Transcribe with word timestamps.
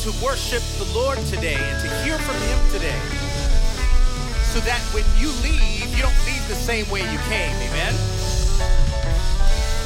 to 0.00 0.24
worship 0.24 0.62
the 0.78 0.88
Lord 0.94 1.18
today 1.26 1.56
and 1.60 1.76
to 1.84 1.88
hear 2.04 2.16
from 2.18 2.36
Him 2.48 2.58
today. 2.72 2.98
So 4.48 4.58
that 4.60 4.80
when 4.96 5.04
you 5.20 5.28
leave, 5.44 5.94
you 5.94 6.00
don't 6.00 6.16
leave 6.24 6.40
the 6.48 6.56
same 6.56 6.88
way 6.88 7.00
you 7.00 7.18
came. 7.28 7.52
Amen. 7.68 7.92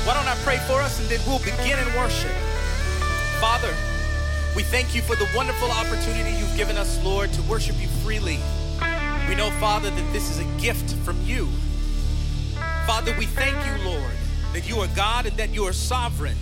Why 0.07 0.15
don't 0.15 0.29
I 0.29 0.37
pray 0.45 0.59
for 0.69 0.81
us 0.81 1.01
and 1.01 1.09
then 1.09 1.19
we'll 1.27 1.41
begin 1.41 1.79
in 1.81 1.87
worship. 1.99 2.31
Father, 3.41 3.75
we 4.55 4.63
thank 4.63 4.95
you 4.95 5.03
for 5.03 5.17
the 5.17 5.29
wonderful 5.35 5.73
opportunity 5.73 6.31
you've 6.39 6.57
given 6.57 6.77
us, 6.77 7.03
Lord, 7.03 7.33
to 7.33 7.43
worship 7.43 7.75
you 7.81 7.89
freely. 8.05 8.39
We 9.29 9.35
know, 9.35 9.51
Father, 9.59 9.91
that 9.91 10.13
this 10.13 10.31
is 10.31 10.39
a 10.39 10.61
gift 10.61 10.95
from 11.05 11.21
you. 11.25 11.49
Father, 12.87 13.13
we 13.19 13.27
thank 13.27 13.57
you, 13.67 13.85
Lord, 13.85 14.13
that 14.53 14.69
you 14.69 14.79
are 14.79 14.89
God 14.95 15.27
and 15.27 15.37
that 15.39 15.51
you 15.51 15.65
are 15.65 15.73
sovereign. 15.73 16.37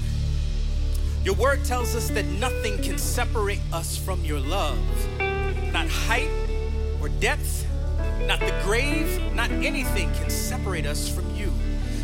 Your 1.25 1.35
word 1.37 1.65
tells 1.65 1.95
us 1.95 2.11
that 2.11 2.27
nothing 2.27 2.83
can 2.83 2.99
separate 2.99 3.61
us 3.73 3.97
from 3.97 4.25
your 4.25 4.41
love. 4.41 4.79
Not 5.73 5.87
height 5.87 6.31
or 7.01 7.09
depth, 7.09 7.65
not 8.27 8.41
the 8.41 8.53
grave, 8.65 9.21
not 9.33 9.51
anything 9.51 10.13
can 10.15 10.29
separate 10.31 10.85
us 10.85 11.09
from 11.09 11.25
you. 11.37 11.53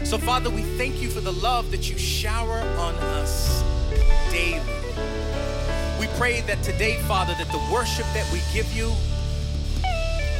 So, 0.04 0.18
Father, 0.18 0.50
we 0.50 0.62
thank 0.62 1.02
you 1.02 1.10
for 1.10 1.20
the 1.20 1.32
love 1.32 1.72
that 1.72 1.90
you 1.90 1.98
shower 1.98 2.58
on 2.78 2.94
us 2.94 3.60
daily. 4.30 4.62
We 5.98 6.06
pray 6.16 6.42
that 6.42 6.62
today, 6.62 6.98
Father, 7.02 7.34
that 7.38 7.48
the 7.50 7.72
worship 7.72 8.06
that 8.14 8.32
we 8.32 8.40
give 8.54 8.72
you 8.72 8.92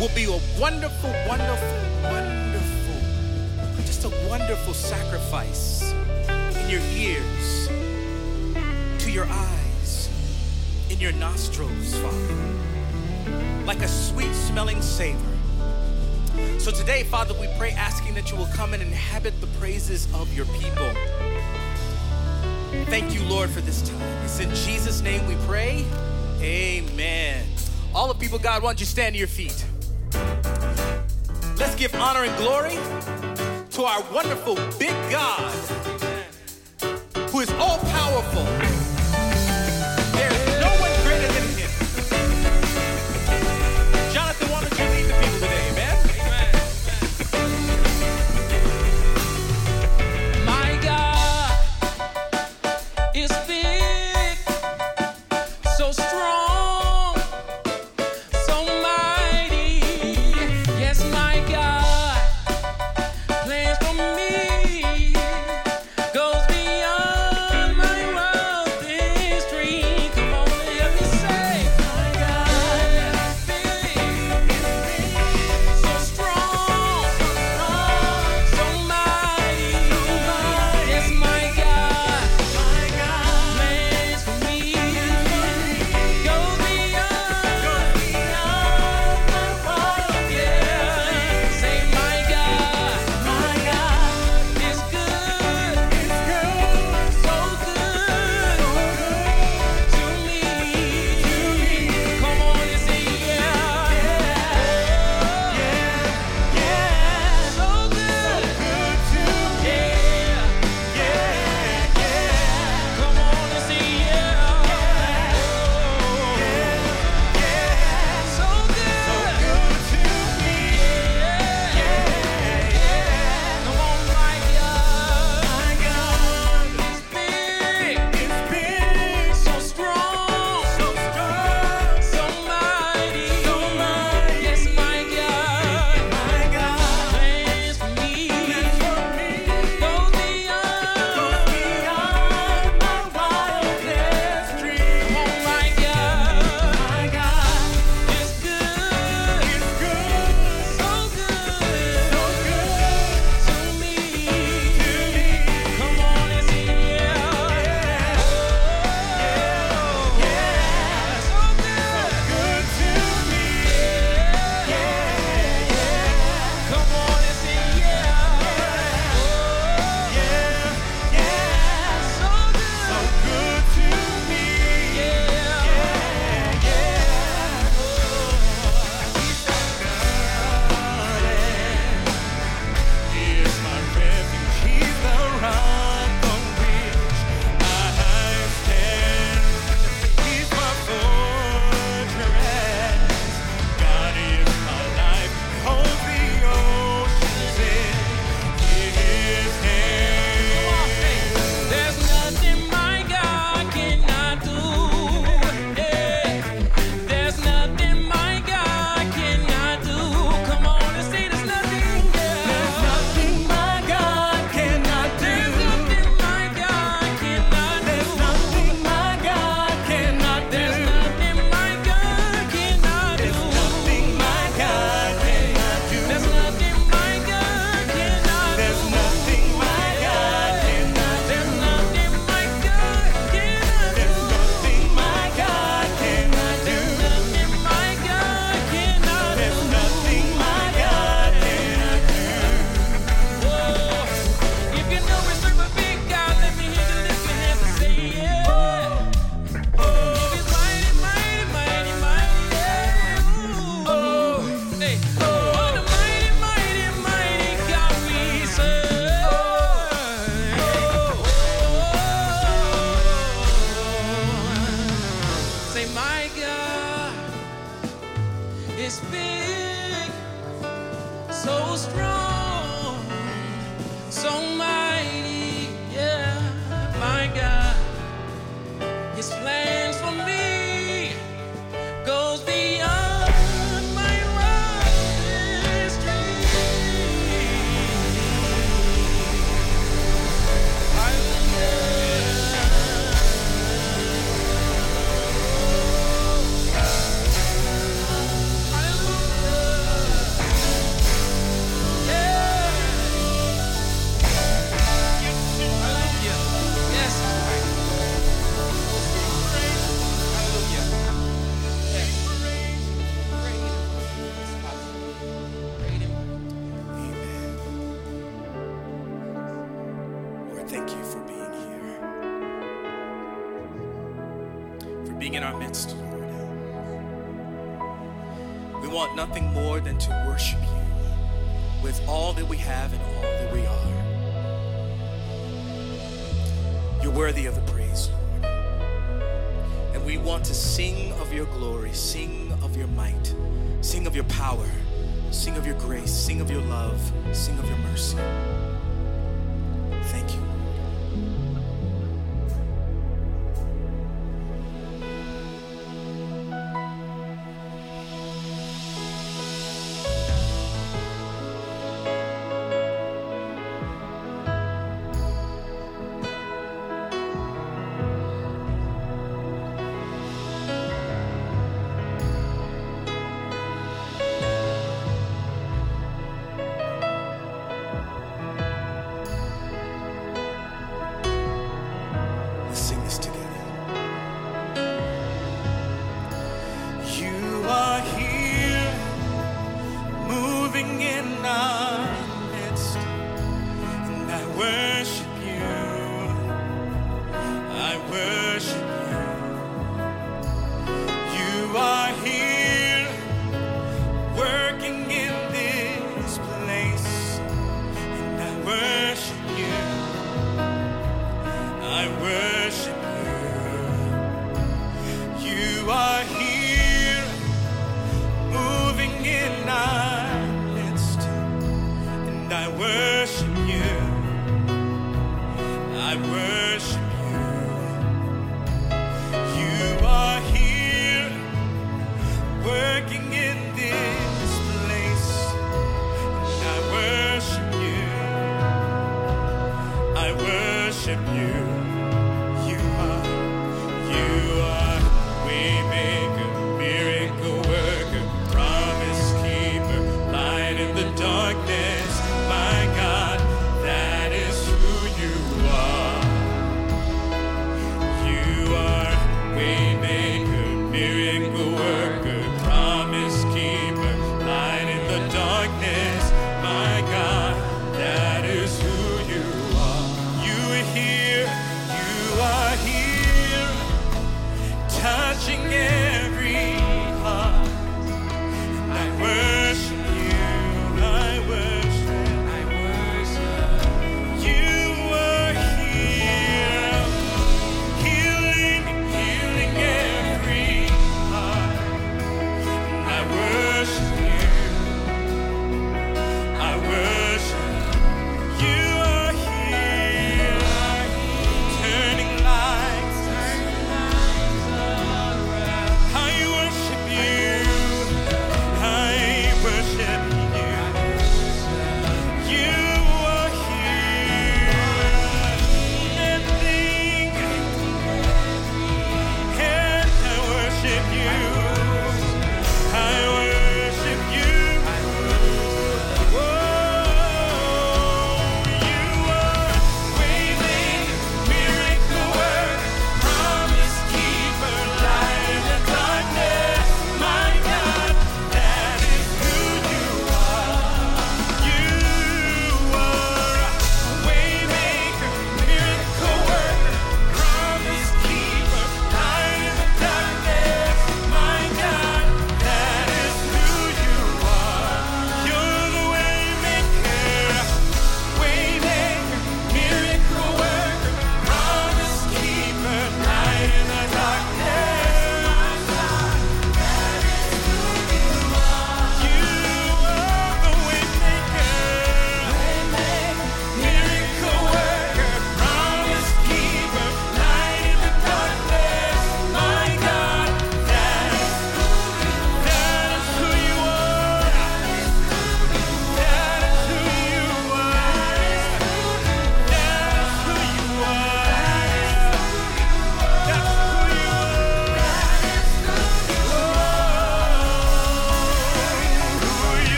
will 0.00 0.10
be 0.14 0.24
a 0.24 0.40
wonderful, 0.58 1.10
wonderful, 1.28 1.82
wonderful, 2.04 3.84
just 3.84 4.04
a 4.04 4.28
wonderful 4.28 4.72
sacrifice 4.72 5.92
in 5.92 6.70
your 6.70 6.80
ears, 6.96 7.41
your 9.12 9.26
eyes, 9.28 10.08
in 10.88 10.98
your 10.98 11.12
nostrils, 11.12 11.94
Father, 11.96 13.66
like 13.66 13.80
a 13.80 13.88
sweet 13.88 14.32
smelling 14.32 14.80
savor. 14.80 15.18
So 16.58 16.70
today, 16.70 17.04
Father, 17.04 17.34
we 17.38 17.46
pray 17.58 17.72
asking 17.72 18.14
that 18.14 18.30
you 18.30 18.38
will 18.38 18.48
come 18.54 18.72
and 18.72 18.82
inhabit 18.82 19.38
the 19.42 19.48
praises 19.58 20.08
of 20.14 20.32
your 20.34 20.46
people. 20.46 20.90
Thank 22.86 23.12
you, 23.12 23.22
Lord, 23.24 23.50
for 23.50 23.60
this 23.60 23.86
time. 23.86 24.24
It's 24.24 24.40
in 24.40 24.48
Jesus' 24.50 25.02
name 25.02 25.26
we 25.26 25.34
pray. 25.46 25.84
Amen. 26.40 27.46
All 27.94 28.08
the 28.08 28.14
people, 28.14 28.38
God, 28.38 28.62
don't 28.62 28.80
you 28.80 28.86
stand 28.86 29.14
to 29.14 29.18
your 29.18 29.28
feet? 29.28 29.62
Let's 31.58 31.74
give 31.74 31.94
honor 31.96 32.24
and 32.24 32.34
glory 32.38 32.78
to 33.72 33.84
our 33.84 34.02
wonderful 34.10 34.54
big 34.78 34.94
God 35.10 35.52
who 37.30 37.40
is 37.40 37.50
all 37.52 37.78
powerful. 37.78 39.01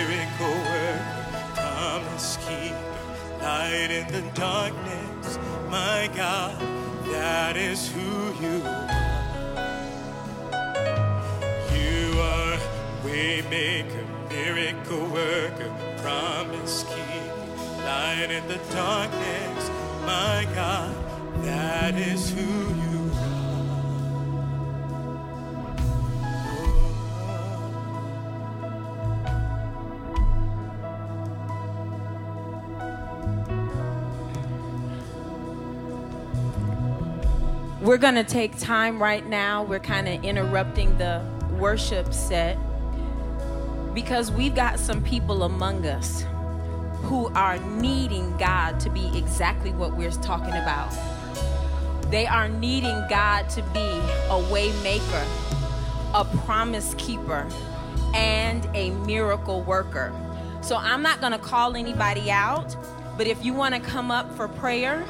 Miracle 0.00 0.48
worker, 0.48 1.52
promise 1.54 2.38
keeper, 2.38 3.42
light 3.42 3.90
in 3.90 4.10
the 4.10 4.22
darkness. 4.32 5.38
My 5.68 6.08
God, 6.16 6.58
that 7.12 7.54
is 7.58 7.92
who 7.92 8.32
you 8.40 8.62
are. 8.64 8.88
You 11.76 12.18
are 12.18 12.56
waymaker, 13.04 14.06
miracle 14.30 15.06
worker, 15.10 15.70
promise 15.98 16.84
keeper, 16.84 17.84
light 17.84 18.30
in 18.30 18.48
the 18.48 18.60
darkness. 18.72 19.70
My 20.06 20.48
God, 20.54 20.94
that 21.44 21.94
is 21.94 22.30
who 22.30 22.40
you 22.40 22.86
are. 22.86 22.89
We're 37.90 37.98
going 37.98 38.14
to 38.14 38.22
take 38.22 38.56
time 38.56 39.02
right 39.02 39.26
now. 39.26 39.64
We're 39.64 39.80
kind 39.80 40.08
of 40.08 40.22
interrupting 40.22 40.96
the 40.96 41.26
worship 41.58 42.14
set 42.14 42.56
because 43.94 44.30
we've 44.30 44.54
got 44.54 44.78
some 44.78 45.02
people 45.02 45.42
among 45.42 45.84
us 45.84 46.24
who 47.02 47.26
are 47.34 47.58
needing 47.58 48.36
God 48.36 48.78
to 48.78 48.90
be 48.90 49.10
exactly 49.18 49.72
what 49.72 49.96
we're 49.96 50.12
talking 50.12 50.52
about. 50.52 50.94
They 52.12 52.28
are 52.28 52.48
needing 52.48 53.04
God 53.08 53.50
to 53.50 53.62
be 53.74 54.00
a 54.28 54.38
way 54.52 54.70
maker, 54.84 55.26
a 56.14 56.24
promise 56.44 56.94
keeper, 56.96 57.44
and 58.14 58.68
a 58.72 58.90
miracle 59.04 59.62
worker. 59.62 60.12
So 60.60 60.76
I'm 60.76 61.02
not 61.02 61.18
going 61.18 61.32
to 61.32 61.40
call 61.40 61.74
anybody 61.74 62.30
out, 62.30 62.76
but 63.18 63.26
if 63.26 63.44
you 63.44 63.52
want 63.52 63.74
to 63.74 63.80
come 63.80 64.12
up 64.12 64.32
for 64.36 64.46
prayer, 64.46 65.04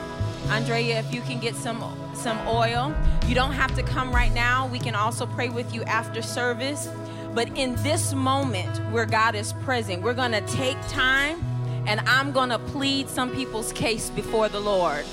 Andrea, 0.50 0.98
if 0.98 1.14
you 1.14 1.20
can 1.20 1.38
get 1.38 1.54
some 1.54 1.82
some 2.12 2.38
oil, 2.46 2.94
you 3.26 3.34
don't 3.34 3.52
have 3.52 3.74
to 3.76 3.82
come 3.82 4.12
right 4.12 4.32
now. 4.34 4.66
We 4.66 4.80
can 4.80 4.94
also 4.94 5.24
pray 5.24 5.48
with 5.48 5.72
you 5.72 5.84
after 5.84 6.20
service. 6.22 6.88
But 7.34 7.56
in 7.56 7.76
this 7.76 8.12
moment 8.12 8.78
where 8.90 9.06
God 9.06 9.36
is 9.36 9.52
present, 9.64 10.02
we're 10.02 10.14
going 10.14 10.32
to 10.32 10.40
take 10.42 10.76
time 10.88 11.40
and 11.86 12.00
I'm 12.00 12.32
going 12.32 12.50
to 12.50 12.58
plead 12.58 13.08
some 13.08 13.30
people's 13.30 13.72
case 13.72 14.10
before 14.10 14.48
the 14.48 14.60
Lord 14.60 15.04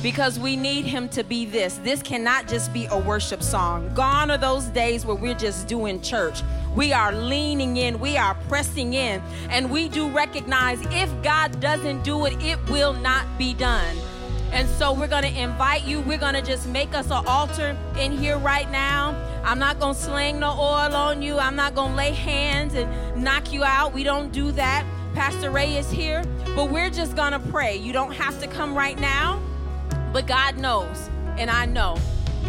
because 0.00 0.38
we 0.38 0.54
need 0.54 0.84
him 0.84 1.08
to 1.08 1.24
be 1.24 1.44
this. 1.44 1.78
This 1.78 2.00
cannot 2.02 2.46
just 2.46 2.72
be 2.72 2.86
a 2.86 2.98
worship 2.98 3.42
song. 3.42 3.92
Gone 3.94 4.30
are 4.30 4.38
those 4.38 4.66
days 4.66 5.04
where 5.04 5.16
we're 5.16 5.34
just 5.34 5.66
doing 5.66 6.00
church. 6.00 6.42
We 6.76 6.92
are 6.92 7.12
leaning 7.12 7.78
in, 7.78 7.98
we 7.98 8.16
are 8.16 8.34
pressing 8.48 8.94
in, 8.94 9.22
and 9.48 9.70
we 9.70 9.88
do 9.88 10.08
recognize 10.10 10.78
if 10.90 11.10
God 11.22 11.58
doesn't 11.60 12.04
do 12.04 12.26
it, 12.26 12.40
it 12.42 12.58
will 12.68 12.92
not 12.92 13.26
be 13.38 13.54
done. 13.54 13.96
And 14.52 14.68
so 14.68 14.92
we're 14.92 15.08
going 15.08 15.24
to 15.24 15.40
invite 15.40 15.84
you. 15.84 16.00
We're 16.00 16.18
going 16.18 16.34
to 16.34 16.42
just 16.42 16.66
make 16.68 16.94
us 16.94 17.06
an 17.06 17.24
altar 17.26 17.76
in 17.98 18.12
here 18.12 18.38
right 18.38 18.70
now. 18.70 19.14
I'm 19.44 19.58
not 19.58 19.78
going 19.78 19.94
to 19.94 20.00
sling 20.00 20.38
no 20.38 20.50
oil 20.50 20.94
on 20.94 21.22
you. 21.22 21.38
I'm 21.38 21.56
not 21.56 21.74
going 21.74 21.90
to 21.90 21.96
lay 21.96 22.12
hands 22.12 22.74
and 22.74 23.22
knock 23.22 23.52
you 23.52 23.64
out. 23.64 23.92
We 23.92 24.04
don't 24.04 24.32
do 24.32 24.52
that. 24.52 24.84
Pastor 25.14 25.50
Ray 25.50 25.76
is 25.76 25.90
here, 25.90 26.24
but 26.56 26.70
we're 26.70 26.90
just 26.90 27.14
going 27.14 27.32
to 27.32 27.38
pray. 27.38 27.76
You 27.76 27.92
don't 27.92 28.12
have 28.12 28.40
to 28.40 28.48
come 28.48 28.76
right 28.76 28.98
now, 28.98 29.40
but 30.12 30.26
God 30.26 30.56
knows, 30.56 31.08
and 31.38 31.48
I 31.50 31.66
know. 31.66 31.96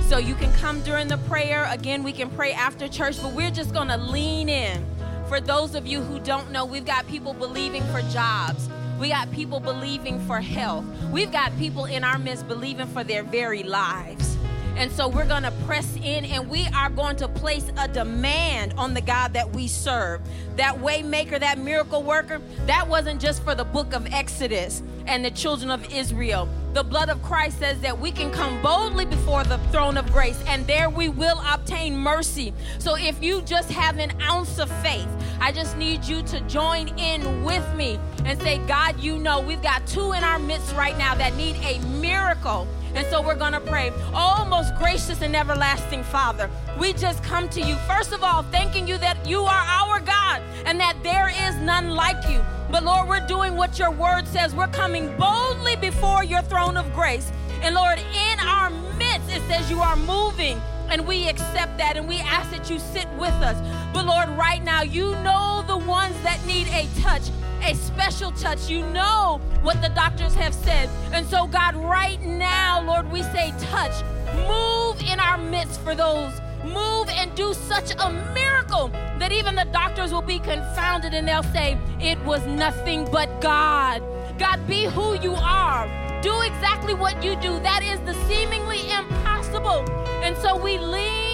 So 0.07 0.17
you 0.17 0.35
can 0.35 0.51
come 0.53 0.81
during 0.81 1.07
the 1.07 1.17
prayer. 1.17 1.67
Again, 1.69 2.01
we 2.01 2.11
can 2.11 2.29
pray 2.29 2.53
after 2.53 2.87
church, 2.87 3.21
but 3.21 3.33
we're 3.33 3.51
just 3.51 3.73
going 3.73 3.89
to 3.89 3.97
lean 3.97 4.49
in. 4.49 4.83
For 5.27 5.39
those 5.39 5.75
of 5.75 5.85
you 5.85 6.01
who 6.01 6.19
don't 6.19 6.51
know, 6.51 6.65
we've 6.65 6.85
got 6.85 7.07
people 7.07 7.33
believing 7.33 7.83
for 7.85 8.01
jobs. 8.11 8.69
We 8.99 9.09
got 9.09 9.29
people 9.31 9.59
believing 9.59 10.19
for 10.25 10.39
health. 10.39 10.85
We've 11.11 11.31
got 11.31 11.57
people 11.57 11.85
in 11.85 12.03
our 12.03 12.17
midst 12.17 12.47
believing 12.47 12.87
for 12.87 13.03
their 13.03 13.23
very 13.23 13.63
lives. 13.63 14.37
And 14.75 14.91
so 14.91 15.07
we're 15.07 15.27
going 15.27 15.43
to 15.43 15.53
press 15.65 15.95
in 15.95 16.25
and 16.25 16.49
we 16.49 16.67
are 16.75 16.89
going 16.89 17.15
to 17.17 17.27
place 17.27 17.65
a 17.77 17.87
demand 17.87 18.73
on 18.77 18.93
the 18.93 19.01
God 19.01 19.33
that 19.33 19.53
we 19.55 19.67
serve. 19.67 20.21
That 20.57 20.79
way 20.79 21.01
maker, 21.01 21.39
that 21.39 21.57
miracle 21.57 22.03
worker, 22.03 22.41
that 22.65 22.87
wasn't 22.87 23.21
just 23.21 23.43
for 23.43 23.55
the 23.55 23.63
book 23.63 23.93
of 23.93 24.05
Exodus 24.13 24.83
and 25.07 25.23
the 25.23 25.31
children 25.31 25.71
of 25.71 25.93
Israel. 25.93 26.49
The 26.73 26.83
blood 26.83 27.09
of 27.09 27.23
Christ 27.23 27.59
says 27.59 27.79
that 27.81 27.97
we 27.97 28.11
can 28.11 28.31
come 28.31 28.61
boldly 28.61 29.05
before 29.05 29.45
the 29.45 29.59
throne 29.71 29.97
of 29.97 30.11
grace 30.11 30.41
and 30.45 30.67
there 30.67 30.89
we 30.89 31.07
will 31.07 31.41
obtain 31.49 31.97
mercy. 31.97 32.53
So 32.79 32.97
if 32.97 33.23
you 33.23 33.41
just 33.43 33.71
have 33.71 33.97
an 33.97 34.11
ounce 34.21 34.59
of 34.59 34.69
faith, 34.81 35.07
I 35.39 35.53
just 35.53 35.77
need 35.77 36.03
you 36.03 36.21
to 36.23 36.41
join 36.41 36.89
in 36.99 37.43
with 37.43 37.65
me 37.75 37.97
and 38.25 38.41
say, 38.41 38.57
God, 38.67 38.99
you 38.99 39.17
know, 39.17 39.39
we've 39.39 39.61
got 39.61 39.85
two 39.87 40.13
in 40.13 40.23
our 40.23 40.39
midst 40.39 40.75
right 40.75 40.97
now 40.97 41.15
that 41.15 41.35
need 41.35 41.55
a 41.57 41.79
miracle. 42.01 42.67
And 42.95 43.05
so 43.07 43.21
we're 43.21 43.35
going 43.35 43.51
to 43.51 43.59
pray. 43.59 43.91
Oh, 44.13 44.45
most 44.49 44.73
gracious 44.75 45.21
and 45.21 45.35
everlasting 45.35 46.03
Father, 46.03 46.49
we 46.79 46.93
just 46.93 47.21
come 47.23 47.49
to 47.49 47.61
you, 47.61 47.75
first 47.87 48.13
of 48.13 48.23
all, 48.23 48.43
thanking 48.43 48.87
you 48.87 48.97
that 48.99 49.17
you 49.27 49.41
are 49.41 49.65
our 49.81 49.99
God 49.99 50.41
and 50.65 50.79
that 50.79 50.95
there 51.03 51.29
is 51.29 51.55
none 51.57 51.91
like 51.91 52.29
you. 52.29 52.43
But 52.71 52.83
Lord, 52.83 53.07
we're 53.07 53.25
doing 53.27 53.55
what 53.55 53.77
your 53.77 53.91
word 53.91 54.27
says. 54.27 54.55
We're 54.55 54.67
coming 54.67 55.15
boldly 55.17 55.75
before 55.75 56.23
your 56.23 56.41
throne 56.41 56.77
of 56.77 56.91
grace. 56.93 57.31
And 57.61 57.75
Lord, 57.75 57.99
in 57.99 58.39
our 58.39 58.69
midst, 58.97 59.29
it 59.29 59.41
says 59.47 59.69
you 59.69 59.81
are 59.81 59.95
moving. 59.95 60.61
And 60.89 61.07
we 61.07 61.27
accept 61.27 61.77
that 61.79 61.97
and 61.97 62.07
we 62.07 62.17
ask 62.19 62.51
that 62.51 62.69
you 62.69 62.79
sit 62.79 63.07
with 63.17 63.33
us. 63.41 63.57
But 63.93 64.05
Lord, 64.05 64.29
right 64.29 64.63
now, 64.63 64.83
you 64.83 65.11
know 65.23 65.63
the 65.67 65.77
ones 65.77 66.15
that 66.23 66.45
need 66.45 66.67
a 66.67 66.87
touch, 67.01 67.23
a 67.63 67.73
special 67.75 68.31
touch. 68.31 68.69
You 68.69 68.85
know 68.87 69.41
what 69.61 69.81
the 69.81 69.89
doctors 69.89 70.33
have 70.35 70.53
said. 70.53 70.89
And 71.11 71.25
so, 71.25 71.47
God, 71.47 71.75
right 71.75 72.21
now, 72.21 72.81
Lord, 72.81 73.11
we 73.11 73.23
say 73.23 73.53
touch. 73.59 74.03
Move 74.47 75.01
in 75.01 75.19
our 75.19 75.37
midst 75.37 75.81
for 75.81 75.95
those. 75.95 76.33
Move 76.63 77.09
and 77.09 77.33
do 77.35 77.53
such 77.53 77.91
a 77.99 78.11
miracle 78.33 78.89
that 79.19 79.31
even 79.31 79.55
the 79.55 79.65
doctors 79.65 80.11
will 80.11 80.21
be 80.21 80.39
confounded 80.39 81.13
and 81.13 81.27
they'll 81.27 81.43
say, 81.43 81.77
It 81.99 82.19
was 82.25 82.45
nothing 82.47 83.07
but 83.11 83.39
God. 83.39 84.01
God, 84.37 84.65
be 84.67 84.85
who 84.85 85.13
you 85.19 85.33
are. 85.35 85.87
Do 86.21 86.41
exactly 86.41 86.93
what 86.93 87.23
you 87.23 87.35
do. 87.35 87.59
That 87.59 87.83
is 87.83 87.99
the 88.01 88.13
seemingly 88.27 88.79
impossible. 88.89 89.85
And 90.23 90.35
so 90.37 90.57
we 90.57 90.77
lean. 90.79 91.24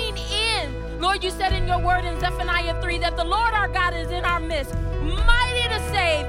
Lord, 1.02 1.24
you 1.24 1.32
said 1.32 1.52
in 1.52 1.68
your 1.68 1.80
word 1.80 2.06
in 2.06 2.20
Zephaniah 2.20 2.80
3 2.80 3.00
that 3.00 3.18
the 3.18 3.24
Lord 3.24 3.56
our 3.56 3.68
God 3.68 3.96
is 3.96 4.12
in 4.12 4.24
our 4.24 4.40
midst, 4.40 4.76
mighty 5.02 5.68
to 5.68 5.80
save, 5.90 6.28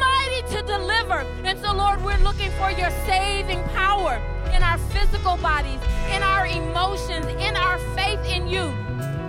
mighty 0.00 0.54
to 0.54 0.62
deliver. 0.62 1.26
And 1.44 1.58
so, 1.58 1.74
Lord, 1.74 2.02
we're 2.02 2.16
looking 2.24 2.50
for 2.52 2.70
your 2.70 2.88
saving 3.04 3.62
power 3.74 4.16
in 4.54 4.62
our 4.62 4.78
physical 4.78 5.36
bodies, 5.36 5.78
in 6.10 6.22
our 6.22 6.46
emotions, 6.46 7.26
in 7.38 7.54
our 7.54 7.76
faith 7.94 8.18
in 8.26 8.46
you. 8.46 8.72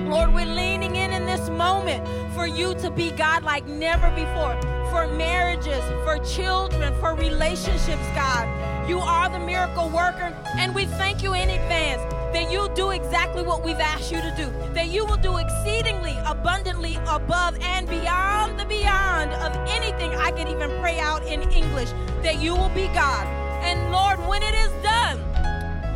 Lord, 0.09 0.33
we're 0.33 0.45
leaning 0.45 0.95
in 0.95 1.11
in 1.11 1.25
this 1.25 1.49
moment 1.49 2.07
for 2.33 2.47
you 2.47 2.73
to 2.75 2.89
be 2.89 3.11
God 3.11 3.43
like 3.43 3.67
never 3.67 4.09
before, 4.11 4.55
for 4.91 5.07
marriages, 5.07 5.83
for 6.05 6.19
children, 6.19 6.97
for 7.01 7.15
relationships, 7.15 8.07
God. 8.15 8.47
You 8.87 8.99
are 8.99 9.27
the 9.27 9.39
miracle 9.39 9.89
worker, 9.89 10.33
and 10.55 10.73
we 10.73 10.85
thank 10.85 11.21
you 11.21 11.33
in 11.33 11.49
advance 11.49 12.14
that 12.35 12.51
you 12.51 12.69
do 12.75 12.89
exactly 12.89 13.43
what 13.43 13.63
we've 13.63 13.79
asked 13.79 14.11
you 14.11 14.19
to 14.19 14.33
do, 14.35 14.51
that 14.73 14.89
you 14.89 15.05
will 15.05 15.15
do 15.15 15.37
exceedingly 15.37 16.13
abundantly 16.25 16.97
above 17.07 17.57
and 17.61 17.87
beyond 17.87 18.59
the 18.59 18.65
beyond 18.65 19.31
of 19.31 19.55
anything 19.69 20.13
I 20.13 20.31
can 20.31 20.49
even 20.49 20.69
pray 20.81 20.99
out 20.99 21.25
in 21.25 21.49
English, 21.49 21.91
that 22.23 22.41
you 22.41 22.53
will 22.53 22.73
be 22.75 22.87
God. 22.87 23.25
And 23.63 23.89
Lord, 23.89 24.19
when 24.27 24.43
it 24.43 24.53
is 24.53 24.69
done, 24.83 25.17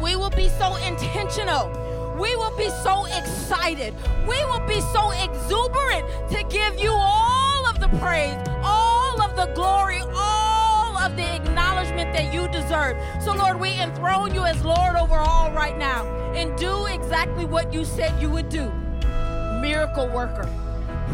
we 0.01 0.15
will 0.15 0.29
be 0.29 0.47
so 0.47 0.77
intentional. 0.77 1.67
We 2.17 2.33
will 2.37 2.55
be 2.55 2.69
so 2.83 3.03
excited. 3.07 3.93
We 4.25 4.41
will 4.45 4.65
be 4.65 4.79
so 4.79 5.11
exuberant 5.11 6.07
to 6.31 6.45
give 6.49 6.79
you 6.79 6.93
all 6.93 7.67
of 7.67 7.81
the 7.81 7.89
praise, 7.99 8.39
all 8.63 9.21
of 9.21 9.35
the 9.35 9.51
glory, 9.55 9.99
all 10.15 10.48
of 10.99 11.15
the 11.15 11.35
acknowledgement 11.35 12.13
that 12.13 12.33
you 12.33 12.47
deserve. 12.49 12.97
So, 13.21 13.33
Lord, 13.33 13.59
we 13.59 13.71
enthrone 13.73 14.33
you 14.33 14.43
as 14.43 14.63
Lord 14.63 14.95
over 14.95 15.15
all 15.15 15.51
right 15.51 15.77
now 15.77 16.05
and 16.33 16.57
do 16.57 16.85
exactly 16.87 17.45
what 17.45 17.73
you 17.73 17.85
said 17.85 18.21
you 18.21 18.29
would 18.29 18.49
do. 18.49 18.71
Miracle 19.61 20.07
worker, 20.09 20.49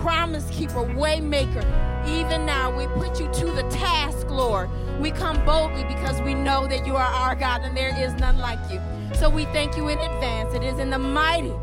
promise 0.01 0.49
keeper, 0.49 0.83
way 0.95 1.19
maker. 1.19 1.63
Even 2.07 2.45
now, 2.45 2.75
we 2.75 2.85
put 2.87 3.19
you 3.19 3.27
to 3.33 3.45
the 3.51 3.63
task, 3.69 4.29
Lord. 4.29 4.69
We 4.99 5.11
come 5.11 5.43
boldly 5.45 5.83
because 5.85 6.21
we 6.21 6.33
know 6.33 6.67
that 6.67 6.85
you 6.85 6.95
are 6.95 7.01
our 7.01 7.35
God 7.35 7.61
and 7.61 7.75
there 7.75 7.95
is 7.97 8.13
none 8.15 8.37
like 8.37 8.59
you. 8.71 8.79
So 9.15 9.29
we 9.29 9.45
thank 9.45 9.77
you 9.77 9.87
in 9.89 9.97
advance. 9.99 10.53
It 10.53 10.63
is 10.63 10.77
in 10.79 10.89
the 10.89 10.99
mighty, 10.99 11.53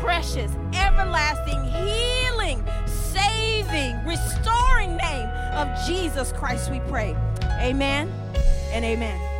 precious, 0.00 0.50
everlasting, 0.74 1.62
healing, 1.64 2.64
saving, 2.86 4.04
restoring 4.04 4.96
name 4.96 5.28
of 5.54 5.68
Jesus 5.86 6.32
Christ 6.32 6.70
we 6.70 6.80
pray. 6.80 7.16
Amen 7.60 8.12
and 8.72 8.84
amen. 8.84 9.33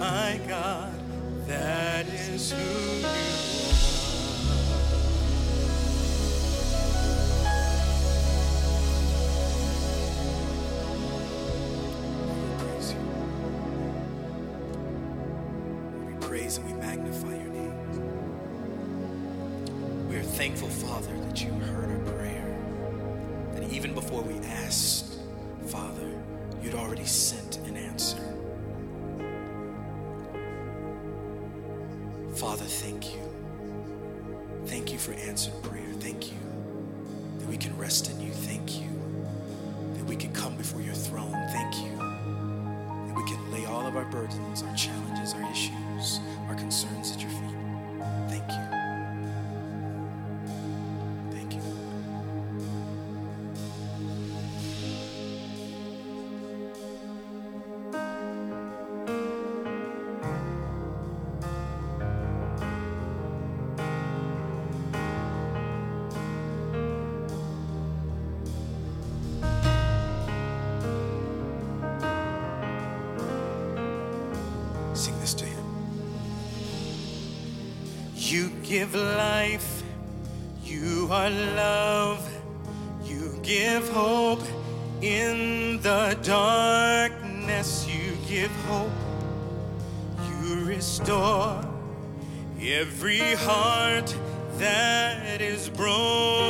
My 0.00 0.40
God, 0.48 0.94
that 1.46 2.06
is 2.08 2.52
who 2.52 2.56
you 2.56 3.06
are. 3.06 3.69
Thank 32.80 33.14
you. 33.14 33.20
Thank 34.64 34.90
you 34.90 34.98
for 34.98 35.12
answered 35.12 35.52
prayer. 35.62 35.92
Thank 35.98 36.32
you 36.32 36.38
that 37.38 37.46
we 37.46 37.58
can 37.58 37.76
rest 37.76 38.10
in 38.10 38.18
you. 38.20 38.32
Thank 38.32 38.80
you 38.80 38.88
that 39.94 40.04
we 40.04 40.16
can 40.16 40.32
come 40.32 40.56
before 40.56 40.80
your 40.80 40.94
throne. 40.94 41.36
Thank 41.52 41.76
you 41.76 41.94
that 41.98 43.14
we 43.14 43.24
can 43.24 43.52
lay 43.52 43.66
all 43.66 43.86
of 43.86 43.96
our 43.96 44.06
burdens, 44.06 44.62
our 44.62 44.74
give 78.70 78.94
life, 78.94 79.82
you 80.62 81.08
are 81.10 81.28
love, 81.28 82.22
you 83.02 83.36
give 83.42 83.88
hope. 83.88 84.44
In 85.02 85.80
the 85.80 86.16
darkness, 86.22 87.88
you 87.88 88.12
give 88.28 88.52
hope, 88.68 88.92
you 90.28 90.66
restore 90.66 91.64
every 92.60 93.34
heart 93.34 94.14
that 94.58 95.40
is 95.40 95.68
broken. 95.70 96.49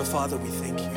So, 0.00 0.06
Father, 0.06 0.38
we 0.38 0.48
thank 0.48 0.80
you. 0.80 0.88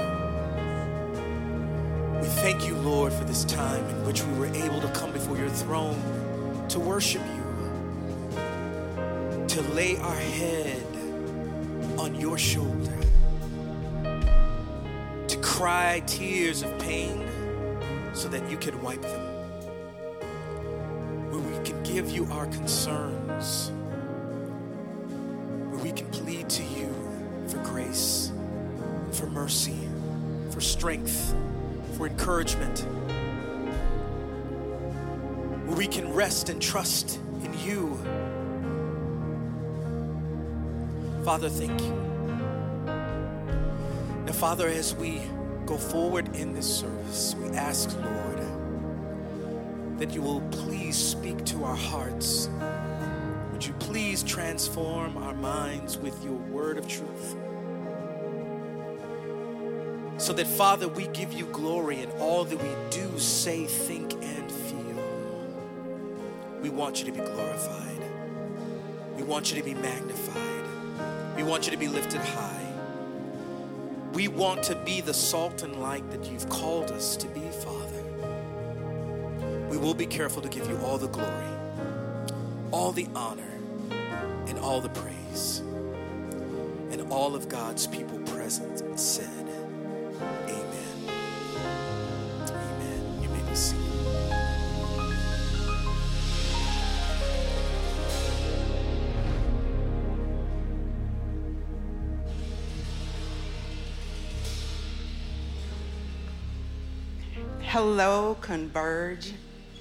We 2.22 2.28
thank 2.40 2.66
you, 2.66 2.76
Lord, 2.76 3.12
for 3.12 3.26
this 3.26 3.44
time 3.44 3.84
in 3.90 4.06
which 4.06 4.24
we 4.24 4.34
were 4.40 4.46
able 4.46 4.80
to 4.80 4.88
come 4.90 5.12
before 5.12 5.36
your 5.36 5.50
throne 5.50 6.00
to 6.70 6.80
worship 6.80 7.22
you, 7.36 7.44
to 9.48 9.62
lay 9.74 9.98
our 9.98 10.16
head 10.16 10.86
on 11.98 12.16
your 12.16 12.38
shoulder, 12.38 12.98
to 15.28 15.38
cry 15.40 16.02
tears 16.06 16.62
of 16.62 16.80
pain, 16.80 17.28
so 18.14 18.28
that 18.30 18.50
you 18.50 18.58
can 18.58 18.82
wipe 18.82 19.02
them. 19.02 19.22
Where 21.32 21.42
we 21.42 21.66
can 21.66 21.82
give 21.84 22.10
you 22.10 22.28
our 22.32 22.46
concerns. 22.48 23.72
Where 25.70 25.84
we 25.84 25.92
can 25.92 26.08
plead 26.12 26.50
to 26.50 26.64
you 26.64 26.94
for 27.48 27.58
grace, 27.60 28.32
for 29.12 29.26
mercy, 29.28 29.90
for 30.52 30.62
strength, 30.62 31.36
for 31.98 32.08
encouragement. 32.08 32.86
Where 35.66 35.78
we 35.78 35.88
can 35.88 36.14
rest 36.14 36.50
and 36.50 36.62
trust 36.62 37.20
in 37.44 37.58
you. 37.66 37.98
Father, 41.24 41.50
thank 41.50 41.82
you. 41.82 41.94
Now, 44.26 44.34
Father, 44.34 44.68
as 44.68 44.94
we 44.94 45.22
go 45.66 45.78
forward 45.78 46.36
in 46.36 46.54
this 46.54 46.80
service, 46.80 47.36
we 47.36 47.50
ask, 47.50 47.96
Lord, 48.02 48.40
that 49.98 50.12
you 50.14 50.22
will 50.22 50.42
please 50.52 50.98
speak 50.98 51.44
to 51.46 51.64
our 51.64 51.76
hearts. 51.76 52.50
Would 53.52 53.66
you 53.66 53.74
please 53.74 54.24
transform 54.24 55.18
our 55.18 55.34
minds 55.34 55.98
with 55.98 56.24
your 56.24 56.34
word 56.34 56.78
of 56.78 56.88
truth? 56.88 57.36
So 60.18 60.34
that, 60.34 60.48
Father, 60.48 60.88
we 60.88 61.08
give 61.08 61.34
you 61.34 61.46
glory 61.48 62.02
in 62.02 62.10
all 62.12 62.44
that 62.44 62.62
we 62.62 62.70
do, 62.90 63.18
say, 63.18 63.66
think, 63.66 64.14
and 64.14 64.52
feel. 64.52 65.04
We 66.62 66.70
want 66.70 67.00
you 67.00 67.06
to 67.06 67.12
be 67.12 67.20
glorified. 67.20 68.02
We 69.18 69.24
want 69.24 69.52
you 69.52 69.58
to 69.58 69.64
be 69.64 69.74
magnified. 69.74 70.66
We 71.36 71.44
want 71.44 71.66
you 71.66 71.72
to 71.72 71.78
be 71.78 71.88
lifted 71.88 72.22
high. 72.22 72.53
We 74.14 74.28
want 74.28 74.62
to 74.64 74.76
be 74.76 75.02
the 75.02 75.14
salt 75.14 75.64
and 75.64 75.82
light 75.82 76.08
that 76.12 76.30
you've 76.32 76.48
called 76.48 76.92
us 76.92 77.18
to 77.18 77.28
be, 77.30 77.42
Father. 77.50 78.04
We 79.72 79.78
will 79.78 79.96
be 79.96 80.06
careful 80.06 80.40
to 80.44 80.50
give 80.50 80.70
you 80.70 80.78
all 80.86 81.00
the 81.00 81.08
glory, 81.08 81.48
all 82.70 82.92
the 82.92 83.08
honor, 83.16 83.60
and 84.48 84.60
all 84.60 84.82
the 84.82 84.90
praise. 84.90 85.64
And 86.92 87.02
all 87.10 87.34
of 87.34 87.50
God's 87.50 87.88
people 87.88 88.20
present 88.20 89.00
said, 89.00 89.33
Hello, 107.96 108.36
Converge 108.42 109.34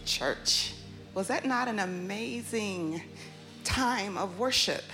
Church. 0.05 0.75
Was 1.15 1.29
that 1.29 1.47
not 1.47 1.67
an 1.67 1.79
amazing 1.79 3.01
time 3.65 4.19
of 4.19 4.39
worship? 4.39 4.85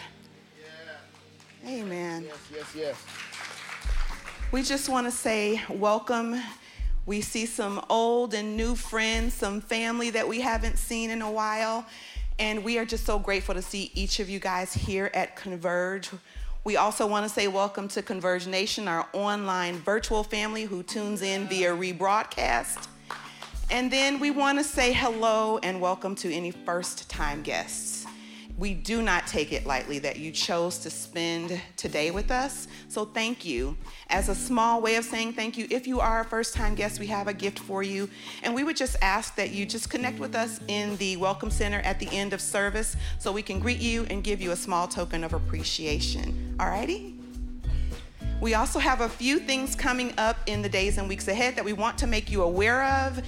Amen. 1.67 2.27
Yes, 2.29 2.37
yes, 2.55 2.75
yes. 2.77 3.07
We 4.53 4.63
just 4.63 4.89
want 4.89 5.09
to 5.09 5.11
say 5.11 5.61
welcome. 5.69 6.41
We 7.07 7.21
see 7.21 7.45
some 7.45 7.85
old 7.91 8.35
and 8.35 8.57
new 8.57 8.77
friends, 8.77 9.35
some 9.35 9.63
family 9.63 10.11
that 10.11 10.29
we 10.29 10.41
haven't 10.41 10.79
seen 10.79 11.11
in 11.11 11.21
a 11.21 11.31
while. 11.31 11.85
And 12.39 12.63
we 12.63 12.79
are 12.79 12.85
just 12.85 13.05
so 13.05 13.19
grateful 13.19 13.57
to 13.57 13.63
see 13.63 13.91
each 13.95 14.21
of 14.21 14.31
you 14.31 14.39
guys 14.39 14.73
here 14.73 15.11
at 15.13 15.35
Converge. 15.35 16.09
We 16.63 16.77
also 16.77 17.05
want 17.05 17.27
to 17.27 17.29
say 17.29 17.49
welcome 17.49 17.89
to 17.89 18.01
Converge 18.01 18.47
Nation, 18.47 18.87
our 18.87 19.09
online 19.13 19.75
virtual 19.79 20.23
family 20.23 20.63
who 20.63 20.85
tunes 20.85 21.23
in 21.23 21.49
via 21.49 21.75
rebroadcast. 21.75 22.87
And 23.71 23.93
then 23.93 24.19
we 24.19 24.31
want 24.31 24.57
to 24.57 24.65
say 24.65 24.95
hello 24.95 25.59
and 25.59 25.79
welcome 25.79 26.15
to 26.17 26.33
any 26.33 26.51
first 26.51 27.11
time 27.11 27.43
guests. 27.43 28.07
We 28.57 28.73
do 28.73 29.03
not 29.03 29.27
take 29.27 29.53
it 29.53 29.67
lightly 29.67 29.99
that 29.99 30.19
you 30.19 30.33
chose 30.33 30.79
to 30.79 30.91
spend 30.91 31.61
today 31.77 32.11
with 32.11 32.31
us. 32.31 32.67
So 32.89 33.05
thank 33.05 33.45
you. 33.45 33.77
As 34.09 34.31
a 34.31 34.35
small 34.35 34.81
way 34.81 34.97
of 34.97 35.05
saying 35.05 35.35
thank 35.35 35.59
you, 35.59 35.67
if 35.71 35.87
you 35.87 36.01
are 36.01 36.23
a 36.23 36.25
first 36.25 36.55
time 36.55 36.75
guest, 36.75 36.99
we 36.99 37.07
have 37.09 37.29
a 37.29 37.35
gift 37.35 37.59
for 37.59 37.83
you. 37.83 38.09
And 38.43 38.55
we 38.55 38.65
would 38.65 38.77
just 38.77 38.97
ask 39.03 39.37
that 39.37 39.51
you 39.51 39.67
just 39.67 39.91
connect 39.91 40.19
with 40.19 40.35
us 40.35 40.61
in 40.69 40.97
the 40.97 41.19
Welcome 41.19 41.51
Center 41.51 41.81
at 41.81 42.01
the 42.01 42.09
end 42.09 42.33
of 42.33 42.41
service 42.41 42.97
so 43.19 43.31
we 43.31 43.43
can 43.43 43.61
greet 43.61 43.81
you 43.81 44.07
and 44.09 44.25
give 44.25 44.41
you 44.41 44.53
a 44.53 44.57
small 44.57 44.89
token 44.89 45.23
of 45.25 45.35
appreciation. 45.35 46.55
Alrighty? 46.57 47.18
We 48.41 48.55
also 48.55 48.79
have 48.79 49.01
a 49.01 49.09
few 49.09 49.41
things 49.41 49.75
coming 49.75 50.15
up 50.17 50.37
in 50.47 50.63
the 50.63 50.69
days 50.69 50.97
and 50.97 51.09
weeks 51.09 51.27
ahead 51.27 51.57
that 51.57 51.65
we 51.65 51.73
want 51.73 51.99
to 51.99 52.07
make 52.07 52.31
you 52.31 52.43
aware 52.43 52.85
of. 52.85 53.21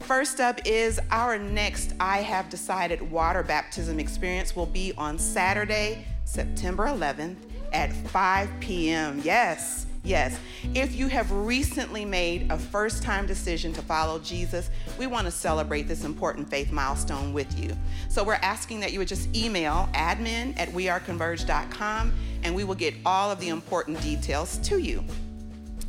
First 0.00 0.40
up 0.40 0.60
is 0.64 1.00
our 1.12 1.38
next 1.38 1.94
I 2.00 2.18
Have 2.18 2.50
Decided 2.50 3.00
water 3.10 3.44
baptism 3.44 4.00
experience 4.00 4.56
will 4.56 4.66
be 4.66 4.92
on 4.98 5.20
Saturday, 5.20 6.04
September 6.24 6.86
11th 6.86 7.36
at 7.72 7.92
5 7.92 8.50
p.m. 8.58 9.20
Yes, 9.22 9.86
yes. 10.02 10.38
If 10.74 10.96
you 10.96 11.06
have 11.08 11.30
recently 11.30 12.04
made 12.04 12.50
a 12.50 12.58
first 12.58 13.04
time 13.04 13.26
decision 13.26 13.72
to 13.74 13.82
follow 13.82 14.18
Jesus, 14.18 14.70
we 14.98 15.06
want 15.06 15.26
to 15.26 15.30
celebrate 15.30 15.82
this 15.82 16.02
important 16.02 16.50
faith 16.50 16.72
milestone 16.72 17.32
with 17.32 17.56
you. 17.56 17.76
So 18.08 18.24
we're 18.24 18.34
asking 18.34 18.80
that 18.80 18.92
you 18.92 18.98
would 18.98 19.08
just 19.08 19.34
email 19.36 19.88
admin 19.94 20.58
at 20.58 20.68
weareconverge.com 20.70 22.12
and 22.46 22.54
we 22.54 22.62
will 22.62 22.76
get 22.76 22.94
all 23.04 23.28
of 23.30 23.40
the 23.40 23.48
important 23.48 24.00
details 24.00 24.58
to 24.58 24.78
you. 24.78 25.02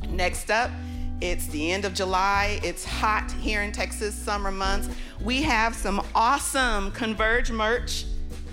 Next 0.10 0.50
up, 0.50 0.72
it's 1.22 1.46
the 1.48 1.72
end 1.72 1.86
of 1.86 1.94
July. 1.94 2.60
It's 2.64 2.84
hot 2.84 3.32
here 3.34 3.62
in 3.62 3.72
Texas, 3.72 4.16
summer 4.16 4.50
months. 4.50 4.90
We 5.22 5.44
have 5.44 5.76
some 5.76 6.04
awesome 6.16 6.90
Converge 6.92 7.52
merch. 7.52 8.06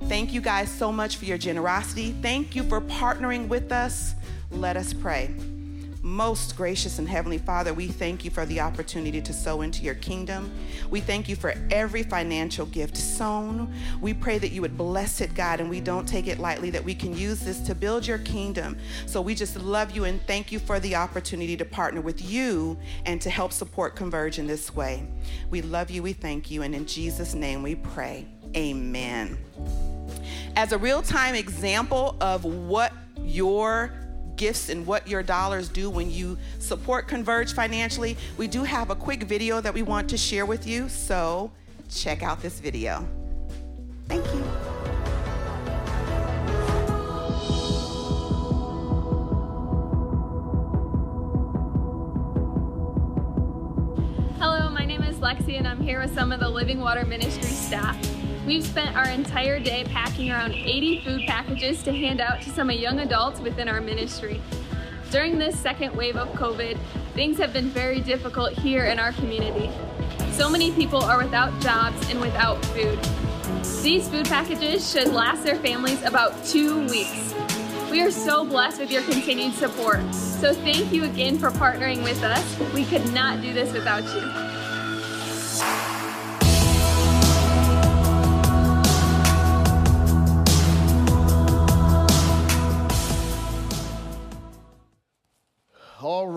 Thank 0.08 0.32
you 0.34 0.42
guys 0.42 0.70
so 0.70 0.92
much 0.92 1.18
for 1.18 1.26
your 1.26 1.40
generosity. 1.40 2.12
Thank 2.22 2.56
you 2.56 2.62
for 2.64 2.82
partnering 2.82 3.48
with 3.48 3.72
us. 3.72 4.14
Let 4.52 4.78
us 4.78 4.94
pray. 4.94 5.34
Most 6.04 6.58
gracious 6.58 6.98
and 6.98 7.08
heavenly 7.08 7.38
Father, 7.38 7.76
we 7.76 7.88
thank 7.88 8.26
you 8.26 8.32
for 8.32 8.44
the 8.48 8.60
opportunity 8.60 9.22
to 9.22 9.32
sow 9.32 9.62
into 9.62 9.84
your 9.84 9.94
kingdom. 9.96 10.52
We 10.90 11.00
thank 11.00 11.30
you 11.30 11.36
for 11.36 11.54
every 11.70 12.02
financial 12.02 12.66
gift 12.66 12.98
sown. 12.98 13.72
We 14.02 14.16
pray 14.16 14.40
that 14.40 14.52
you 14.52 14.62
would 14.62 14.78
bless 14.78 15.22
it, 15.22 15.36
God, 15.36 15.60
and 15.60 15.70
we 15.70 15.80
don't 15.80 16.08
take 16.08 16.26
it 16.26 16.40
lightly 16.40 16.72
that 16.72 16.84
we 16.84 16.96
can 16.96 17.16
use 17.16 17.42
this 17.42 17.60
to 17.62 17.76
build 17.76 18.08
your 18.08 18.18
kingdom. 18.18 18.78
So 19.06 19.22
we 19.22 19.36
just 19.36 19.56
love 19.58 19.92
you 19.92 20.06
and 20.06 20.20
thank 20.26 20.52
you 20.52 20.58
for 20.58 20.80
the 20.80 20.96
opportunity 20.96 21.56
to 21.56 21.66
partner 21.66 22.02
with 22.02 22.20
you 22.20 22.80
and 23.06 23.22
to 23.22 23.30
help 23.30 23.54
support 23.54 23.96
Converge 23.96 24.40
in 24.40 24.48
this 24.48 24.74
way. 24.74 25.08
We 25.52 25.62
love 25.62 25.92
you, 25.92 26.02
we 26.02 26.14
thank 26.14 26.50
you, 26.50 26.64
and 26.64 26.74
in 26.74 26.88
Jesus' 26.88 27.36
name 27.36 27.62
we 27.62 27.76
pray. 27.76 28.26
Amen. 28.58 29.38
As 30.56 30.72
a 30.72 30.80
real 30.80 31.04
time 31.04 31.36
example 31.36 32.18
of 32.20 32.44
what 32.44 32.92
your 33.24 33.94
gifts 34.42 34.70
and 34.70 34.88
what 34.88 35.08
your 35.08 35.22
dollars 35.22 35.70
do 35.70 35.88
when 35.88 36.10
you 36.10 36.36
support 36.58 37.08
Converge 37.08 37.54
financially, 37.54 38.18
we 38.38 38.48
do 38.48 38.64
have 38.64 38.90
a 38.90 38.96
quick 38.96 39.22
video 39.24 39.62
that 39.62 39.72
we 39.72 39.84
want 39.84 40.10
to 40.10 40.18
share 40.18 40.48
with 40.48 40.66
you. 40.66 40.90
So 40.90 41.52
check 41.90 42.24
out 42.24 42.42
this 42.42 42.60
video. 42.60 43.08
Thank 44.08 44.26
you. 44.34 44.44
Hello, 54.40 54.72
my 54.72 54.86
name 54.86 55.02
Nancy, 55.52 55.58
and 55.58 55.68
I'm 55.68 55.82
here 55.82 56.00
with 56.00 56.16
some 56.16 56.32
of 56.32 56.40
the 56.40 56.50
Living 56.50 56.80
Water 56.80 57.06
Ministry 57.06 57.44
staff. 57.44 58.21
We've 58.46 58.66
spent 58.66 58.98
our 58.98 59.08
entire 59.08 59.60
day 59.60 59.84
packing 59.84 60.32
around 60.32 60.54
80 60.54 61.02
food 61.02 61.22
packages 61.28 61.84
to 61.84 61.92
hand 61.92 62.20
out 62.20 62.42
to 62.42 62.50
some 62.50 62.72
young 62.72 63.00
adults 63.00 63.40
within 63.40 63.70
our 63.70 63.80
ministry. 63.80 64.42
During 65.12 65.38
this 65.38 65.60
second 65.60 65.96
wave 65.96 66.16
of 66.16 66.30
COVID, 66.30 66.80
things 67.14 67.38
have 67.38 67.54
been 67.54 67.70
very 67.70 68.00
difficult 68.00 68.54
here 68.54 68.86
in 68.86 68.98
our 68.98 69.12
community. 69.14 69.70
So 70.32 70.50
many 70.50 70.72
people 70.72 71.04
are 71.04 71.20
without 71.20 71.60
jobs 71.62 72.10
and 72.10 72.20
without 72.20 72.64
food. 72.66 72.98
These 73.84 74.10
food 74.10 74.26
packages 74.26 74.90
should 74.92 75.10
last 75.10 75.44
their 75.44 75.58
families 75.58 76.02
about 76.02 76.44
two 76.44 76.88
weeks. 76.88 77.36
We 77.92 78.02
are 78.02 78.10
so 78.10 78.44
blessed 78.44 78.80
with 78.80 78.92
your 78.92 79.04
continued 79.04 79.54
support. 79.54 80.02
So 80.14 80.54
thank 80.54 80.92
you 80.92 81.04
again 81.04 81.38
for 81.38 81.52
partnering 81.52 82.04
with 82.04 82.24
us. 82.24 82.74
We 82.74 82.86
could 82.86 83.14
not 83.14 83.42
do 83.42 83.54
this 83.54 83.72
without 83.72 84.04
you. 84.16 84.51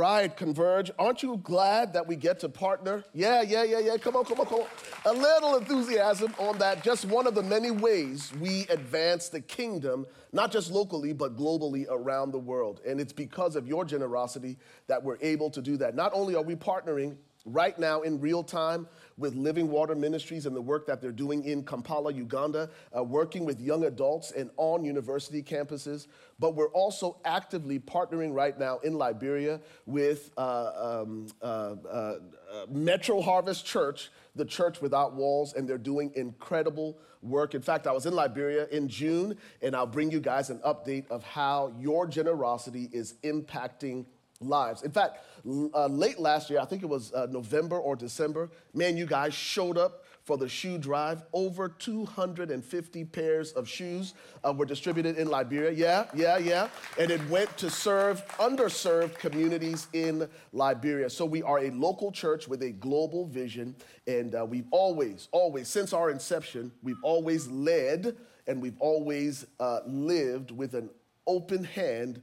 Right, 0.05 0.37
Converge. 0.37 0.91
Aren't 0.99 1.23
you 1.23 1.41
glad 1.43 1.95
that 1.95 2.07
we 2.07 2.15
get 2.15 2.39
to 2.41 2.51
partner? 2.51 3.05
Yeah, 3.15 3.41
yeah, 3.41 3.65
yeah, 3.65 3.79
yeah. 3.79 3.97
Come 3.97 4.17
on, 4.17 4.27
come 4.27 4.39
on, 4.39 4.45
come 4.45 4.61
on. 4.61 4.67
A 5.07 5.13
little 5.19 5.57
enthusiasm 5.57 6.35
on 6.39 6.59
that. 6.59 6.85
Just 6.85 7.07
one 7.07 7.27
of 7.27 7.35
the 7.35 7.43
many 7.43 7.71
ways 7.71 8.31
we 8.39 8.67
advance 8.69 9.31
the 9.31 9.41
kingdom, 9.41 10.05
not 10.31 10.53
just 10.53 10.71
locally, 10.71 11.15
but 11.15 11.39
globally 11.39 11.87
around 11.89 12.33
the 12.33 12.39
world. 12.39 12.83
And 12.87 13.01
it's 13.01 13.15
because 13.15 13.57
of 13.57 13.67
your 13.67 13.83
generosity 13.83 14.59
that 14.89 15.03
we're 15.03 15.17
able 15.23 15.49
to 15.49 15.63
do 15.63 15.79
that. 15.79 15.95
Not 15.95 16.13
only 16.13 16.35
are 16.35 16.43
we 16.43 16.55
partnering 16.55 17.17
right 17.47 17.79
now 17.79 18.03
in 18.03 18.21
real 18.21 18.43
time 18.43 18.87
with 19.17 19.35
Living 19.35 19.71
Water 19.71 19.95
Ministries 19.95 20.47
and 20.47 20.55
the 20.55 20.63
work 20.63 20.87
that 20.87 21.01
they're 21.01 21.13
doing 21.13 21.45
in 21.45 21.65
Kampala, 21.65 22.13
Uganda, 22.13 22.71
uh, 22.97 23.03
working 23.03 23.45
with 23.45 23.61
young 23.61 23.85
adults 23.85 24.33
and 24.33 24.51
on 24.57 24.85
university 24.85 25.43
campuses. 25.43 26.07
But 26.39 26.55
we're 26.55 26.71
also 26.71 27.19
actively 27.25 27.79
partnering 27.79 28.35
right 28.35 28.59
now 28.59 28.79
in 28.79 28.95
Liberia 28.95 29.61
with 29.87 30.31
uh, 30.37 31.03
um, 31.03 31.27
uh, 31.43 31.75
uh 31.91 32.15
Metro 32.71 33.21
Harvest 33.21 33.67
Church, 33.67 34.11
the 34.35 34.45
Church 34.45 34.81
Without 34.81 35.15
Walls, 35.15 35.55
and 35.55 35.69
they're 35.69 35.79
doing 35.79 36.13
incredible 36.15 36.99
work. 37.23 37.55
In 37.55 37.63
fact, 37.63 37.87
I 37.87 37.93
was 37.93 38.07
in 38.07 38.15
Liberia 38.15 38.67
in 38.69 38.89
June, 38.89 39.37
and 39.63 39.75
I'll 39.75 39.87
bring 39.87 40.11
you 40.11 40.21
guys 40.21 40.51
an 40.51 40.59
update 40.59 41.09
of 41.11 41.23
how 41.25 41.75
your 41.79 42.07
generosity 42.07 42.89
is 42.93 43.15
impacting 43.25 44.07
lives. 44.41 44.83
In 44.83 44.91
fact, 44.91 45.19
uh, 45.47 45.87
late 45.87 46.19
last 46.19 46.51
year, 46.51 46.61
I 46.61 46.65
think 46.65 46.83
it 46.83 46.89
was 46.89 47.13
uh, 47.13 47.27
November 47.31 47.79
or 47.79 47.97
December, 47.97 48.51
man, 48.73 48.97
you 48.97 49.07
guys 49.07 49.35
showed 49.35 49.79
up 49.79 50.05
for 50.25 50.39
the 50.39 50.49
shoe 50.49 50.79
drive. 50.79 51.23
Over 51.33 51.69
250 51.69 53.05
pairs 53.05 53.53
of 53.53 53.69
shoes 53.69 54.15
uh, 54.43 54.53
were 54.53 54.65
distributed 54.65 55.19
in 55.19 55.29
Liberia. 55.29 55.71
Yeah, 55.71 56.07
yeah, 56.15 56.39
yeah. 56.39 56.69
And 56.99 57.11
it 57.11 57.25
went 57.29 57.57
to 57.59 57.71
serve 57.71 58.27
underserved 58.39 59.19
communities 59.19 59.87
in 59.93 60.29
Liberia. 60.53 61.11
So 61.11 61.27
we 61.27 61.43
are 61.43 61.59
a 61.59 61.71
local 61.71 62.11
church 62.11 62.49
with 62.49 62.63
a 62.63 62.71
global 62.71 63.27
vision. 63.27 63.77
And 64.07 64.35
uh, 64.35 64.47
we've 64.47 64.69
always, 64.71 65.29
always, 65.31 65.69
since 65.69 65.93
our 65.93 66.11
inception, 66.11 66.73
we've 66.83 67.03
always 67.03 67.47
led 67.49 68.17
and 68.47 68.61
we've 68.61 68.79
always 68.79 69.47
uh, 69.61 69.81
lived 69.87 70.51
with 70.51 70.75
an 70.75 70.91
open 71.27 71.65
hand 71.65 72.21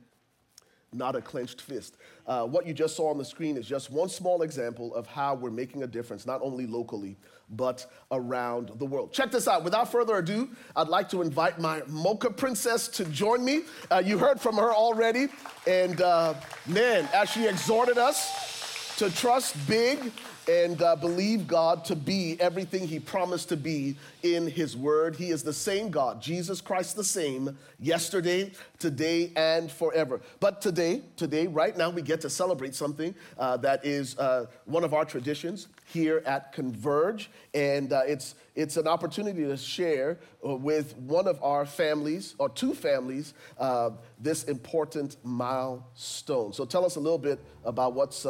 not 0.93 1.15
a 1.15 1.21
clenched 1.21 1.61
fist. 1.61 1.95
Uh, 2.27 2.45
what 2.45 2.67
you 2.67 2.73
just 2.73 2.95
saw 2.95 3.09
on 3.09 3.17
the 3.17 3.25
screen 3.25 3.57
is 3.57 3.65
just 3.65 3.89
one 3.89 4.09
small 4.09 4.41
example 4.41 4.93
of 4.93 5.07
how 5.07 5.35
we're 5.35 5.49
making 5.49 5.83
a 5.83 5.87
difference, 5.87 6.25
not 6.25 6.41
only 6.41 6.67
locally, 6.67 7.17
but 7.49 7.85
around 8.11 8.71
the 8.75 8.85
world. 8.85 9.11
Check 9.13 9.31
this 9.31 9.47
out. 9.47 9.63
Without 9.63 9.91
further 9.91 10.17
ado, 10.17 10.49
I'd 10.75 10.87
like 10.87 11.09
to 11.09 11.21
invite 11.21 11.59
my 11.59 11.81
mocha 11.87 12.29
princess 12.29 12.87
to 12.89 13.05
join 13.05 13.43
me. 13.43 13.61
Uh, 13.89 14.01
you 14.03 14.17
heard 14.17 14.39
from 14.39 14.55
her 14.57 14.73
already, 14.73 15.27
and 15.65 16.01
uh, 16.01 16.33
man, 16.67 17.07
as 17.13 17.29
she 17.29 17.47
exhorted 17.47 17.97
us 17.97 18.95
to 18.97 19.09
trust 19.09 19.55
big 19.67 20.11
and 20.47 20.81
uh, 20.81 20.95
believe 20.95 21.47
God 21.47 21.85
to 21.85 21.95
be 21.95 22.37
everything 22.39 22.87
He 22.87 22.99
promised 22.99 23.49
to 23.49 23.57
be 23.57 23.95
in 24.23 24.47
His 24.47 24.75
Word. 24.75 25.15
He 25.15 25.29
is 25.29 25.43
the 25.43 25.53
same 25.53 25.89
God, 25.89 26.21
Jesus 26.21 26.61
Christ 26.61 26.95
the 26.95 27.03
same, 27.03 27.57
yesterday, 27.79 28.51
today, 28.79 29.31
and 29.35 29.71
forever. 29.71 30.21
But 30.39 30.61
today, 30.61 31.01
today, 31.15 31.47
right 31.47 31.75
now, 31.77 31.89
we 31.89 32.01
get 32.01 32.21
to 32.21 32.29
celebrate 32.29 32.73
something 32.75 33.13
uh, 33.37 33.57
that 33.57 33.85
is 33.85 34.17
uh, 34.17 34.47
one 34.65 34.83
of 34.83 34.93
our 34.93 35.05
traditions 35.05 35.67
here 35.85 36.23
at 36.25 36.53
Converge, 36.53 37.29
and 37.53 37.93
uh, 37.93 38.01
it's 38.07 38.35
it's 38.53 38.75
an 38.75 38.87
opportunity 38.87 39.43
to 39.45 39.55
share 39.55 40.19
uh, 40.45 40.55
with 40.55 40.95
one 40.97 41.27
of 41.27 41.41
our 41.41 41.65
families 41.65 42.35
or 42.37 42.49
two 42.49 42.73
families 42.73 43.33
uh, 43.57 43.91
this 44.19 44.43
important 44.45 45.17
milestone. 45.23 46.51
So 46.51 46.65
tell 46.65 46.85
us 46.85 46.95
a 46.95 46.99
little 46.99 47.17
bit 47.17 47.39
about 47.63 47.93
what's 47.93 48.25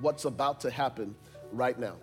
what's 0.00 0.24
about 0.24 0.60
to 0.60 0.70
happen 0.70 1.14
right 1.52 1.78
now? 1.78 1.96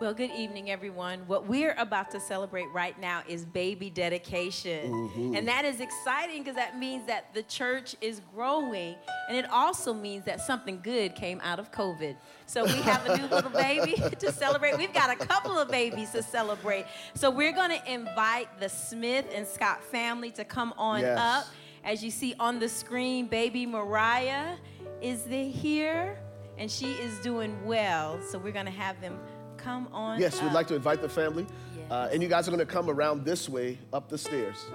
Well, 0.00 0.14
good 0.14 0.30
evening, 0.30 0.70
everyone. 0.70 1.20
What 1.26 1.46
we're 1.46 1.74
about 1.76 2.10
to 2.12 2.20
celebrate 2.20 2.68
right 2.72 2.98
now 2.98 3.22
is 3.28 3.44
baby 3.44 3.90
dedication. 3.90 4.90
Mm-hmm. 4.90 5.34
And 5.34 5.46
that 5.46 5.66
is 5.66 5.80
exciting 5.80 6.42
because 6.42 6.56
that 6.56 6.78
means 6.78 7.06
that 7.06 7.34
the 7.34 7.42
church 7.42 7.94
is 8.00 8.22
growing. 8.34 8.94
And 9.28 9.36
it 9.36 9.44
also 9.50 9.92
means 9.92 10.24
that 10.24 10.40
something 10.40 10.80
good 10.82 11.14
came 11.14 11.38
out 11.42 11.58
of 11.58 11.70
COVID. 11.70 12.16
So 12.46 12.64
we 12.64 12.80
have 12.80 13.06
a 13.06 13.18
new 13.18 13.26
little 13.30 13.50
baby 13.50 14.02
to 14.20 14.32
celebrate. 14.32 14.78
We've 14.78 14.94
got 14.94 15.10
a 15.10 15.26
couple 15.26 15.58
of 15.58 15.70
babies 15.70 16.12
to 16.12 16.22
celebrate. 16.22 16.86
So 17.12 17.30
we're 17.30 17.52
going 17.52 17.78
to 17.78 17.92
invite 17.92 18.58
the 18.58 18.70
Smith 18.70 19.26
and 19.34 19.46
Scott 19.46 19.84
family 19.84 20.30
to 20.30 20.46
come 20.46 20.72
on 20.78 21.00
yes. 21.00 21.18
up. 21.18 21.46
As 21.84 22.02
you 22.02 22.10
see 22.10 22.34
on 22.40 22.58
the 22.58 22.70
screen, 22.70 23.26
baby 23.26 23.66
Mariah 23.66 24.56
is 25.02 25.24
the 25.24 25.46
here 25.46 26.16
and 26.60 26.70
she 26.70 26.92
is 26.92 27.18
doing 27.20 27.56
well. 27.64 28.20
So 28.22 28.38
we're 28.38 28.52
going 28.52 28.66
to 28.66 28.70
have 28.70 29.00
them 29.00 29.18
come 29.56 29.88
on. 29.92 30.20
Yes, 30.20 30.38
up. 30.38 30.44
we'd 30.44 30.52
like 30.52 30.68
to 30.68 30.76
invite 30.76 31.00
the 31.00 31.08
family. 31.08 31.46
Yes. 31.76 31.90
Uh, 31.90 32.10
and 32.12 32.22
you 32.22 32.28
guys 32.28 32.46
are 32.46 32.50
going 32.50 32.64
to 32.64 32.72
come 32.72 32.88
around 32.88 33.24
this 33.24 33.48
way 33.48 33.78
up 33.92 34.08
the 34.08 34.18
stairs. 34.18 34.66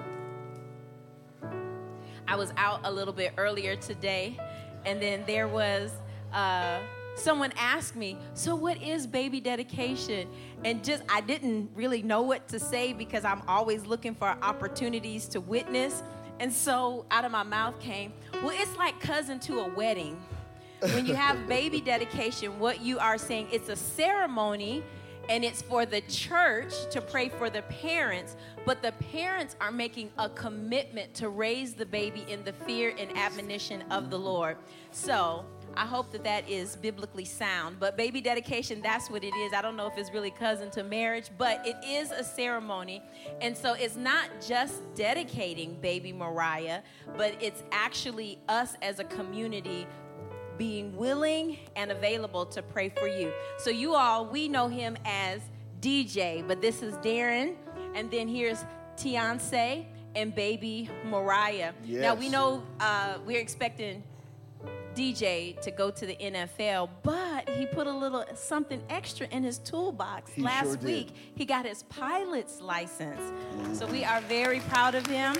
I 2.28 2.36
was 2.36 2.52
out 2.58 2.82
a 2.84 2.92
little 2.92 3.14
bit 3.14 3.34
earlier 3.38 3.76
today, 3.76 4.38
and 4.86 5.02
then 5.02 5.24
there 5.26 5.48
was. 5.48 5.92
Uh, 6.34 6.80
someone 7.16 7.54
asked 7.56 7.96
me, 7.96 8.18
So, 8.34 8.56
what 8.56 8.82
is 8.82 9.08
baby 9.08 9.40
dedication? 9.40 10.28
And 10.66 10.84
just, 10.84 11.04
I 11.08 11.22
didn't 11.22 11.70
really 11.76 12.02
know 12.02 12.24
what 12.24 12.48
to 12.50 12.60
say 12.60 12.94
because 12.94 13.24
I'm 13.24 13.42
always 13.48 13.86
looking 13.86 14.16
for 14.16 14.36
opportunities 14.42 15.28
to 15.30 15.40
witness. 15.40 16.04
And 16.40 16.52
so, 16.52 17.06
out 17.12 17.24
of 17.24 17.32
my 17.32 17.44
mouth 17.44 17.80
came, 17.80 18.12
Well, 18.34 18.52
it's 18.54 18.76
like 18.76 19.00
cousin 19.00 19.40
to 19.42 19.60
a 19.60 19.74
wedding 19.76 20.18
when 20.82 21.06
you 21.06 21.16
have 21.16 21.48
baby 21.48 21.82
dedication, 21.82 22.60
what 22.60 22.82
you 22.82 23.00
are 23.00 23.18
saying, 23.18 23.48
it's 23.52 23.70
a 23.70 23.76
ceremony 23.76 24.84
and 25.30 25.44
it's 25.44 25.62
for 25.62 25.86
the 25.86 26.02
church 26.02 26.74
to 26.92 27.02
pray 27.02 27.30
for 27.30 27.50
the 27.50 27.64
parents, 27.64 28.36
but 28.66 28.82
the 28.82 28.92
parents 29.12 29.56
are 29.60 29.72
making 29.72 30.12
a 30.20 30.30
commitment 30.30 31.14
to 31.16 31.30
raise 31.30 31.74
the 31.74 31.86
baby 31.86 32.26
in 32.28 32.44
the 32.44 32.54
fear 32.54 32.94
and 33.00 33.16
admonition 33.18 33.84
of 33.90 34.10
the 34.10 34.20
Lord. 34.20 34.58
So, 34.92 35.46
I 35.78 35.86
hope 35.86 36.12
that 36.12 36.24
that 36.24 36.50
is 36.50 36.78
biblically 36.78 37.26
sound. 37.26 37.80
But 37.80 37.98
baby 37.98 38.22
dedication, 38.22 38.82
that's 38.82 39.10
what 39.10 39.24
it 39.24 39.36
is. 39.36 39.54
I 39.54 39.62
don't 39.62 39.76
know 39.76 39.88
if 39.88 39.98
it's 39.98 40.12
really 40.12 40.32
cousin 40.32 40.72
to 40.72 40.84
marriage, 40.84 41.30
but 41.38 41.66
it 41.66 41.76
is 41.86 42.12
a 42.12 42.24
ceremony. 42.24 43.02
And 43.42 43.58
so 43.58 43.74
it's 43.74 43.98
not 43.98 44.30
just 44.46 44.82
dedicating 44.96 45.76
baby 45.82 46.14
Mariah, 46.14 46.82
but 47.18 47.36
it's 47.42 47.64
actually 47.72 48.40
us 48.48 48.76
as 48.82 49.00
a 49.00 49.04
community 49.04 49.86
being 50.58 50.96
willing 50.96 51.58
and 51.76 51.92
available 51.92 52.46
to 52.48 52.62
pray 52.62 52.90
for 52.90 53.08
you. 53.08 53.32
So, 53.58 53.70
you 53.70 53.96
all, 53.96 54.26
we 54.26 54.48
know 54.48 54.68
him 54.68 54.98
as 55.06 55.42
DJ, 55.82 56.48
but 56.48 56.62
this 56.62 56.82
is 56.82 56.96
Darren, 56.96 57.56
and 57.94 58.10
then 58.10 58.28
here's 58.28 58.64
Tiance 58.98 59.86
and 60.16 60.34
baby 60.34 60.90
Mariah. 61.06 61.74
Yes. 61.84 62.02
Now, 62.02 62.16
we 62.16 62.30
know 62.30 62.64
uh, 62.80 63.20
we're 63.26 63.40
expecting 63.40 64.04
DJ 64.96 65.60
to 65.62 65.72
go 65.72 65.92
to 65.92 66.06
the 66.06 66.16
NFL, 66.16 66.90
but 67.04 67.50
he 67.50 67.66
put 67.66 67.86
a 67.86 67.92
little 67.92 68.24
something 68.34 68.82
extra 68.90 69.28
in 69.28 69.44
his 69.44 69.58
toolbox 69.60 70.32
he 70.32 70.42
last 70.42 70.68
sure 70.68 70.78
week. 70.78 71.10
He 71.36 71.46
got 71.46 71.66
his 71.66 71.84
pilot's 71.84 72.62
license. 72.62 73.20
Mm-hmm. 73.20 73.74
So 73.76 73.86
we 73.88 74.06
are 74.06 74.22
very 74.22 74.62
proud 74.62 74.96
of 74.96 75.06
him. 75.06 75.36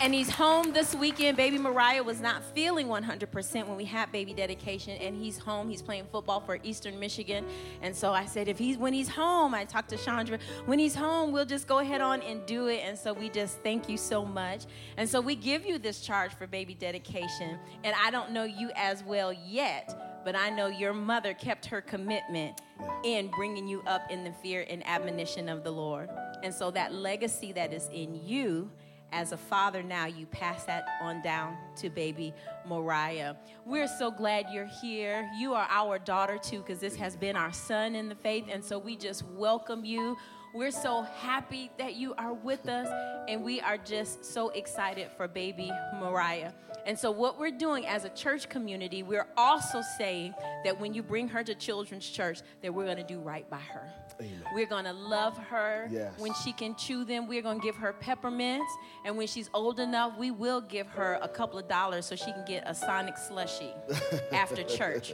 And 0.00 0.14
he's 0.14 0.30
home 0.30 0.72
this 0.72 0.94
weekend. 0.94 1.36
Baby 1.36 1.58
Mariah 1.58 2.04
was 2.04 2.20
not 2.20 2.44
feeling 2.54 2.86
100% 2.86 3.66
when 3.66 3.76
we 3.76 3.84
had 3.84 4.12
baby 4.12 4.32
dedication, 4.32 4.96
and 4.98 5.16
he's 5.16 5.38
home. 5.38 5.68
He's 5.68 5.82
playing 5.82 6.06
football 6.12 6.38
for 6.38 6.60
Eastern 6.62 7.00
Michigan. 7.00 7.44
And 7.82 7.96
so 7.96 8.12
I 8.12 8.24
said, 8.24 8.46
if 8.46 8.58
he's 8.58 8.78
when 8.78 8.92
he's 8.92 9.08
home, 9.08 9.54
I 9.54 9.64
talked 9.64 9.88
to 9.90 9.96
Chandra, 9.96 10.38
when 10.66 10.78
he's 10.78 10.94
home, 10.94 11.32
we'll 11.32 11.44
just 11.44 11.66
go 11.66 11.80
ahead 11.80 12.00
on 12.00 12.22
and 12.22 12.46
do 12.46 12.68
it. 12.68 12.82
And 12.84 12.96
so 12.96 13.12
we 13.12 13.28
just 13.28 13.58
thank 13.64 13.88
you 13.88 13.96
so 13.96 14.24
much. 14.24 14.66
And 14.96 15.08
so 15.08 15.20
we 15.20 15.34
give 15.34 15.66
you 15.66 15.78
this 15.78 16.00
charge 16.00 16.32
for 16.32 16.46
baby 16.46 16.74
dedication. 16.74 17.58
And 17.82 17.96
I 18.00 18.12
don't 18.12 18.30
know 18.30 18.44
you 18.44 18.70
as 18.76 19.02
well 19.02 19.32
yet, 19.32 20.22
but 20.24 20.36
I 20.36 20.48
know 20.48 20.68
your 20.68 20.94
mother 20.94 21.34
kept 21.34 21.66
her 21.66 21.80
commitment 21.80 22.60
in 23.02 23.32
bringing 23.32 23.66
you 23.66 23.82
up 23.82 24.08
in 24.12 24.22
the 24.22 24.32
fear 24.32 24.64
and 24.70 24.86
admonition 24.86 25.48
of 25.48 25.64
the 25.64 25.72
Lord. 25.72 26.08
And 26.44 26.54
so 26.54 26.70
that 26.70 26.94
legacy 26.94 27.50
that 27.52 27.72
is 27.72 27.88
in 27.92 28.14
you 28.24 28.70
as 29.12 29.32
a 29.32 29.36
father 29.36 29.82
now, 29.82 30.06
you 30.06 30.26
pass 30.26 30.64
that 30.64 30.86
on 31.00 31.22
down 31.22 31.56
to 31.76 31.88
baby 31.88 32.34
Mariah. 32.66 33.34
We're 33.64 33.88
so 33.88 34.10
glad 34.10 34.46
you're 34.52 34.70
here. 34.82 35.28
You 35.38 35.54
are 35.54 35.66
our 35.70 35.98
daughter 35.98 36.38
too, 36.38 36.58
because 36.58 36.78
this 36.78 36.96
has 36.96 37.16
been 37.16 37.36
our 37.36 37.52
son 37.52 37.94
in 37.94 38.08
the 38.08 38.14
faith. 38.14 38.44
And 38.50 38.64
so 38.64 38.78
we 38.78 38.96
just 38.96 39.24
welcome 39.26 39.84
you. 39.84 40.16
We're 40.54 40.70
so 40.70 41.02
happy 41.02 41.70
that 41.78 41.94
you 41.94 42.14
are 42.14 42.32
with 42.32 42.68
us, 42.68 42.88
and 43.28 43.44
we 43.44 43.60
are 43.60 43.76
just 43.76 44.24
so 44.24 44.48
excited 44.50 45.10
for 45.16 45.28
baby 45.28 45.70
Mariah. 46.00 46.52
And 46.86 46.98
so, 46.98 47.10
what 47.10 47.38
we're 47.38 47.50
doing 47.50 47.86
as 47.86 48.04
a 48.04 48.08
church 48.08 48.48
community, 48.48 49.02
we're 49.02 49.26
also 49.36 49.82
saying 49.98 50.34
that 50.64 50.80
when 50.80 50.94
you 50.94 51.02
bring 51.02 51.28
her 51.28 51.44
to 51.44 51.54
children's 51.54 52.08
church, 52.08 52.40
that 52.62 52.72
we're 52.72 52.86
going 52.86 52.96
to 52.96 53.02
do 53.02 53.20
right 53.20 53.48
by 53.50 53.58
her. 53.58 53.92
Amen. 54.20 54.42
We're 54.52 54.66
going 54.66 54.84
to 54.84 54.92
love 54.92 55.36
her 55.38 55.88
Yes. 55.90 56.18
when 56.18 56.34
she 56.34 56.52
can 56.52 56.74
chew 56.74 57.04
them. 57.04 57.28
We're 57.28 57.42
going 57.42 57.60
to 57.60 57.64
give 57.64 57.76
her 57.76 57.92
peppermints. 57.92 58.70
And 59.04 59.16
when 59.16 59.26
she's 59.28 59.48
old 59.54 59.78
enough, 59.78 60.18
we 60.18 60.30
will 60.30 60.60
give 60.60 60.88
her 60.88 61.18
a 61.22 61.28
couple 61.28 61.58
of 61.58 61.68
dollars 61.68 62.06
so 62.06 62.16
she 62.16 62.32
can 62.32 62.44
get 62.46 62.64
a 62.66 62.74
Sonic 62.74 63.14
slushie 63.14 63.72
after 64.32 64.62
church. 64.64 65.12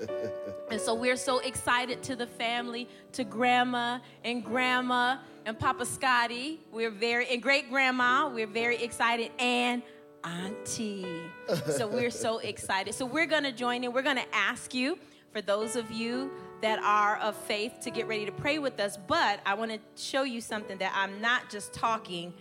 And 0.70 0.80
so 0.80 0.94
we're 0.94 1.16
so 1.16 1.40
excited 1.40 2.02
to 2.04 2.16
the 2.16 2.26
family, 2.26 2.88
to 3.12 3.24
grandma 3.24 3.98
and 4.24 4.42
grandma 4.44 5.18
and 5.44 5.58
Papa 5.58 5.84
Scotty. 5.84 6.60
We're 6.72 6.90
very, 6.90 7.28
and 7.28 7.42
great 7.42 7.68
grandma, 7.68 8.28
we're 8.28 8.46
very 8.46 8.82
excited. 8.82 9.30
And 9.38 9.82
auntie. 10.24 11.06
So 11.66 11.86
we're 11.86 12.10
so 12.10 12.38
excited. 12.52 12.94
So 12.94 13.04
we're 13.04 13.26
going 13.26 13.42
to 13.44 13.52
join 13.52 13.84
in. 13.84 13.92
We're 13.92 14.02
going 14.02 14.16
to 14.16 14.34
ask 14.34 14.72
you, 14.72 14.98
for 15.32 15.42
those 15.42 15.76
of 15.76 15.90
you 15.90 16.30
that 16.64 16.78
are 16.78 17.18
of 17.18 17.36
faith, 17.36 17.80
to 17.82 17.90
get 17.90 18.08
ready 18.08 18.24
to 18.24 18.32
pray 18.32 18.58
with 18.58 18.80
us. 18.80 18.96
But 19.06 19.38
I 19.44 19.52
want 19.52 19.70
to 19.70 19.78
show 20.02 20.22
you 20.22 20.40
something 20.40 20.78
that 20.78 20.94
I'm 20.96 21.20
not 21.20 21.50
just 21.50 21.74
talking 21.74 22.32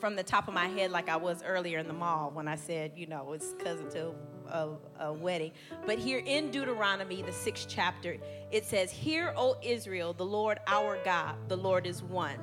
from 0.00 0.16
the 0.16 0.22
top 0.22 0.48
of 0.48 0.54
my 0.54 0.66
head 0.66 0.90
like 0.90 1.10
I 1.10 1.16
was 1.16 1.42
earlier 1.42 1.78
in 1.78 1.86
the 1.86 1.92
mall 1.92 2.30
when 2.30 2.48
I 2.48 2.56
said, 2.56 2.92
you 2.96 3.06
know, 3.06 3.34
it's 3.34 3.52
cousin 3.62 3.90
to 3.90 4.14
a, 4.48 4.68
a 5.00 5.12
wedding. 5.12 5.52
But 5.84 5.98
here 5.98 6.22
in 6.24 6.50
Deuteronomy, 6.50 7.20
the 7.20 7.34
sixth 7.34 7.66
chapter, 7.68 8.16
it 8.50 8.64
says, 8.64 8.90
Hear, 8.90 9.34
O 9.36 9.58
Israel, 9.62 10.14
the 10.14 10.24
Lord 10.24 10.58
our 10.66 10.96
God, 11.04 11.34
the 11.48 11.56
Lord 11.58 11.86
is 11.86 12.02
one. 12.02 12.38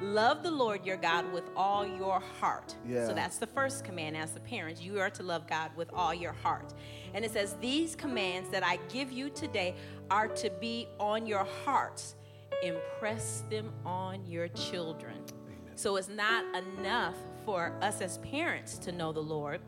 Love 0.00 0.44
the 0.44 0.50
Lord 0.50 0.86
your 0.86 0.96
God 0.96 1.32
with 1.32 1.50
all 1.56 1.84
your 1.84 2.20
heart. 2.40 2.76
Yeah. 2.86 3.06
So 3.06 3.14
that's 3.14 3.38
the 3.38 3.48
first 3.48 3.84
command 3.84 4.16
as 4.16 4.36
a 4.36 4.40
parent. 4.40 4.80
You 4.80 5.00
are 5.00 5.10
to 5.10 5.22
love 5.22 5.48
God 5.48 5.72
with 5.76 5.90
all 5.92 6.14
your 6.14 6.32
heart. 6.32 6.72
And 7.14 7.24
it 7.24 7.32
says, 7.32 7.56
These 7.60 7.96
commands 7.96 8.48
that 8.50 8.64
I 8.64 8.78
give 8.88 9.10
you 9.10 9.28
today 9.30 9.74
are 10.10 10.28
to 10.28 10.50
be 10.60 10.86
on 11.00 11.26
your 11.26 11.46
hearts. 11.64 12.14
Impress 12.62 13.42
them 13.50 13.72
on 13.84 14.24
your 14.26 14.48
children. 14.48 15.16
So 15.74 15.96
it's 15.96 16.08
not 16.08 16.44
enough 16.56 17.14
for 17.44 17.72
us 17.80 18.00
as 18.00 18.18
parents 18.18 18.78
to 18.78 18.92
know 18.92 19.12
the 19.12 19.22
Lord. 19.22 19.60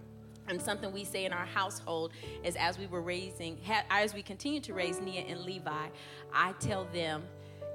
And 0.48 0.60
something 0.60 0.92
we 0.92 1.04
say 1.04 1.24
in 1.24 1.32
our 1.32 1.46
household 1.46 2.12
is 2.42 2.56
as 2.56 2.78
we 2.78 2.86
were 2.86 3.02
raising, 3.02 3.58
as 3.88 4.14
we 4.14 4.22
continue 4.22 4.60
to 4.60 4.74
raise 4.74 5.00
Nia 5.00 5.22
and 5.22 5.40
Levi, 5.40 5.86
I 6.32 6.52
tell 6.54 6.86
them, 6.92 7.22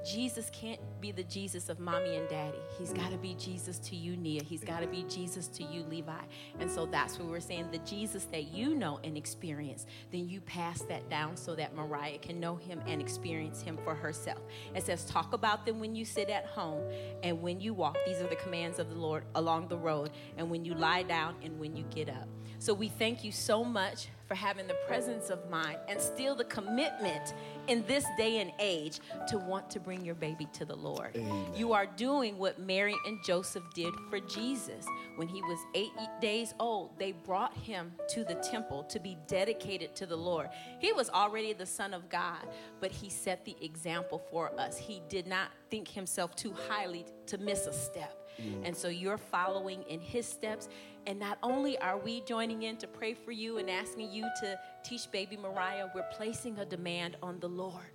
Jesus 0.06 0.50
can't 0.52 0.80
be 1.00 1.10
the 1.10 1.24
Jesus 1.24 1.68
of 1.68 1.80
mommy 1.80 2.14
and 2.16 2.28
daddy. 2.28 2.58
He's 2.78 2.90
mm. 2.90 2.96
got 2.96 3.10
to 3.10 3.18
be 3.18 3.34
Jesus 3.34 3.78
to 3.80 3.96
you, 3.96 4.16
Nia. 4.16 4.42
He's 4.42 4.62
got 4.62 4.80
to 4.80 4.86
be 4.86 5.04
Jesus 5.08 5.48
to 5.48 5.64
you, 5.64 5.82
Levi. 5.82 6.12
And 6.60 6.70
so 6.70 6.86
that's 6.86 7.18
what 7.18 7.28
we're 7.28 7.40
saying. 7.40 7.68
The 7.72 7.78
Jesus 7.78 8.24
that 8.26 8.44
you 8.52 8.74
know 8.76 9.00
and 9.02 9.16
experience, 9.16 9.86
then 10.12 10.28
you 10.28 10.40
pass 10.40 10.82
that 10.82 11.10
down 11.10 11.36
so 11.36 11.56
that 11.56 11.74
Mariah 11.74 12.18
can 12.18 12.38
know 12.38 12.54
him 12.54 12.80
and 12.86 13.00
experience 13.00 13.60
him 13.60 13.76
for 13.82 13.94
herself. 13.94 14.38
It 14.74 14.84
says, 14.84 15.04
talk 15.06 15.32
about 15.32 15.66
them 15.66 15.80
when 15.80 15.96
you 15.96 16.04
sit 16.04 16.30
at 16.30 16.46
home 16.46 16.84
and 17.24 17.42
when 17.42 17.60
you 17.60 17.74
walk. 17.74 17.96
These 18.06 18.20
are 18.20 18.28
the 18.28 18.36
commands 18.36 18.78
of 18.78 18.88
the 18.90 18.96
Lord 18.96 19.24
along 19.34 19.68
the 19.68 19.76
road, 19.76 20.10
and 20.36 20.48
when 20.48 20.64
you 20.64 20.74
lie 20.74 21.02
down 21.02 21.34
and 21.42 21.58
when 21.58 21.74
you 21.76 21.84
get 21.90 22.08
up. 22.08 22.28
So 22.58 22.72
we 22.72 22.88
thank 22.88 23.24
you 23.24 23.32
so 23.32 23.64
much 23.64 24.08
for 24.26 24.34
having 24.34 24.66
the 24.66 24.76
presence 24.86 25.30
of 25.30 25.48
mind 25.48 25.78
and 25.88 26.00
still 26.00 26.34
the 26.34 26.44
commitment 26.44 27.34
in 27.68 27.84
this 27.86 28.04
day 28.16 28.38
and 28.38 28.52
age 28.58 29.00
to 29.28 29.38
want 29.38 29.70
to 29.70 29.80
bring 29.80 30.04
your 30.04 30.14
baby 30.14 30.46
to 30.52 30.64
the 30.64 30.74
Lord. 30.74 31.16
You 31.54 31.72
are 31.72 31.86
doing 31.86 32.38
what 32.38 32.58
Mary 32.58 32.94
and 33.06 33.18
Joseph 33.24 33.64
did 33.74 33.92
for 34.10 34.20
Jesus. 34.20 34.86
When 35.16 35.28
he 35.28 35.42
was 35.42 35.58
eight 35.74 35.92
days 36.20 36.54
old, 36.60 36.98
they 36.98 37.12
brought 37.12 37.56
him 37.56 37.92
to 38.10 38.24
the 38.24 38.34
temple 38.34 38.84
to 38.84 38.98
be 38.98 39.16
dedicated 39.26 39.94
to 39.96 40.06
the 40.06 40.16
Lord. 40.16 40.48
He 40.78 40.92
was 40.92 41.08
already 41.10 41.52
the 41.52 41.66
Son 41.66 41.94
of 41.94 42.08
God, 42.08 42.46
but 42.80 42.90
he 42.90 43.08
set 43.08 43.44
the 43.44 43.56
example 43.60 44.22
for 44.30 44.52
us. 44.58 44.76
He 44.76 45.02
did 45.08 45.26
not 45.26 45.48
think 45.70 45.88
himself 45.88 46.34
too 46.36 46.54
highly 46.68 47.06
to 47.26 47.38
miss 47.38 47.66
a 47.66 47.72
step. 47.72 48.28
Mm. 48.40 48.66
And 48.66 48.76
so 48.76 48.88
you're 48.88 49.18
following 49.18 49.82
in 49.84 50.00
his 50.00 50.26
steps. 50.26 50.68
And 51.06 51.18
not 51.20 51.38
only 51.42 51.78
are 51.78 51.98
we 51.98 52.20
joining 52.22 52.64
in 52.64 52.76
to 52.78 52.86
pray 52.86 53.14
for 53.14 53.30
you 53.30 53.58
and 53.58 53.70
asking 53.70 54.10
you 54.10 54.28
to 54.40 54.58
teach 54.84 55.10
baby 55.12 55.36
Mariah, 55.36 55.86
we're 55.94 56.08
placing 56.12 56.58
a 56.58 56.64
demand 56.64 57.16
on 57.22 57.38
the 57.38 57.48
Lord 57.48 57.92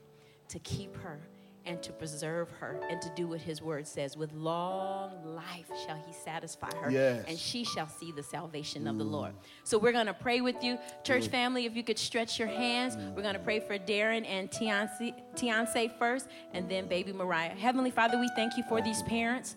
to 0.48 0.60
keep 0.60 0.96
her 0.98 1.20
and 1.66 1.82
to 1.84 1.92
preserve 1.92 2.50
her 2.52 2.80
and 2.90 3.02
to 3.02 3.12
do 3.16 3.28
what 3.28 3.40
his 3.40 3.62
word 3.62 3.86
says. 3.86 4.18
With 4.18 4.34
long 4.34 5.12
life 5.24 5.68
shall 5.86 5.98
he 6.08 6.14
satisfy 6.14 6.74
her, 6.78 6.90
Yes. 6.90 7.26
and 7.28 7.38
she 7.38 7.64
shall 7.64 7.88
see 7.88 8.12
the 8.12 8.24
salvation 8.24 8.88
of 8.88 8.98
the 8.98 9.06
mm. 9.06 9.12
Lord. 9.12 9.34
So 9.64 9.78
we're 9.78 9.92
going 9.92 10.08
to 10.08 10.14
pray 10.14 10.42
with 10.42 10.64
you. 10.64 10.80
Church 11.04 11.26
mm. 11.26 11.32
family, 11.32 11.66
if 11.66 11.76
you 11.76 11.84
could 11.84 12.00
stretch 12.00 12.40
your 12.40 12.48
hands, 12.48 12.96
mm. 12.96 13.16
we're 13.16 13.22
going 13.22 13.36
to 13.36 13.40
pray 13.40 13.60
for 13.60 13.78
Darren 13.78 14.26
and 14.26 14.52
Tiance, 14.52 14.92
Tiance 15.36 15.92
first, 16.00 16.28
and 16.54 16.68
then 16.68 16.88
baby 16.88 17.14
Mariah. 17.14 17.50
Heavenly 17.50 17.92
Father, 17.92 18.20
we 18.20 18.30
thank 18.36 18.58
you 18.58 18.64
for 18.68 18.82
these 18.82 19.04
parents. 19.04 19.56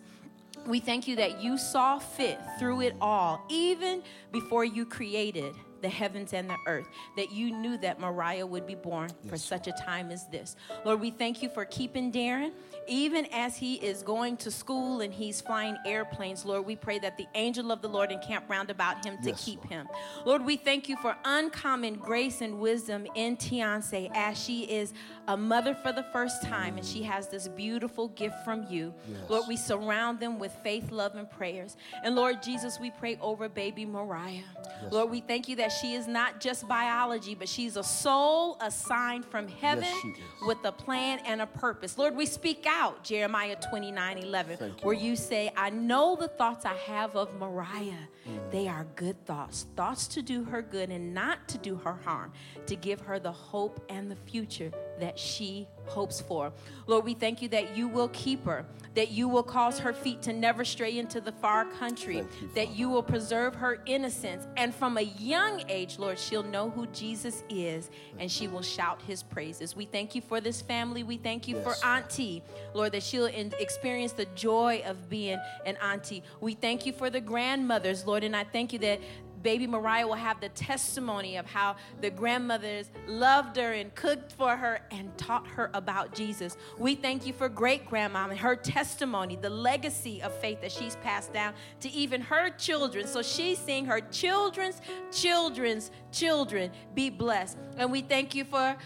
We 0.67 0.81
thank 0.81 1.07
you 1.07 1.17
that 1.17 1.43
you 1.43 1.59
saw 1.59 1.99
fit 1.99 2.39
through 2.59 2.83
it 2.83 2.97
all, 3.01 3.45
even 3.51 4.03
before 4.33 4.65
you 4.65 4.87
created 4.87 5.55
the 5.83 5.89
heavens 5.91 6.33
and 6.33 6.49
the 6.49 6.57
earth, 6.67 6.89
that 7.15 7.31
you 7.31 7.51
knew 7.51 7.77
that 7.77 8.01
Mariah 8.01 8.47
would 8.47 8.67
be 8.67 8.75
born 8.75 9.11
for 9.29 9.37
such 9.37 9.67
a 9.67 9.73
time 9.73 10.11
as 10.11 10.27
this. 10.29 10.57
Lord, 10.87 10.99
we 11.01 11.11
thank 11.11 11.43
you 11.43 11.51
for 11.51 11.67
keeping 11.67 12.11
Darren. 12.11 12.53
Even 12.87 13.27
as 13.33 13.57
he 13.57 13.75
is 13.77 14.03
going 14.03 14.39
to 14.39 14.51
school 14.51 15.03
and 15.03 15.13
he's 15.13 15.43
flying 15.43 15.77
airplanes, 15.87 16.45
Lord, 16.47 16.65
we 16.65 16.75
pray 16.77 16.99
that 17.01 17.19
the 17.19 17.27
angel 17.35 17.71
of 17.71 17.83
the 17.83 17.89
Lord 17.89 18.13
encamp 18.13 18.49
round 18.49 18.71
about 18.71 19.05
him 19.05 19.19
to 19.23 19.31
Yes, 19.31 19.45
keep 19.45 19.59
Lord. 19.59 19.71
him. 19.71 19.89
Lord, 20.25 20.45
we 20.47 20.57
thank 20.57 20.89
you 20.89 20.97
for 20.97 21.15
uncommon 21.25 21.97
grace 21.97 22.41
and 22.41 22.61
wisdom 22.61 23.07
in 23.15 23.37
Tiance 23.37 23.93
as 24.15 24.43
she 24.43 24.63
is 24.65 24.95
a 25.29 25.37
mother 25.37 25.75
for 25.75 25.93
the 25.93 26.03
first 26.05 26.43
time 26.43 26.77
and 26.77 26.87
she 26.87 27.03
has 27.03 27.29
this 27.29 27.49
beautiful 27.49 28.09
gift 28.09 28.37
from 28.45 28.67
you. 28.69 28.93
Yes. 29.09 29.31
Lord, 29.31 29.45
we 29.49 29.57
surround 29.57 30.21
them 30.21 30.39
with 30.39 30.53
faith, 30.63 30.91
love, 30.91 31.15
and 31.15 31.31
prayers. 31.31 31.77
And 32.03 32.15
Lord 32.15 32.43
Jesus, 32.43 32.79
we 32.79 32.91
pray 32.91 33.19
over 33.21 33.49
baby 33.49 33.85
Mariah. 33.85 34.43
Lord, 34.91 35.11
we 35.11 35.21
thank 35.21 35.49
you 35.49 35.57
that 35.57 35.71
she 35.71 35.95
is 35.95 36.07
not 36.07 36.41
just 36.41 36.69
biology, 36.69 37.35
but 37.35 37.49
she's 37.49 37.77
a 37.77 37.83
soul 37.83 38.57
assigned 38.61 39.25
from 39.25 39.49
heaven 39.49 39.85
is. 39.85 40.47
with 40.47 40.59
a 40.65 40.73
plan 40.73 41.21
and 41.27 41.41
a 41.41 41.47
purpose. 41.47 41.97
Lord, 41.97 42.15
we 42.17 42.27
speak 42.27 42.67
out, 42.67 43.03
Jeremiah 43.03 43.57
29 43.57 44.19
11, 44.19 44.59
you, 44.61 44.75
where 44.83 44.95
you 44.95 45.17
say, 45.17 45.51
I 45.57 45.71
know 45.71 46.17
the 46.17 46.29
thoughts 46.29 46.65
I 46.65 46.75
have 46.75 47.17
of 47.17 47.35
Mariah. 47.39 47.93
Mm. 48.29 48.51
They 48.51 48.69
are 48.69 48.87
good 48.97 49.25
thoughts, 49.27 49.67
thoughts 49.77 50.07
to 50.09 50.23
do 50.23 50.45
her 50.45 50.63
good 50.63 50.91
and 50.91 51.15
not 51.15 51.49
to 51.49 51.59
do 51.59 51.77
her 51.77 51.99
harm, 52.05 52.33
to 52.67 52.77
give 52.77 53.01
her 53.01 53.19
the 53.19 53.33
hope 53.33 53.85
and 53.89 54.11
the 54.11 54.17
future 54.17 54.73
that 55.01 55.19
she 55.19 55.67
hopes 55.87 56.21
for. 56.21 56.53
Lord, 56.87 57.05
we 57.05 57.15
thank 57.15 57.43
you 57.43 57.49
that 57.49 57.77
you 57.77 57.89
will 57.89 58.09
keep 58.09 58.45
her, 58.47 58.65
that 58.95 59.11
you 59.11 59.29
will 59.29 59.43
cause 59.43 59.79
her 59.81 59.93
feet 59.93 60.23
to 60.23 60.33
never 60.33 60.65
stray 60.65 60.99
into 60.99 61.21
the 61.21 61.33
far 61.33 61.67
country, 61.67 62.17
you, 62.19 62.29
that 62.55 62.71
you 62.75 62.89
will 62.89 63.03
preserve 63.03 63.55
her 63.57 63.81
innocence. 63.87 64.47
And 64.57 64.75
from 64.75 64.97
a 64.97 65.03
young 65.03 65.63
age, 65.69 65.99
Lord, 65.99 66.19
she'll 66.19 66.43
know 66.43 66.71
who 66.71 66.87
Jesus 66.89 67.45
is 67.51 67.91
and 68.19 68.31
she 68.31 68.49
will 68.49 68.63
shout 68.63 69.03
his 69.03 69.23
praises. 69.23 69.77
We 69.77 69.85
thank 69.85 70.15
you 70.15 70.23
for 70.23 70.41
this 70.41 70.63
family. 70.63 71.03
We 71.03 71.17
thank 71.19 71.49
you 71.49 71.57
Yes. 71.57 71.65
for 71.81 71.87
auntie, 71.87 72.43
Lord, 72.73 72.93
that 72.93 73.03
she'll 73.03 73.27
experience 73.27 74.13
the 74.13 74.27
joy 74.35 74.83
of 74.87 75.09
being 75.11 75.39
an 75.67 75.77
auntie. 75.83 76.23
We 76.41 76.55
thank 76.55 76.87
you 76.87 76.93
for 76.93 77.11
the 77.11 77.21
grandmothers, 77.21 78.07
Lord, 78.07 78.25
and 78.25 78.35
I 78.35 78.45
thank 78.45 78.73
you 78.73 78.79
that 78.81 79.01
baby 79.45 79.67
Mariah 79.69 80.09
will 80.09 80.15
have 80.15 80.41
the 80.41 80.49
testimony 80.49 81.37
of 81.37 81.47
how 81.47 81.77
the 82.01 82.11
grandmothers 82.11 82.91
loved 83.07 83.57
her 83.57 83.75
and 83.75 83.95
cooked 83.95 84.33
for 84.33 84.57
her 84.57 84.81
and 84.91 85.17
taught 85.17 85.47
her 85.47 85.71
about 85.75 86.15
Jesus. 86.15 86.57
We 86.79 86.97
thank 86.97 87.27
you 87.27 87.33
for 87.33 87.49
great 87.49 87.87
grandma 87.87 88.29
and 88.29 88.39
her 88.39 88.57
testimony, 88.57 89.37
the 89.37 89.51
legacy 89.51 90.21
of 90.23 90.35
faith 90.41 90.61
that 90.63 90.73
she's 90.73 90.97
passed 90.97 91.33
down 91.33 91.53
to 91.81 91.91
even 91.91 92.23
her 92.23 92.51
children. 92.51 93.07
So 93.07 93.23
she's 93.23 93.59
seeing 93.59 93.85
her 93.85 94.01
children's 94.01 94.81
children's 95.13 95.91
children 96.11 96.73
be 96.95 97.11
blessed. 97.11 97.59
And 97.77 97.93
we 97.93 98.01
thank 98.01 98.35
you 98.35 98.45
for 98.45 98.77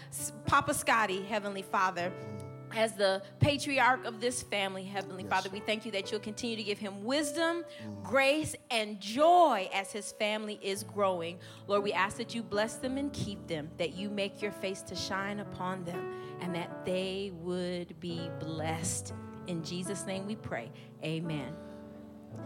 Papa 0.45 0.73
Scotty, 0.73 1.23
Heavenly 1.23 1.61
Father 1.63 2.11
as 2.75 2.93
the 2.93 3.21
patriarch 3.39 4.05
of 4.05 4.19
this 4.19 4.41
family, 4.43 4.83
Heavenly 4.83 5.23
Father, 5.23 5.49
we 5.49 5.59
thank 5.59 5.85
you 5.85 5.91
that 5.91 6.11
you'll 6.11 6.19
continue 6.19 6.55
to 6.55 6.63
give 6.63 6.77
him 6.77 7.03
wisdom, 7.03 7.63
mm. 7.63 8.03
grace, 8.03 8.55
and 8.71 8.99
joy 8.99 9.69
as 9.73 9.91
his 9.91 10.11
family 10.13 10.59
is 10.61 10.83
growing. 10.83 11.39
Lord, 11.67 11.83
we 11.83 11.93
ask 11.93 12.17
that 12.17 12.35
you 12.35 12.43
bless 12.43 12.75
them 12.75 12.97
and 12.97 13.11
keep 13.13 13.47
them, 13.47 13.69
that 13.77 13.93
you 13.93 14.09
make 14.09 14.41
your 14.41 14.51
face 14.51 14.81
to 14.83 14.95
shine 14.95 15.39
upon 15.39 15.83
them, 15.83 16.13
and 16.41 16.53
that 16.55 16.85
they 16.85 17.31
would 17.35 17.99
be 17.99 18.29
blessed. 18.39 19.13
In 19.47 19.63
Jesus' 19.63 20.05
name 20.05 20.27
we 20.27 20.35
pray. 20.35 20.71
Amen. 21.03 21.53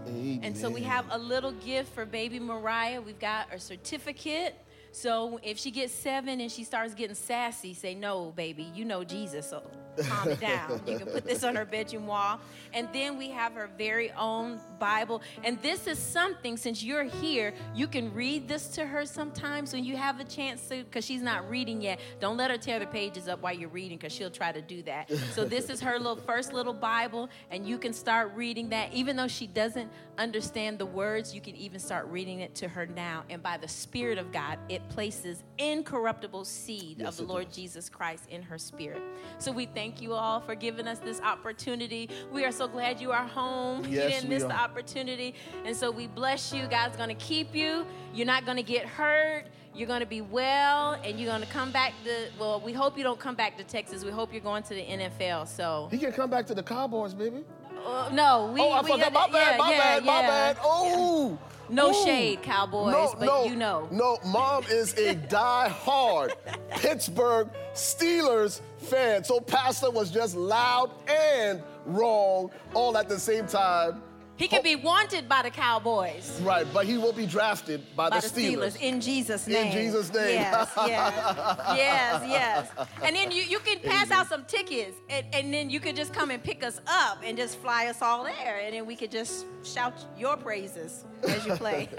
And 0.05 0.55
so 0.57 0.69
we 0.69 0.81
have 0.81 1.05
a 1.11 1.17
little 1.17 1.51
gift 1.51 1.93
for 1.93 2.05
baby 2.05 2.39
Mariah. 2.39 3.01
We've 3.01 3.19
got 3.19 3.53
a 3.53 3.59
certificate. 3.59 4.55
So 4.91 5.39
if 5.43 5.57
she 5.57 5.71
gets 5.71 5.93
seven 5.93 6.39
and 6.39 6.51
she 6.51 6.63
starts 6.63 6.93
getting 6.93 7.15
sassy, 7.15 7.73
say, 7.73 7.95
No, 7.95 8.31
baby, 8.35 8.71
you 8.75 8.85
know 8.85 9.03
Jesus. 9.03 9.49
So 9.49 9.63
calm 9.97 10.29
it 10.29 10.39
down. 10.39 10.81
You 10.87 10.97
can 10.97 11.07
put 11.07 11.25
this 11.25 11.43
on 11.43 11.55
her 11.55 11.65
bedroom 11.65 12.07
wall. 12.07 12.39
And 12.73 12.87
then 12.93 13.17
we 13.17 13.29
have 13.29 13.53
her 13.53 13.69
very 13.77 14.11
own 14.13 14.59
Bible. 14.79 15.21
And 15.43 15.61
this 15.61 15.87
is 15.87 15.99
something, 15.99 16.57
since 16.57 16.83
you're 16.83 17.03
here, 17.03 17.53
you 17.75 17.87
can 17.87 18.13
read 18.13 18.47
this 18.47 18.67
to 18.69 18.85
her 18.85 19.05
sometimes 19.05 19.73
when 19.73 19.83
you 19.83 19.95
have 19.97 20.19
a 20.19 20.23
chance 20.23 20.67
to, 20.69 20.83
because 20.83 21.05
she's 21.05 21.21
not 21.21 21.49
reading 21.49 21.81
yet. 21.81 21.99
Don't 22.19 22.37
let 22.37 22.51
her 22.51 22.57
tear 22.57 22.79
the 22.79 22.87
pages 22.87 23.27
up 23.27 23.41
while 23.41 23.53
you're 23.53 23.69
reading, 23.69 23.97
because 23.97 24.13
she'll 24.13 24.31
try 24.31 24.51
to 24.51 24.61
do 24.61 24.81
that. 24.83 25.11
So 25.33 25.45
this 25.45 25.69
is 25.69 25.79
her 25.81 25.97
little 25.97 26.15
first 26.15 26.53
little 26.53 26.73
Bible, 26.73 27.29
and 27.51 27.67
you 27.67 27.77
can 27.77 27.93
start 27.93 28.31
reading 28.35 28.69
that. 28.69 28.93
Even 28.93 29.15
though 29.15 29.27
she 29.27 29.47
doesn't 29.47 29.91
understand 30.17 30.79
the 30.79 30.85
words, 30.85 31.33
you 31.33 31.41
can 31.41 31.55
even 31.55 31.79
start 31.79 32.07
reading 32.07 32.39
it 32.39 32.55
to 32.55 32.67
her 32.67 32.85
now. 32.85 33.23
And 33.29 33.41
by 33.41 33.57
the 33.57 33.67
Spirit 33.67 34.17
of 34.17 34.31
God, 34.31 34.57
it 34.69 34.87
places 34.89 35.43
incorruptible 35.57 36.45
seed 36.45 36.97
Yes, 36.99 37.07
of 37.07 37.17
the 37.17 37.31
Lord 37.31 37.47
does. 37.47 37.55
Jesus 37.55 37.89
Christ 37.89 38.25
in 38.29 38.41
her 38.41 38.57
spirit. 38.57 39.01
So 39.37 39.51
we 39.51 39.65
thank 39.65 39.82
you 40.01 40.13
all 40.13 40.39
for 40.39 40.55
giving 40.55 40.87
us 40.87 40.99
this 40.99 41.19
opportunity. 41.21 42.09
We 42.31 42.45
are 42.45 42.51
so 42.51 42.67
glad 42.67 43.01
you 43.01 43.11
are 43.11 43.25
home. 43.25 43.83
you 43.89 43.99
didn't 43.99 44.29
miss 44.29 44.43
the 44.43 44.55
opportunity. 44.55 45.35
And 45.65 45.75
so 45.75 45.91
we 45.91 46.07
bless 46.07 46.53
you. 46.53 46.67
God's 46.67 46.95
going 46.95 47.09
to 47.09 47.15
keep 47.15 47.53
you. 47.53 47.85
You're 48.13 48.25
not 48.27 48.45
going 48.45 48.57
to 48.57 48.63
get 48.63 48.85
hurt. 48.85 49.45
You're 49.75 49.87
going 49.87 50.01
to 50.01 50.05
be 50.05 50.21
well 50.21 50.99
and 51.03 51.19
you're 51.19 51.29
going 51.29 51.41
to 51.41 51.47
come 51.47 51.71
back 51.71 51.93
to 52.05 52.29
well, 52.39 52.61
we 52.61 52.73
hope 52.73 52.97
you 52.97 53.03
don't 53.03 53.19
come 53.19 53.35
back 53.35 53.57
to 53.57 53.63
Texas. 53.63 54.05
We 54.05 54.11
hope 54.11 54.31
you're 54.31 54.41
going 54.41 54.63
to 54.63 54.73
the 54.75 54.85
NFL. 54.85 55.47
So 55.47 55.87
He 55.91 55.97
can 55.97 56.11
come 56.11 56.29
back 56.29 56.45
to 56.47 56.55
the 56.55 56.63
Cowboys, 56.63 57.13
baby. 57.13 57.43
uh, 57.85 58.09
no, 58.13 58.51
we 58.53 58.61
oh, 58.61 58.69
I 58.69 58.81
we 58.81 58.91
forgot. 58.91 59.11
My 59.11 59.27
bad, 59.27 59.51
yeah, 59.51 59.57
my 59.57 59.71
yeah, 59.71 59.77
bad, 59.77 60.05
my 60.05 60.21
yeah. 60.21 60.27
bad. 60.27 60.57
Oh. 60.63 61.39
No 61.69 61.89
Ooh. 61.89 62.05
shade, 62.05 62.41
Cowboys, 62.41 62.91
no, 62.91 63.15
but 63.17 63.25
no, 63.25 63.45
you 63.45 63.55
know. 63.55 63.87
No, 63.91 64.17
mom 64.25 64.63
is 64.69 64.93
a 64.97 65.15
die-hard 65.29 66.33
Pittsburgh 66.71 67.49
Steelers 67.73 68.61
fan. 68.77 69.23
So 69.23 69.39
Pastor 69.39 69.89
was 69.89 70.11
just 70.11 70.35
loud 70.35 70.91
and 71.07 71.63
wrong 71.85 72.51
all 72.73 72.97
at 72.97 73.09
the 73.09 73.19
same 73.19 73.47
time. 73.47 74.01
He 74.43 74.49
can 74.49 74.61
be 74.61 74.75
oh. 74.75 74.79
wanted 74.79 75.29
by 75.29 75.41
the 75.41 75.49
Cowboys. 75.49 76.41
Right, 76.43 76.67
but 76.73 76.85
he 76.85 76.97
will 76.97 77.13
be 77.13 77.25
drafted 77.25 77.81
by, 77.95 78.09
by 78.09 78.19
the 78.19 78.27
Steelers. 78.27 78.75
in 78.81 78.99
Jesus' 78.99 79.47
name. 79.47 79.67
In. 79.67 79.71
Jesus' 79.71 80.13
name. 80.13 80.31
Yes, 80.31 80.69
yes, 80.75 80.85
yes, 81.77 82.23
yes. 82.27 82.87
And 83.01 83.15
then 83.15 83.31
you, 83.31 83.41
you 83.43 83.59
can 83.59 83.79
pass 83.79 84.11
out 84.11 84.27
some 84.27 84.43
tickets, 84.43 84.97
and, 85.09 85.25
and 85.31 85.53
then 85.53 85.69
you 85.69 85.79
could 85.79 85.95
just 85.95 86.13
come 86.13 86.29
and 86.29 86.43
pick 86.43 86.61
us 86.61 86.81
up 86.87 87.21
and 87.23 87.37
just 87.37 87.57
fly 87.59 87.87
us 87.87 88.01
all 88.01 88.25
there, 88.25 88.59
and 88.61 88.73
then 88.73 88.85
we 88.85 88.97
could 88.97 89.11
just 89.11 89.45
shout 89.63 89.93
your 90.17 90.35
praises 90.35 91.05
as 91.25 91.45
you 91.45 91.53
play. 91.53 91.87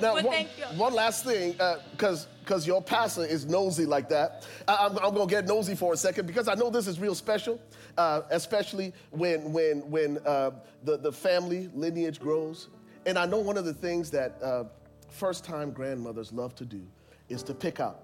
Now, 0.00 0.14
one, 0.14 0.24
thank 0.24 0.48
you. 0.58 0.64
one 0.78 0.94
last 0.94 1.24
thing, 1.24 1.54
uh, 1.60 1.78
because 1.92 2.26
because 2.42 2.66
your 2.66 2.82
pastor 2.82 3.24
is 3.24 3.46
nosy 3.46 3.86
like 3.86 4.08
that. 4.08 4.46
I, 4.66 4.86
I'm, 4.86 4.98
I'm 4.98 5.14
gonna 5.14 5.26
get 5.26 5.46
nosy 5.46 5.74
for 5.74 5.92
a 5.94 5.96
second 5.96 6.26
because 6.26 6.48
I 6.48 6.54
know 6.54 6.70
this 6.70 6.86
is 6.86 6.98
real 6.98 7.14
special, 7.14 7.60
uh, 7.96 8.22
especially 8.30 8.92
when 9.10 9.52
when 9.52 9.90
when 9.90 10.18
uh, 10.26 10.50
the 10.84 10.96
the 10.96 11.12
family 11.12 11.70
lineage 11.74 12.20
grows. 12.20 12.68
And 13.06 13.18
I 13.18 13.26
know 13.26 13.38
one 13.38 13.56
of 13.56 13.64
the 13.64 13.74
things 13.74 14.10
that 14.10 14.40
uh, 14.42 14.64
first-time 15.08 15.72
grandmothers 15.72 16.32
love 16.32 16.54
to 16.56 16.64
do 16.64 16.82
is 17.28 17.42
to 17.44 17.54
pick 17.54 17.80
out 17.80 18.02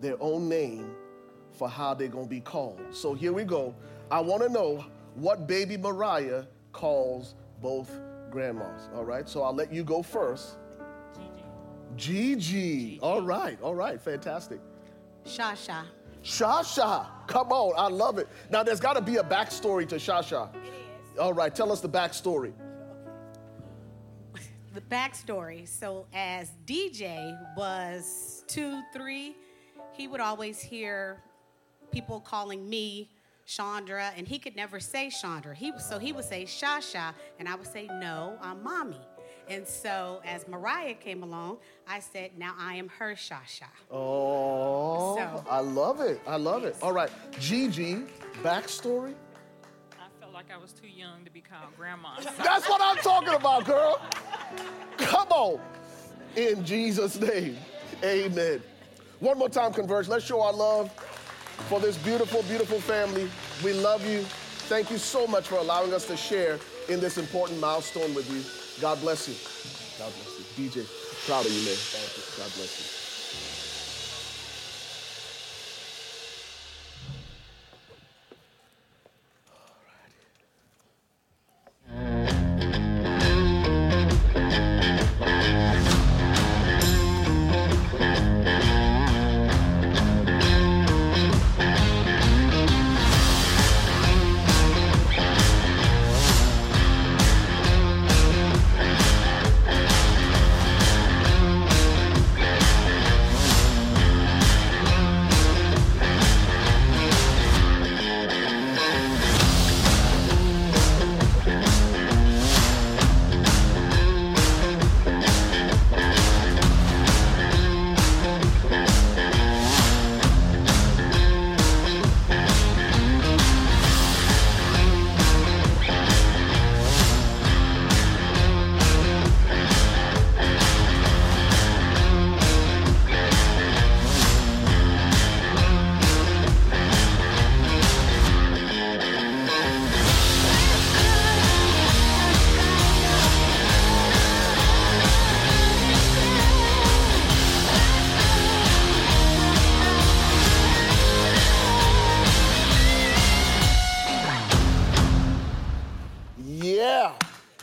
their 0.00 0.16
own 0.20 0.48
name 0.48 0.94
for 1.52 1.68
how 1.68 1.94
they're 1.94 2.08
gonna 2.08 2.26
be 2.26 2.40
called. 2.40 2.80
So 2.90 3.14
here 3.14 3.32
we 3.32 3.44
go. 3.44 3.74
I 4.10 4.20
want 4.20 4.42
to 4.42 4.48
know 4.48 4.84
what 5.14 5.46
baby 5.46 5.76
Mariah 5.76 6.44
calls 6.72 7.34
both 7.60 7.90
grandmas. 8.30 8.88
All 8.94 9.04
right. 9.04 9.28
So 9.28 9.42
I'll 9.42 9.54
let 9.54 9.72
you 9.72 9.82
go 9.82 10.02
first. 10.02 10.56
Gigi. 11.96 12.98
All 13.02 13.22
right, 13.22 13.60
all 13.62 13.74
right, 13.74 14.00
fantastic. 14.00 14.60
Shasha. 15.24 15.84
Shasha, 16.22 17.06
come 17.26 17.52
on, 17.52 17.74
I 17.76 17.88
love 17.88 18.18
it. 18.18 18.28
Now, 18.50 18.62
there's 18.62 18.80
got 18.80 18.94
to 18.94 19.00
be 19.00 19.16
a 19.16 19.22
backstory 19.22 19.88
to 19.88 19.96
Shasha. 19.96 20.54
It 20.54 20.58
is. 21.12 21.18
All 21.18 21.32
right, 21.32 21.54
tell 21.54 21.70
us 21.72 21.80
the 21.80 21.88
backstory. 21.88 22.52
The 24.74 24.82
backstory. 24.82 25.66
So, 25.66 26.06
as 26.12 26.50
DJ 26.66 27.34
was 27.56 28.44
two, 28.46 28.82
three, 28.92 29.34
he 29.92 30.06
would 30.06 30.20
always 30.20 30.60
hear 30.60 31.22
people 31.90 32.20
calling 32.20 32.68
me 32.68 33.08
Chandra, 33.46 34.12
and 34.16 34.28
he 34.28 34.38
could 34.38 34.56
never 34.56 34.78
say 34.80 35.08
Chandra. 35.08 35.54
He 35.54 35.72
so 35.78 35.98
he 35.98 36.12
would 36.12 36.24
say 36.24 36.44
Shasha, 36.44 37.14
and 37.38 37.48
I 37.48 37.54
would 37.54 37.66
say 37.66 37.88
no, 38.00 38.36
I'm 38.42 38.62
mommy. 38.62 39.00
And 39.48 39.66
so, 39.66 40.20
as 40.24 40.48
Mariah 40.48 40.94
came 40.94 41.22
along, 41.22 41.58
I 41.88 42.00
said, 42.00 42.32
now 42.36 42.54
I 42.58 42.74
am 42.74 42.88
her 42.88 43.14
Shasha. 43.14 43.68
Oh, 43.90 45.16
So- 45.16 45.44
I 45.48 45.60
love 45.60 46.00
it. 46.00 46.20
I 46.26 46.36
love 46.36 46.64
it. 46.64 46.76
All 46.82 46.92
right, 46.92 47.10
Gigi, 47.38 48.02
backstory. 48.42 49.14
I 49.92 50.08
felt 50.20 50.32
like 50.34 50.46
I 50.52 50.56
was 50.56 50.72
too 50.72 50.88
young 50.88 51.24
to 51.24 51.30
be 51.30 51.40
called 51.40 51.76
grandma. 51.76 52.18
So 52.20 52.30
That's 52.42 52.68
what 52.68 52.80
I'm 52.82 52.96
talking 52.96 53.34
about, 53.34 53.64
girl. 53.64 54.00
Come 54.96 55.28
on. 55.28 55.60
In 56.34 56.64
Jesus' 56.64 57.18
name, 57.20 57.56
amen. 58.04 58.62
One 59.20 59.38
more 59.38 59.48
time, 59.48 59.72
Converge. 59.72 60.08
Let's 60.08 60.24
show 60.24 60.42
our 60.42 60.52
love 60.52 60.92
for 61.68 61.80
this 61.80 61.96
beautiful, 61.98 62.42
beautiful 62.42 62.80
family. 62.80 63.30
We 63.64 63.72
love 63.72 64.06
you. 64.06 64.22
Thank 64.68 64.90
you 64.90 64.98
so 64.98 65.26
much 65.26 65.46
for 65.46 65.54
allowing 65.56 65.94
us 65.94 66.06
to 66.08 66.16
share 66.16 66.58
in 66.88 67.00
this 67.00 67.16
important 67.16 67.60
milestone 67.60 68.12
with 68.12 68.28
you. 68.30 68.42
God 68.78 69.00
bless 69.00 69.28
you. 69.28 69.40
God 69.98 70.14
bless 70.16 70.38
you. 70.38 70.46
DJ, 70.46 70.88
proud 71.24 71.46
of 71.46 71.52
you, 71.52 71.62
man. 71.62 71.76
Thank 71.76 72.16
you. 72.18 72.24
God 72.36 72.54
bless 72.54 72.80
you. 72.80 72.86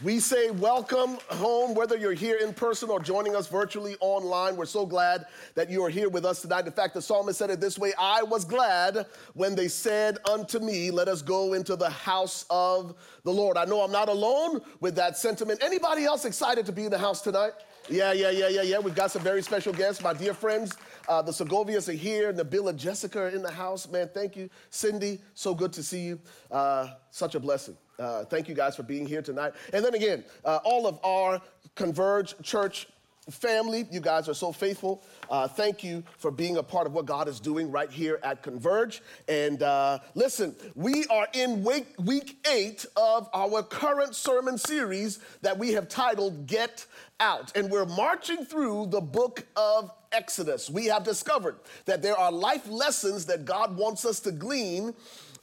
We 0.03 0.19
say 0.19 0.49
welcome 0.49 1.17
home, 1.29 1.75
whether 1.75 1.95
you're 1.95 2.11
here 2.11 2.35
in 2.35 2.53
person 2.53 2.89
or 2.89 2.99
joining 2.99 3.37
us 3.37 3.47
virtually 3.47 3.95
online. 4.01 4.57
We're 4.57 4.65
so 4.65 4.85
glad 4.85 5.27
that 5.55 5.69
you 5.69 5.81
are 5.85 5.89
here 5.89 6.09
with 6.09 6.25
us 6.25 6.41
tonight. 6.41 6.65
In 6.65 6.73
fact, 6.73 6.93
the 6.93 7.01
psalmist 7.01 7.39
said 7.39 7.49
it 7.49 7.61
this 7.61 7.79
way 7.79 7.93
I 7.97 8.21
was 8.21 8.43
glad 8.43 9.05
when 9.33 9.55
they 9.55 9.69
said 9.69 10.17
unto 10.29 10.59
me, 10.59 10.91
Let 10.91 11.07
us 11.07 11.21
go 11.21 11.53
into 11.53 11.77
the 11.77 11.89
house 11.89 12.45
of 12.49 12.95
the 13.23 13.31
Lord. 13.31 13.55
I 13.55 13.63
know 13.63 13.81
I'm 13.81 13.93
not 13.93 14.09
alone 14.09 14.59
with 14.81 14.93
that 14.95 15.17
sentiment. 15.17 15.63
Anybody 15.63 16.03
else 16.03 16.25
excited 16.25 16.65
to 16.65 16.73
be 16.73 16.83
in 16.83 16.91
the 16.91 16.97
house 16.97 17.21
tonight? 17.21 17.53
Yeah, 17.87 18.11
yeah, 18.11 18.29
yeah, 18.29 18.49
yeah, 18.49 18.61
yeah. 18.61 18.79
We've 18.79 18.95
got 18.95 19.09
some 19.09 19.21
very 19.21 19.41
special 19.41 19.71
guests. 19.71 20.03
My 20.03 20.13
dear 20.13 20.33
friends, 20.33 20.75
uh, 21.07 21.21
the 21.21 21.31
Segovias 21.31 21.87
are 21.87 21.93
here. 21.93 22.33
Nabila 22.33 22.71
and 22.71 22.79
Jessica 22.79 23.21
are 23.21 23.29
in 23.29 23.41
the 23.41 23.51
house. 23.51 23.87
Man, 23.87 24.09
thank 24.13 24.35
you. 24.35 24.49
Cindy, 24.69 25.21
so 25.33 25.55
good 25.55 25.71
to 25.73 25.83
see 25.83 26.01
you. 26.01 26.19
Uh, 26.51 26.87
such 27.09 27.35
a 27.35 27.39
blessing. 27.39 27.77
Uh, 27.99 28.25
thank 28.25 28.47
you 28.47 28.55
guys 28.55 28.75
for 28.75 28.83
being 28.83 29.05
here 29.05 29.21
tonight. 29.21 29.53
And 29.71 29.83
then 29.83 29.93
again, 29.93 30.23
uh, 30.45 30.59
all 30.63 30.87
of 30.87 30.99
our 31.03 31.41
Converge 31.75 32.35
Church 32.41 32.87
family, 33.29 33.87
you 33.89 33.99
guys 33.99 34.27
are 34.27 34.33
so 34.33 34.51
faithful. 34.51 35.03
Uh, 35.29 35.47
thank 35.47 35.83
you 35.83 36.03
for 36.17 36.29
being 36.31 36.57
a 36.57 36.63
part 36.63 36.87
of 36.87 36.93
what 36.93 37.05
God 37.05 37.27
is 37.27 37.39
doing 37.39 37.71
right 37.71 37.89
here 37.89 38.19
at 38.23 38.43
Converge. 38.43 39.01
And 39.27 39.63
uh, 39.63 39.99
listen, 40.13 40.55
we 40.75 41.05
are 41.07 41.27
in 41.33 41.63
week, 41.63 41.87
week 41.99 42.45
eight 42.51 42.85
of 42.97 43.29
our 43.33 43.63
current 43.63 44.15
sermon 44.15 44.57
series 44.57 45.19
that 45.41 45.57
we 45.57 45.71
have 45.73 45.87
titled 45.87 46.47
Get 46.47 46.85
Out. 47.19 47.55
And 47.55 47.69
we're 47.69 47.85
marching 47.85 48.45
through 48.45 48.87
the 48.87 49.01
book 49.01 49.45
of 49.55 49.91
Exodus. 50.11 50.69
We 50.69 50.85
have 50.87 51.03
discovered 51.03 51.55
that 51.85 52.01
there 52.01 52.17
are 52.17 52.31
life 52.31 52.67
lessons 52.67 53.25
that 53.27 53.45
God 53.45 53.77
wants 53.77 54.05
us 54.05 54.19
to 54.21 54.31
glean 54.31 54.93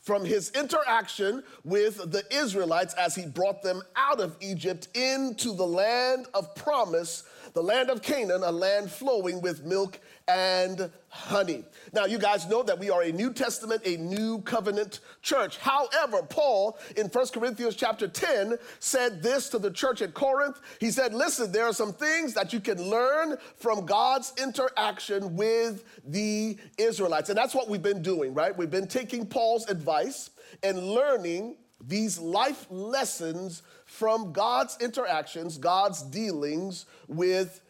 from 0.01 0.25
his 0.25 0.51
interaction 0.51 1.43
with 1.65 2.11
the 2.11 2.23
Israelites 2.31 2.95
as 2.95 3.15
he 3.15 3.27
brought 3.27 3.63
them 3.63 3.83
out 3.97 4.21
of 4.21 4.37
Egypt 4.41 4.89
into 4.95 5.55
the 5.55 5.67
land 5.67 6.27
of 6.35 6.55
promise, 6.55 7.25
the 7.53 7.63
land 7.63 7.91
of 7.91 8.03
Canaan, 8.03 8.43
a 8.43 8.51
land 8.51 8.91
flowing 8.91 9.41
with 9.41 9.65
milk 9.65 10.01
and 10.31 10.91
honey. 11.09 11.65
Now, 11.93 12.05
you 12.05 12.19
guys 12.19 12.49
know 12.49 12.63
that 12.63 12.79
we 12.79 12.89
are 12.89 13.03
a 13.03 13.11
New 13.11 13.33
Testament, 13.33 13.83
a 13.85 13.97
New 13.97 14.41
Covenant 14.43 15.01
church. 15.23 15.59
However, 15.59 16.23
Paul 16.23 16.79
in 16.97 17.09
1 17.09 17.27
Corinthians 17.29 17.75
chapter 17.75 18.07
10 18.07 18.57
said 18.79 19.23
this 19.23 19.49
to 19.51 19.59
the 19.59 19.71
church 19.71 20.03
at 20.03 20.15
Corinth. 20.15 20.61
He 20.79 20.91
said, 20.91 21.13
Listen, 21.13 21.51
there 21.51 21.65
are 21.65 21.73
some 21.73 21.93
things 21.93 22.33
that 22.35 22.53
you 22.53 22.61
can 22.61 22.81
learn 22.81 23.37
from 23.57 23.87
God's 23.87 24.33
interaction 24.41 25.35
with 25.35 25.85
the 26.07 26.57
Israelites. 26.79 27.29
And 27.29 27.37
that's 27.37 27.55
what 27.55 27.69
we've 27.69 27.83
been 27.83 28.03
doing, 28.03 28.33
right? 28.33 28.57
We've 28.57 28.71
been 28.71 28.89
taking 28.89 29.27
Paul's 29.27 29.69
advice 29.69 30.31
and 30.63 30.79
learning 30.79 31.57
these 31.85 32.19
life 32.19 32.67
lessons 32.71 33.63
from 33.85 34.33
God's 34.33 34.77
interactions, 34.81 35.59
God's 35.59 36.03
dealings 36.03 36.87
with 37.09 37.61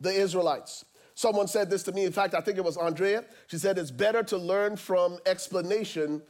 the 0.00 0.12
Israelites. 0.12 0.84
Someone 1.14 1.46
said 1.46 1.70
this 1.70 1.82
to 1.84 1.92
me. 1.92 2.04
In 2.04 2.12
fact, 2.12 2.34
I 2.34 2.40
think 2.40 2.58
it 2.58 2.64
was 2.64 2.76
Andrea. 2.76 3.24
She 3.46 3.58
said, 3.58 3.78
It's 3.78 3.90
better 3.90 4.22
to 4.24 4.36
learn 4.36 4.76
from 4.76 5.18
explanation 5.26 6.22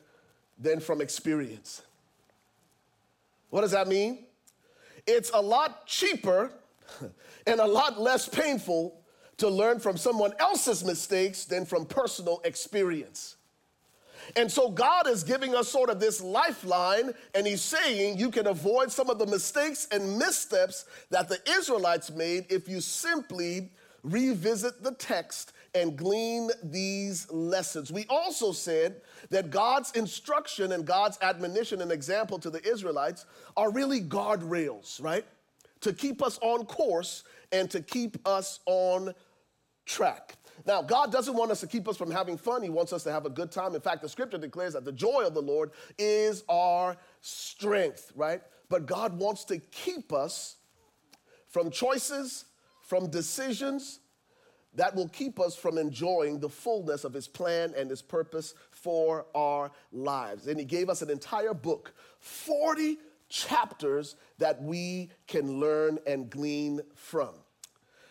than 0.59 0.80
from 0.80 1.01
experience. 1.01 1.82
What 3.51 3.62
does 3.62 3.70
that 3.70 3.89
mean? 3.89 4.24
It's 5.07 5.30
a 5.32 5.41
lot 5.41 5.87
cheaper 5.87 6.53
and 7.47 7.61
a 7.61 7.66
lot 7.66 8.01
less 8.01 8.28
painful 8.28 9.01
to 9.39 9.49
learn 9.49 9.80
from 9.80 9.97
someone 9.97 10.32
else's 10.39 10.85
mistakes 10.85 11.45
than 11.45 11.64
from 11.64 11.87
personal 11.87 12.41
experience. 12.45 13.37
And 14.37 14.51
so 14.51 14.70
God 14.70 15.07
is 15.07 15.22
giving 15.22 15.55
us 15.55 15.68
sort 15.68 15.91
of 15.91 16.01
this 16.01 16.20
lifeline, 16.20 17.12
and 17.35 17.47
He's 17.47 17.62
saying 17.62 18.18
you 18.18 18.30
can 18.30 18.47
avoid 18.47 18.91
some 18.91 19.11
of 19.11 19.18
the 19.18 19.26
mistakes 19.26 19.87
and 19.91 20.18
missteps 20.18 20.87
that 21.11 21.28
the 21.28 21.39
Israelites 21.59 22.11
made 22.11 22.47
if 22.49 22.68
you 22.68 22.80
simply 22.80 23.70
revisit 24.05 24.83
the 24.83 24.93
text 24.93 25.53
and 25.75 25.97
glean 25.97 26.51
these 26.63 27.29
lessons. 27.33 27.91
We 27.91 28.07
also 28.09 28.53
said 28.53 29.01
that 29.31 29.51
God's 29.51 29.91
instruction 29.93 30.73
and 30.73 30.85
God's 30.85 31.19
admonition 31.21 31.81
and 31.81 31.91
example 31.91 32.39
to 32.39 32.51
the 32.51 32.65
Israelites 32.69 33.25
are 33.57 33.73
really 33.73 34.01
guardrails, 34.01 35.03
right? 35.03 35.25
To 35.81 35.93
keep 35.93 36.23
us 36.23 36.39
on 36.43 36.67
course 36.67 37.25
and 37.51 37.69
to 37.71 37.81
keep 37.81 38.17
us 38.29 38.61
on 38.67 39.15
track. 39.87 40.37
Now, 40.67 40.83
God 40.83 41.11
doesn't 41.11 41.35
want 41.35 41.51
us 41.51 41.61
to 41.61 41.67
keep 41.67 41.89
us 41.89 41.97
from 41.97 42.11
having 42.11 42.37
fun. 42.37 42.63
He 42.63 42.71
wants 42.71 42.93
us 42.93 43.03
to 43.05 43.13
have 43.13 43.27
a 43.27 43.31
good 43.31 43.51
time. 43.51 43.75
In 43.75 43.81
fact, 43.81 44.03
the 44.03 44.09
scripture 44.09 44.39
declares 44.39 44.75
that 44.75 44.85
the 44.85 44.93
joy 44.93 45.25
of 45.27 45.35
the 45.35 45.43
Lord 45.43 45.73
is 45.99 46.45
our 46.49 46.97
strength, 47.21 48.13
right? 48.15 48.41
But 48.69 48.87
God 48.87 49.19
wants 49.19 49.45
to 49.47 49.59
keep 49.59 50.13
us 50.13 50.57
from 51.49 51.71
choices 51.71 52.45
from 52.85 53.09
decisions 53.09 54.01
that 54.74 54.95
will 54.95 55.09
keep 55.09 55.41
us 55.41 55.57
from 55.57 55.78
enjoying 55.78 56.39
the 56.39 56.49
fullness 56.49 57.05
of 57.05 57.12
His 57.12 57.26
plan 57.26 57.72
and 57.76 57.89
His 57.89 58.03
purpose 58.03 58.55
for 58.70 59.26
our 59.35 59.70
lives. 59.93 60.47
And 60.47 60.59
He 60.59 60.64
gave 60.64 60.89
us 60.89 61.01
an 61.01 61.11
entire 61.11 61.55
book, 61.55 61.95
40 62.20 62.99
chapters 63.28 64.16
that 64.39 64.62
we 64.62 65.11
can 65.26 65.59
learn 65.61 65.99
and 66.07 66.28
glean 66.28 66.80
from. 66.95 67.30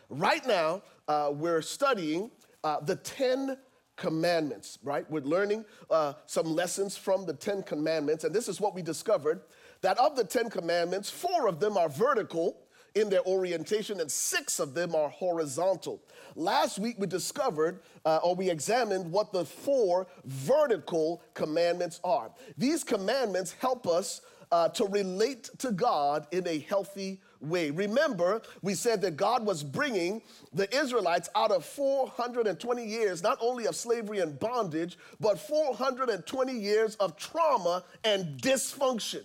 Right 0.09 0.45
now, 0.47 0.81
uh, 1.07 1.31
we're 1.33 1.61
studying 1.61 2.31
uh, 2.63 2.79
the 2.79 2.95
10 2.95 3.57
commandments, 3.95 4.79
right? 4.83 5.09
We're 5.09 5.21
learning 5.21 5.65
uh, 5.89 6.13
some 6.25 6.45
lessons 6.45 6.97
from 6.97 7.25
the 7.25 7.33
10 7.33 7.63
commandments. 7.63 8.23
And 8.23 8.33
this 8.33 8.47
is 8.47 8.59
what 8.59 8.73
we 8.73 8.81
discovered 8.81 9.41
that 9.81 9.97
of 9.99 10.15
the 10.15 10.23
10 10.23 10.49
commandments, 10.49 11.09
four 11.09 11.47
of 11.47 11.59
them 11.59 11.77
are 11.77 11.89
vertical 11.89 12.57
in 12.95 13.09
their 13.09 13.25
orientation, 13.25 13.99
and 13.99 14.11
six 14.11 14.59
of 14.59 14.73
them 14.73 14.95
are 14.95 15.09
horizontal. 15.09 16.01
Last 16.35 16.79
week, 16.79 16.95
we 16.99 17.07
discovered 17.07 17.79
uh, 18.05 18.19
or 18.23 18.35
we 18.35 18.49
examined 18.49 19.11
what 19.11 19.31
the 19.31 19.45
four 19.45 20.07
vertical 20.25 21.21
commandments 21.33 21.99
are. 22.03 22.31
These 22.57 22.83
commandments 22.83 23.53
help 23.59 23.87
us 23.87 24.21
uh, 24.51 24.69
to 24.69 24.85
relate 24.85 25.49
to 25.57 25.71
God 25.71 26.27
in 26.31 26.47
a 26.47 26.59
healthy 26.59 27.19
way. 27.41 27.71
Remember, 27.71 28.41
we 28.61 28.75
said 28.75 29.01
that 29.01 29.17
God 29.17 29.45
was 29.45 29.63
bringing 29.63 30.21
the 30.53 30.73
Israelites 30.75 31.27
out 31.35 31.51
of 31.51 31.65
420 31.65 32.85
years, 32.85 33.23
not 33.23 33.39
only 33.41 33.65
of 33.65 33.75
slavery 33.75 34.19
and 34.19 34.39
bondage, 34.39 34.97
but 35.19 35.39
420 35.39 36.53
years 36.53 36.95
of 36.95 37.17
trauma 37.17 37.83
and 38.03 38.39
dysfunction. 38.39 39.23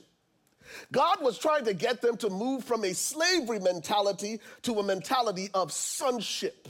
God 0.93 1.23
was 1.23 1.39
trying 1.39 1.65
to 1.65 1.75
get 1.75 2.01
them 2.01 2.17
to 2.19 2.31
move 2.31 2.65
from 2.65 2.85
a 2.85 2.93
slavery 2.93 3.59
mentality 3.59 4.41
to 4.63 4.79
a 4.79 4.83
mentality 4.83 5.51
of 5.55 5.73
sonship. 5.73 6.69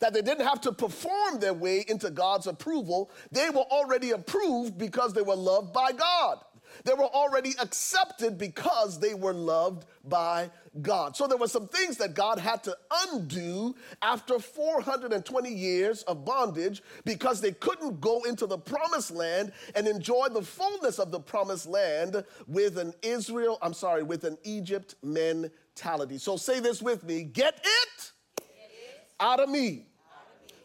That 0.00 0.12
they 0.12 0.22
didn't 0.22 0.46
have 0.46 0.60
to 0.62 0.72
perform 0.72 1.40
their 1.40 1.54
way 1.54 1.84
into 1.88 2.10
God's 2.10 2.46
approval. 2.46 3.10
They 3.32 3.48
were 3.50 3.62
already 3.62 4.10
approved 4.10 4.76
because 4.76 5.14
they 5.14 5.22
were 5.22 5.36
loved 5.36 5.72
by 5.72 5.92
God. 5.92 6.38
They 6.86 6.94
were 6.94 7.02
already 7.02 7.52
accepted 7.60 8.38
because 8.38 9.00
they 9.00 9.12
were 9.12 9.32
loved 9.32 9.86
by 10.04 10.52
God. 10.80 11.16
So 11.16 11.26
there 11.26 11.36
were 11.36 11.48
some 11.48 11.66
things 11.66 11.96
that 11.96 12.14
God 12.14 12.38
had 12.38 12.62
to 12.62 12.76
undo 13.08 13.74
after 14.02 14.38
420 14.38 15.50
years 15.52 16.04
of 16.04 16.24
bondage 16.24 16.84
because 17.04 17.40
they 17.40 17.50
couldn't 17.50 18.00
go 18.00 18.22
into 18.22 18.46
the 18.46 18.56
promised 18.56 19.10
land 19.10 19.50
and 19.74 19.88
enjoy 19.88 20.28
the 20.28 20.42
fullness 20.42 21.00
of 21.00 21.10
the 21.10 21.18
promised 21.18 21.66
land 21.66 22.24
with 22.46 22.78
an 22.78 22.94
Israel, 23.02 23.58
I'm 23.62 23.74
sorry, 23.74 24.04
with 24.04 24.22
an 24.22 24.38
Egypt 24.44 24.94
mentality. 25.02 26.18
So 26.18 26.36
say 26.36 26.60
this 26.60 26.80
with 26.80 27.02
me 27.02 27.24
get 27.24 27.56
it, 27.64 28.12
get 28.36 28.70
it. 28.70 29.08
Out, 29.18 29.40
of 29.40 29.48
me. 29.48 29.86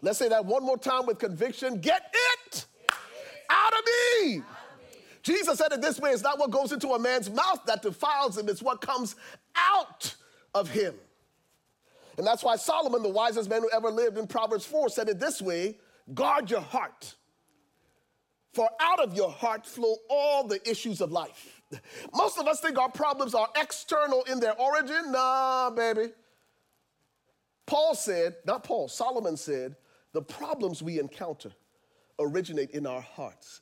Let's 0.03 0.19
say 0.19 0.29
that 0.29 0.45
one 0.45 0.63
more 0.63 0.77
time 0.77 1.07
with 1.07 1.17
conviction 1.17 1.81
get 1.81 2.13
it, 2.13 2.65
get 2.87 2.89
it. 2.91 3.45
out 3.49 3.73
of 3.73 3.79
me. 4.23 4.43
Jesus 5.23 5.59
said 5.59 5.71
it 5.71 5.81
this 5.81 5.99
way 5.99 6.11
it's 6.11 6.23
not 6.23 6.39
what 6.39 6.51
goes 6.51 6.71
into 6.71 6.89
a 6.89 6.99
man's 6.99 7.29
mouth 7.29 7.61
that 7.67 7.81
defiles 7.81 8.37
him, 8.37 8.49
it's 8.49 8.61
what 8.61 8.81
comes 8.81 9.15
out 9.55 10.15
of 10.53 10.69
him. 10.69 10.95
And 12.17 12.27
that's 12.27 12.43
why 12.43 12.55
Solomon, 12.55 13.03
the 13.03 13.09
wisest 13.09 13.49
man 13.49 13.61
who 13.61 13.69
ever 13.71 13.89
lived 13.89 14.17
in 14.17 14.27
Proverbs 14.27 14.65
4, 14.65 14.89
said 14.89 15.09
it 15.09 15.19
this 15.19 15.41
way 15.41 15.77
guard 16.13 16.49
your 16.49 16.61
heart. 16.61 17.15
For 18.53 18.69
out 18.81 18.99
of 18.99 19.15
your 19.15 19.31
heart 19.31 19.65
flow 19.65 19.95
all 20.09 20.45
the 20.45 20.59
issues 20.69 20.99
of 20.99 21.11
life. 21.11 21.61
Most 22.13 22.37
of 22.37 22.47
us 22.47 22.59
think 22.59 22.77
our 22.77 22.91
problems 22.91 23.33
are 23.33 23.47
external 23.55 24.23
in 24.23 24.39
their 24.39 24.59
origin. 24.59 25.11
Nah, 25.11 25.69
baby. 25.69 26.11
Paul 27.65 27.95
said, 27.95 28.35
not 28.45 28.63
Paul, 28.63 28.89
Solomon 28.89 29.37
said, 29.37 29.77
the 30.11 30.21
problems 30.21 30.83
we 30.83 30.99
encounter 30.99 31.51
originate 32.19 32.71
in 32.71 32.85
our 32.85 32.99
hearts. 32.99 33.61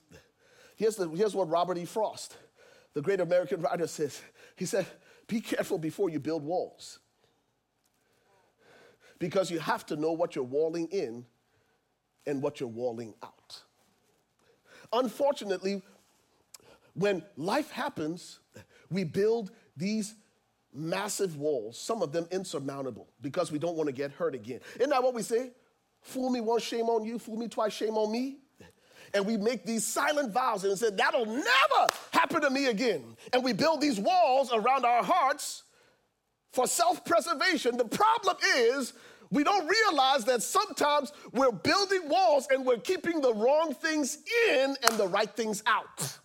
Here's, 0.80 0.96
the, 0.96 1.10
here's 1.10 1.36
what 1.36 1.50
Robert 1.50 1.78
E. 1.78 1.84
Frost, 1.84 2.38
the 2.94 3.02
great 3.02 3.20
American 3.20 3.62
writer, 3.62 3.86
says. 3.86 4.22
He 4.56 4.66
said, 4.66 4.86
Be 5.28 5.42
careful 5.42 5.78
before 5.78 6.10
you 6.10 6.22
build 6.22 6.42
walls. 6.42 7.00
Because 9.20 9.52
you 9.52 9.60
have 9.60 9.86
to 9.88 9.98
know 9.98 10.14
what 10.14 10.36
you're 10.36 10.46
walling 10.46 10.88
in 10.88 11.26
and 12.26 12.42
what 12.42 12.62
you're 12.62 12.70
walling 12.70 13.14
out. 13.22 13.62
Unfortunately, 14.94 15.82
when 16.94 17.24
life 17.36 17.72
happens, 17.72 18.40
we 18.90 19.04
build 19.04 19.52
these 19.76 20.16
massive 20.74 21.36
walls, 21.36 21.78
some 21.78 22.02
of 22.02 22.14
them 22.14 22.26
insurmountable, 22.32 23.10
because 23.20 23.52
we 23.52 23.60
don't 23.60 23.76
want 23.76 23.88
to 23.88 23.94
get 23.94 24.12
hurt 24.14 24.34
again. 24.34 24.62
Isn't 24.76 24.92
that 24.92 25.04
what 25.04 25.14
we 25.14 25.24
say? 25.24 25.52
Fool 26.00 26.30
me 26.30 26.40
once, 26.40 26.64
shame 26.64 26.86
on 26.86 27.04
you. 27.04 27.20
Fool 27.20 27.36
me 27.36 27.50
twice, 27.50 27.74
shame 27.74 27.98
on 27.98 28.10
me. 28.10 28.38
And 29.14 29.26
we 29.26 29.38
make 29.38 29.66
these 29.66 29.86
silent 29.86 30.32
vows 30.32 30.64
and 30.64 30.78
say, 30.78 30.90
that'll 30.92 31.26
never 31.26 31.94
happen 32.12 32.42
to 32.42 32.50
me 32.50 32.68
again. 32.68 33.04
And 33.34 33.44
we 33.44 33.54
build 33.54 33.82
these 33.82 34.00
walls 34.00 34.52
around 34.54 34.86
our 34.86 35.04
hearts 35.04 35.64
for 36.52 36.68
self 36.68 37.04
preservation. 37.06 37.78
The 37.78 37.86
problem 37.86 38.38
is, 38.56 38.94
we 39.32 39.44
don't 39.44 39.68
realize 39.68 40.26
that 40.26 40.42
sometimes 40.42 41.12
we're 41.34 41.52
building 41.52 42.10
walls 42.10 42.48
and 42.50 42.66
we're 42.66 42.78
keeping 42.78 43.22
the 43.22 43.34
wrong 43.34 43.76
things 43.76 44.18
in 44.50 44.76
and 44.84 44.98
the 44.98 45.08
right 45.08 45.30
things 45.30 45.62
out. 45.68 46.18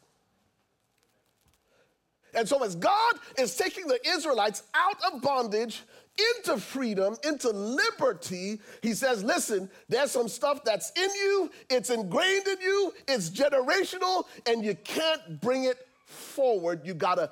And 2.35 2.49
so, 2.49 2.63
as 2.65 2.75
God 2.75 3.15
is 3.39 3.55
taking 3.57 3.87
the 3.87 4.01
Israelites 4.09 4.63
out 4.75 4.97
of 5.13 5.23
bondage 5.23 5.83
into 6.19 6.61
freedom, 6.61 7.17
into 7.25 7.51
liberty, 7.51 8.61
He 8.83 8.95
says, 8.95 9.23
Listen, 9.25 9.71
there's 9.89 10.11
some 10.11 10.29
stuff 10.29 10.65
that's 10.65 10.93
in 10.97 11.11
you, 11.15 11.51
it's 11.71 11.91
ingrained 11.91 12.47
in 12.47 12.61
you, 12.61 12.93
it's 13.09 13.31
generational, 13.31 14.25
and 14.47 14.65
you 14.65 14.75
can't 14.77 15.41
bring 15.41 15.65
it 15.65 15.79
forward. 16.07 16.83
You 16.85 16.95
gotta 16.95 17.31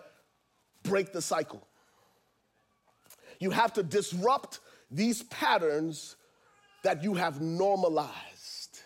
break 0.83 1.12
the 1.12 1.22
cycle. 1.22 1.66
You 3.39 3.51
have 3.51 3.72
to 3.74 3.83
disrupt 3.83 4.61
these 4.91 5.22
patterns 5.24 6.16
that 6.83 7.03
you 7.03 7.14
have 7.14 7.41
normalized. 7.41 8.80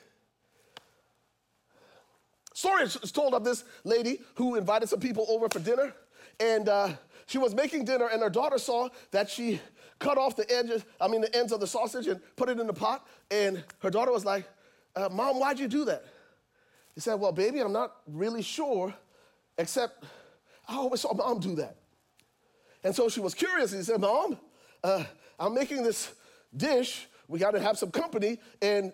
Story 2.52 2.84
is 2.84 3.12
told 3.12 3.34
of 3.34 3.44
this 3.44 3.64
lady 3.84 4.20
who 4.34 4.54
invited 4.54 4.88
some 4.88 5.00
people 5.00 5.26
over 5.28 5.48
for 5.48 5.58
dinner 5.58 5.92
and 6.40 6.68
uh, 6.68 6.88
she 7.26 7.38
was 7.38 7.54
making 7.54 7.84
dinner, 7.84 8.06
and 8.06 8.22
her 8.22 8.30
daughter 8.30 8.58
saw 8.58 8.88
that 9.10 9.28
she 9.28 9.60
cut 9.98 10.18
off 10.18 10.36
the 10.36 10.50
edges, 10.52 10.84
I 11.00 11.08
mean, 11.08 11.20
the 11.20 11.34
ends 11.36 11.52
of 11.52 11.60
the 11.60 11.66
sausage 11.66 12.06
and 12.06 12.20
put 12.36 12.48
it 12.48 12.58
in 12.58 12.66
the 12.66 12.72
pot. 12.72 13.06
And 13.30 13.64
her 13.80 13.90
daughter 13.90 14.12
was 14.12 14.24
like, 14.24 14.48
uh, 14.94 15.08
Mom, 15.10 15.38
why'd 15.38 15.58
you 15.58 15.68
do 15.68 15.84
that? 15.86 16.04
He 16.94 17.00
said, 17.00 17.14
Well, 17.14 17.32
baby, 17.32 17.60
I'm 17.60 17.72
not 17.72 17.92
really 18.06 18.42
sure, 18.42 18.92
except 19.58 20.04
I 20.66 20.76
always 20.76 21.02
saw 21.02 21.14
mom 21.14 21.38
do 21.38 21.54
that. 21.56 21.76
And 22.82 22.94
so 22.94 23.08
she 23.08 23.20
was 23.20 23.34
curious. 23.34 23.72
He 23.72 23.82
said, 23.82 24.00
Mom, 24.00 24.38
uh, 24.82 25.04
I'm 25.38 25.54
making 25.54 25.82
this 25.82 26.12
dish. 26.56 27.06
We 27.28 27.38
got 27.38 27.52
to 27.52 27.60
have 27.60 27.78
some 27.78 27.90
company. 27.90 28.38
And 28.62 28.92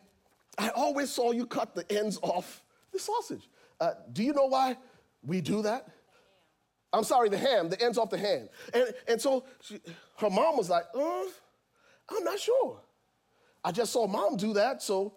I 0.59 0.71
always 0.71 1.11
saw 1.11 1.31
you 1.33 1.47
cut 1.47 1.75
the 1.75 1.91
ends 1.91 2.19
off 2.23 2.63
the 2.93 2.99
sausage. 2.99 3.49
Uh, 3.81 3.93
do 4.13 4.23
you 4.23 4.33
know 4.33 4.47
why 4.47 4.77
we 5.23 5.41
do 5.41 5.63
that? 5.63 5.89
I'm 6.93 7.05
sorry, 7.05 7.29
the 7.29 7.39
ham, 7.39 7.69
the 7.71 7.81
ends 7.83 7.97
off 7.97 8.11
the 8.11 8.19
ham. 8.19 8.49
And, 8.75 8.95
and 9.09 9.21
so 9.21 9.45
she, 9.61 9.81
her 10.19 10.29
mom 10.29 10.57
was 10.57 10.69
like, 10.69 10.85
uh, 10.95 11.25
I'm 12.11 12.25
not 12.25 12.39
sure. 12.39 12.81
I 13.65 13.73
just 13.73 13.93
saw 13.93 14.07
mom 14.07 14.37
do 14.37 14.53
that, 14.55 14.83
so 14.83 15.15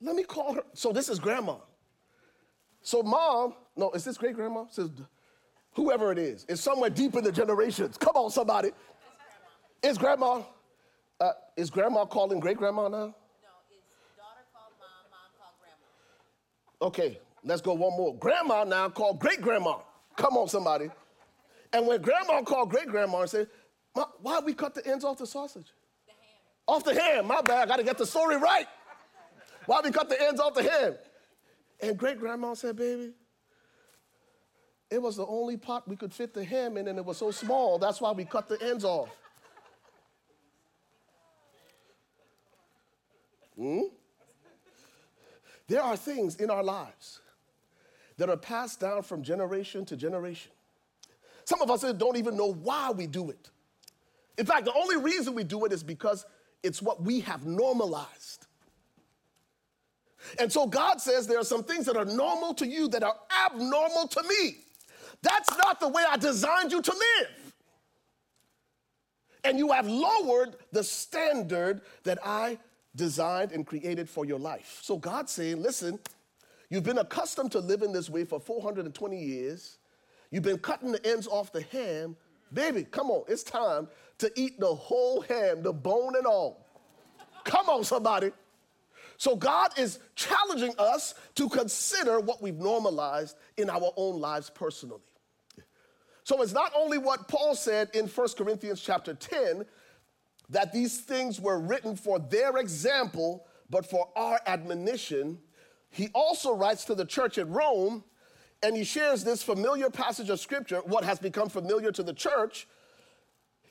let 0.00 0.16
me 0.16 0.22
call 0.22 0.54
her. 0.54 0.62
So 0.72 0.92
this 0.92 1.08
is 1.08 1.18
grandma. 1.18 1.56
So 2.80 3.02
mom, 3.02 3.54
no, 3.76 3.90
is 3.90 4.04
this 4.04 4.16
great 4.16 4.34
grandma? 4.34 4.64
Says 4.70 4.90
whoever 5.74 6.12
it 6.12 6.18
is, 6.18 6.46
it's 6.48 6.60
somewhere 6.60 6.90
deep 6.90 7.14
in 7.14 7.24
the 7.24 7.32
generations. 7.32 7.98
Come 7.98 8.16
on, 8.16 8.30
somebody. 8.30 8.70
It's 9.82 9.98
grandma. 9.98 10.42
Uh, 11.20 11.32
is 11.56 11.70
grandma 11.70 12.04
calling 12.04 12.40
great 12.40 12.56
grandma 12.56 12.88
now? 12.88 12.96
No, 12.98 13.04
it's 13.70 13.84
daughter 14.16 14.44
called 14.54 14.72
mom, 14.78 15.10
mom 15.10 15.30
called 15.38 15.54
grandma. 15.60 16.88
Okay, 16.88 17.20
let's 17.44 17.60
go 17.60 17.74
one 17.74 17.96
more. 17.96 18.16
Grandma 18.16 18.64
now 18.64 18.88
called 18.88 19.18
great 19.18 19.40
grandma. 19.40 19.78
Come 20.16 20.36
on, 20.36 20.48
somebody. 20.48 20.90
And 21.72 21.86
when 21.86 22.00
grandma 22.00 22.42
called 22.42 22.70
great 22.70 22.88
grandma 22.88 23.20
and 23.20 23.30
said, 23.30 23.48
why 24.20 24.40
we 24.40 24.54
cut 24.54 24.74
the 24.74 24.86
ends 24.86 25.04
off 25.04 25.18
the 25.18 25.26
sausage? 25.26 25.72
The. 26.06 26.12
Off 26.72 26.84
the 26.84 26.94
ham, 26.94 27.26
my 27.26 27.42
bad, 27.42 27.62
I 27.62 27.66
gotta 27.66 27.84
get 27.84 27.98
the 27.98 28.06
story 28.06 28.36
right. 28.36 28.66
Why 29.66 29.80
we 29.82 29.90
cut 29.90 30.08
the 30.08 30.20
ends 30.20 30.40
off 30.40 30.54
the 30.54 30.62
ham? 30.62 30.94
And 31.80 31.96
great 31.96 32.18
grandma 32.18 32.54
said, 32.54 32.76
baby, 32.76 33.12
it 34.90 35.02
was 35.02 35.16
the 35.16 35.26
only 35.26 35.56
pot 35.56 35.86
we 35.88 35.96
could 35.96 36.12
fit 36.12 36.32
the 36.32 36.44
ham 36.44 36.76
in, 36.76 36.88
and 36.88 36.98
it 36.98 37.04
was 37.04 37.18
so 37.18 37.30
small, 37.30 37.78
that's 37.78 38.00
why 38.00 38.12
we 38.12 38.24
cut 38.24 38.48
the 38.48 38.62
ends 38.62 38.84
off. 38.84 39.10
Hmm? 43.56 43.80
There 45.66 45.82
are 45.82 45.96
things 45.96 46.36
in 46.36 46.50
our 46.50 46.62
lives 46.62 47.20
that 48.18 48.30
are 48.30 48.36
passed 48.36 48.80
down 48.80 49.02
from 49.02 49.22
generation 49.22 49.84
to 49.86 49.96
generation. 49.96 50.52
Some 51.44 51.62
of 51.62 51.70
us 51.70 51.82
don't 51.94 52.16
even 52.16 52.36
know 52.36 52.52
why 52.52 52.90
we 52.90 53.06
do 53.06 53.30
it. 53.30 53.50
In 54.38 54.46
fact, 54.46 54.64
the 54.64 54.74
only 54.74 54.96
reason 54.96 55.34
we 55.34 55.44
do 55.44 55.64
it 55.64 55.72
is 55.72 55.82
because 55.82 56.26
it's 56.62 56.82
what 56.82 57.02
we 57.02 57.20
have 57.20 57.46
normalized. 57.46 58.46
And 60.38 60.52
so 60.52 60.66
God 60.66 61.00
says 61.00 61.26
there 61.26 61.38
are 61.38 61.44
some 61.44 61.62
things 61.62 61.86
that 61.86 61.96
are 61.96 62.04
normal 62.04 62.52
to 62.54 62.66
you 62.66 62.88
that 62.88 63.02
are 63.02 63.16
abnormal 63.46 64.08
to 64.08 64.22
me. 64.24 64.56
That's 65.22 65.56
not 65.58 65.80
the 65.80 65.88
way 65.88 66.02
I 66.08 66.16
designed 66.16 66.72
you 66.72 66.82
to 66.82 66.92
live. 66.92 67.54
And 69.44 69.58
you 69.58 69.70
have 69.70 69.86
lowered 69.86 70.56
the 70.72 70.82
standard 70.82 71.82
that 72.02 72.18
I 72.24 72.58
designed 72.96 73.52
and 73.52 73.64
created 73.64 74.08
for 74.08 74.24
your 74.24 74.40
life. 74.40 74.80
So 74.82 74.96
God's 74.96 75.30
saying, 75.30 75.62
listen, 75.62 76.00
You've 76.68 76.84
been 76.84 76.98
accustomed 76.98 77.52
to 77.52 77.60
living 77.60 77.92
this 77.92 78.10
way 78.10 78.24
for 78.24 78.40
420 78.40 79.18
years. 79.18 79.78
You've 80.30 80.42
been 80.42 80.58
cutting 80.58 80.92
the 80.92 81.06
ends 81.06 81.26
off 81.26 81.52
the 81.52 81.62
ham. 81.62 82.16
Baby, 82.52 82.84
come 82.84 83.10
on, 83.10 83.24
it's 83.28 83.42
time 83.42 83.88
to 84.18 84.30
eat 84.34 84.58
the 84.58 84.74
whole 84.74 85.20
ham, 85.20 85.62
the 85.62 85.72
bone 85.72 86.16
and 86.16 86.26
all. 86.26 86.66
Come 87.44 87.68
on, 87.68 87.84
somebody. 87.84 88.32
So, 89.18 89.34
God 89.36 89.78
is 89.78 89.98
challenging 90.14 90.74
us 90.78 91.14
to 91.36 91.48
consider 91.48 92.20
what 92.20 92.42
we've 92.42 92.58
normalized 92.58 93.36
in 93.56 93.70
our 93.70 93.92
own 93.96 94.20
lives 94.20 94.50
personally. 94.50 95.00
So, 96.24 96.42
it's 96.42 96.52
not 96.52 96.72
only 96.76 96.98
what 96.98 97.28
Paul 97.28 97.54
said 97.54 97.88
in 97.94 98.08
1 98.08 98.28
Corinthians 98.36 98.82
chapter 98.82 99.14
10 99.14 99.64
that 100.50 100.72
these 100.72 101.00
things 101.00 101.40
were 101.40 101.58
written 101.58 101.96
for 101.96 102.18
their 102.18 102.58
example, 102.58 103.46
but 103.70 103.88
for 103.88 104.08
our 104.16 104.40
admonition 104.46 105.38
he 105.96 106.10
also 106.12 106.54
writes 106.54 106.84
to 106.84 106.94
the 106.94 107.06
church 107.06 107.38
at 107.38 107.48
Rome 107.48 108.04
and 108.62 108.76
he 108.76 108.84
shares 108.84 109.24
this 109.24 109.42
familiar 109.42 109.88
passage 109.88 110.28
of 110.28 110.38
scripture, 110.38 110.80
what 110.84 111.04
has 111.04 111.18
become 111.18 111.48
familiar 111.48 111.90
to 111.92 112.02
the 112.02 112.12
church. 112.12 112.68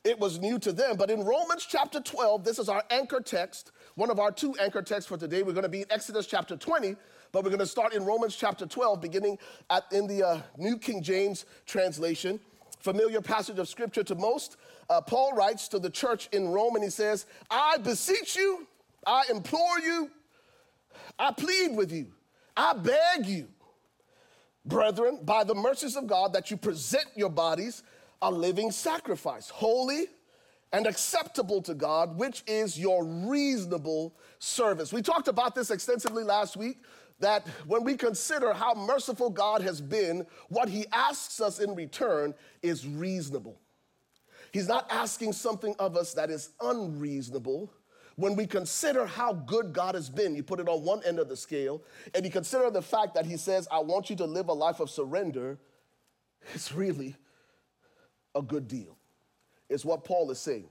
It 0.03 0.19
was 0.19 0.39
new 0.39 0.57
to 0.59 0.71
them. 0.71 0.97
But 0.97 1.11
in 1.11 1.23
Romans 1.23 1.67
chapter 1.69 1.99
12, 1.99 2.43
this 2.43 2.57
is 2.57 2.67
our 2.67 2.83
anchor 2.89 3.19
text, 3.19 3.71
one 3.93 4.09
of 4.09 4.19
our 4.19 4.31
two 4.31 4.55
anchor 4.59 4.81
texts 4.81 5.07
for 5.07 5.17
today. 5.17 5.43
We're 5.43 5.53
going 5.53 5.63
to 5.63 5.69
be 5.69 5.81
in 5.81 5.91
Exodus 5.91 6.25
chapter 6.25 6.57
20, 6.57 6.95
but 7.31 7.43
we're 7.43 7.51
going 7.51 7.59
to 7.59 7.65
start 7.67 7.93
in 7.93 8.03
Romans 8.03 8.35
chapter 8.35 8.65
12, 8.65 9.01
beginning 9.01 9.37
at, 9.69 9.83
in 9.91 10.07
the 10.07 10.23
uh, 10.23 10.41
New 10.57 10.79
King 10.79 11.03
James 11.03 11.45
translation. 11.67 12.39
Familiar 12.79 13.21
passage 13.21 13.59
of 13.59 13.69
scripture 13.69 14.03
to 14.03 14.15
most. 14.15 14.57
Uh, 14.89 14.99
Paul 14.99 15.33
writes 15.33 15.67
to 15.67 15.77
the 15.77 15.91
church 15.91 16.27
in 16.31 16.49
Rome 16.49 16.73
and 16.73 16.83
he 16.83 16.89
says, 16.89 17.27
I 17.51 17.77
beseech 17.77 18.35
you, 18.35 18.67
I 19.05 19.25
implore 19.29 19.79
you, 19.79 20.09
I 21.17 21.31
plead 21.31 21.75
with 21.75 21.91
you, 21.91 22.07
I 22.57 22.73
beg 22.73 23.25
you, 23.25 23.47
brethren, 24.65 25.19
by 25.23 25.43
the 25.43 25.55
mercies 25.55 25.95
of 25.95 26.07
God, 26.07 26.33
that 26.33 26.49
you 26.49 26.57
present 26.57 27.07
your 27.15 27.29
bodies 27.29 27.83
a 28.21 28.31
living 28.31 28.71
sacrifice, 28.71 29.49
holy 29.49 30.05
and 30.73 30.87
acceptable 30.87 31.61
to 31.61 31.73
God, 31.73 32.17
which 32.17 32.43
is 32.47 32.77
your 32.77 33.05
reasonable 33.05 34.15
service. 34.39 34.91
We 34.91 35.01
talked 35.01 35.27
about 35.27 35.55
this 35.55 35.71
extensively 35.71 36.23
last 36.23 36.57
week. 36.57 36.79
That 37.21 37.47
when 37.65 37.85
we 37.85 37.95
consider 37.95 38.51
how 38.51 38.73
merciful 38.73 39.29
God 39.29 39.61
has 39.61 39.79
been, 39.79 40.25
what 40.49 40.67
He 40.67 40.85
asks 40.91 41.39
us 41.39 41.59
in 41.59 41.73
return 41.73 42.33
is 42.61 42.85
reasonable. 42.85 43.57
He's 44.51 44.67
not 44.67 44.85
asking 44.91 45.31
something 45.31 45.75
of 45.79 45.95
us 45.95 46.13
that 46.15 46.29
is 46.29 46.49
unreasonable 46.59 47.71
when 48.15 48.35
we 48.35 48.45
consider 48.45 49.05
how 49.05 49.33
good 49.33 49.73
God 49.73 49.95
has 49.95 50.09
been, 50.09 50.35
you 50.35 50.43
put 50.43 50.59
it 50.59 50.69
on 50.69 50.83
one 50.83 51.01
end 51.05 51.19
of 51.19 51.27
the 51.27 51.35
scale, 51.35 51.81
and 52.13 52.23
you 52.23 52.31
consider 52.31 52.69
the 52.69 52.81
fact 52.81 53.13
that 53.15 53.25
He 53.25 53.37
says, 53.37 53.67
I 53.71 53.79
want 53.79 54.09
you 54.09 54.15
to 54.17 54.25
live 54.25 54.47
a 54.47 54.53
life 54.53 54.79
of 54.79 54.89
surrender, 54.89 55.57
it's 56.53 56.71
really 56.71 57.15
a 58.33 58.41
good 58.41 58.67
deal. 58.67 58.97
It's 59.69 59.83
what 59.83 60.03
Paul 60.03 60.29
is 60.31 60.39
saying. 60.39 60.69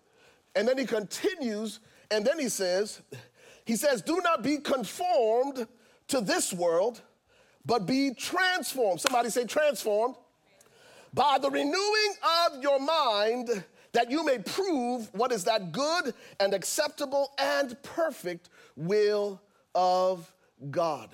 And 0.55 0.68
then 0.68 0.78
he 0.78 0.84
continues, 0.84 1.80
and 2.11 2.24
then 2.24 2.38
he 2.38 2.49
says, 2.49 3.03
He 3.64 3.76
says, 3.76 4.03
Do 4.03 4.20
not 4.22 4.42
be 4.42 4.59
conformed 4.59 5.66
to 6.09 6.20
this 6.20 6.53
world, 6.53 7.03
but 7.66 7.86
be 7.86 8.12
transformed. 8.14 9.01
Somebody 9.01 9.30
say, 9.30 9.45
transformed. 9.47 10.16
By 11.12 11.38
the 11.40 11.51
renewing 11.51 12.14
of 12.47 12.62
your 12.62 12.80
mind 12.80 13.64
that 13.95 14.11
you 14.11 14.24
may 14.24 14.38
prove 14.38 15.09
what 15.14 15.32
is 15.32 15.45
that 15.45 15.72
good 15.72 16.12
and 16.38 16.53
acceptable 16.53 17.32
and 17.38 17.80
perfect 17.82 18.51
will 18.76 19.40
of 19.74 20.30
God. 20.70 21.11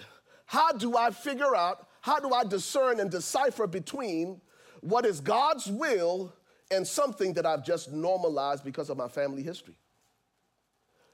How 0.46 0.72
do 0.72 0.96
I 0.96 1.10
figure 1.10 1.54
out, 1.54 1.86
how 2.00 2.18
do 2.18 2.34
I 2.34 2.42
discern 2.44 2.98
and 2.98 3.10
decipher 3.10 3.66
between 3.66 4.40
what 4.80 5.06
is 5.06 5.20
God's 5.20 5.66
will 5.66 6.32
and 6.70 6.86
something 6.86 7.34
that 7.34 7.46
I've 7.46 7.64
just 7.64 7.92
normalized 7.92 8.64
because 8.64 8.90
of 8.90 8.96
my 8.96 9.08
family 9.08 9.42
history. 9.42 9.74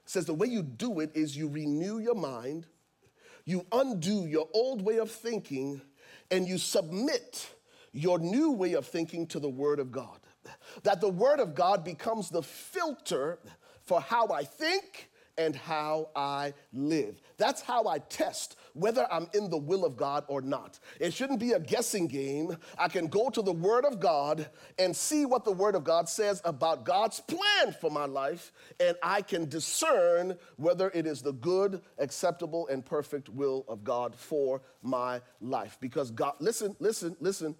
It 0.05 0.09
says 0.09 0.25
the 0.25 0.33
way 0.33 0.47
you 0.47 0.63
do 0.63 0.99
it 1.01 1.11
is 1.15 1.35
you 1.35 1.49
renew 1.49 1.99
your 1.99 2.15
mind, 2.15 2.65
you 3.43 3.65
undo 3.71 4.25
your 4.25 4.47
old 4.53 4.81
way 4.81 4.97
of 4.97 5.11
thinking, 5.11 5.81
and 6.31 6.47
you 6.47 6.57
submit 6.57 7.49
your 7.91 8.19
new 8.19 8.51
way 8.51 8.73
of 8.73 8.85
thinking 8.85 9.27
to 9.27 9.39
the 9.39 9.49
Word 9.49 9.79
of 9.79 9.91
God. 9.91 10.19
That 10.83 11.01
the 11.01 11.09
Word 11.09 11.39
of 11.39 11.55
God 11.55 11.83
becomes 11.83 12.29
the 12.29 12.43
filter 12.43 13.39
for 13.83 14.01
how 14.01 14.27
I 14.27 14.43
think 14.43 15.09
and 15.37 15.55
how 15.55 16.09
I 16.15 16.53
live. 16.73 17.21
That's 17.37 17.61
how 17.61 17.87
I 17.87 17.99
test 17.99 18.57
whether 18.73 19.11
I'm 19.11 19.27
in 19.33 19.49
the 19.49 19.57
will 19.57 19.85
of 19.85 19.97
God 19.97 20.23
or 20.27 20.41
not. 20.41 20.79
It 20.99 21.13
shouldn't 21.13 21.39
be 21.39 21.53
a 21.53 21.59
guessing 21.59 22.07
game. 22.07 22.57
I 22.77 22.87
can 22.87 23.07
go 23.07 23.29
to 23.29 23.41
the 23.41 23.51
Word 23.51 23.85
of 23.85 23.99
God 23.99 24.49
and 24.77 24.95
see 24.95 25.25
what 25.25 25.45
the 25.45 25.51
Word 25.51 25.75
of 25.75 25.83
God 25.83 26.07
says 26.07 26.41
about 26.45 26.85
God's 26.85 27.19
plan 27.19 27.75
for 27.79 27.89
my 27.89 28.05
life, 28.05 28.51
and 28.79 28.95
I 29.01 29.21
can 29.21 29.49
discern 29.49 30.37
whether 30.57 30.91
it 30.93 31.07
is 31.07 31.21
the 31.21 31.33
good, 31.33 31.81
acceptable, 31.97 32.67
and 32.67 32.85
perfect 32.85 33.29
will 33.29 33.65
of 33.67 33.83
God 33.83 34.15
for 34.15 34.61
my 34.83 35.21
life. 35.41 35.77
Because 35.79 36.11
God, 36.11 36.33
listen, 36.39 36.75
listen, 36.79 37.15
listen, 37.19 37.55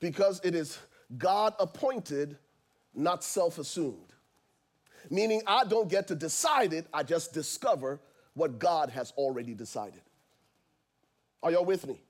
because 0.00 0.40
it 0.44 0.54
is 0.54 0.78
God 1.16 1.54
appointed, 1.58 2.36
not 2.94 3.22
self 3.22 3.58
assumed 3.58 4.06
meaning 5.10 5.42
I 5.46 5.64
don't 5.64 5.88
get 5.88 6.08
to 6.08 6.14
decide 6.14 6.72
it, 6.72 6.86
I 6.92 7.02
just 7.02 7.32
discover 7.32 8.00
what 8.34 8.58
God 8.58 8.90
has 8.90 9.12
already 9.16 9.54
decided. 9.54 10.02
Are 11.42 11.50
y'all 11.50 11.64
with 11.64 11.86
me? 11.86 12.00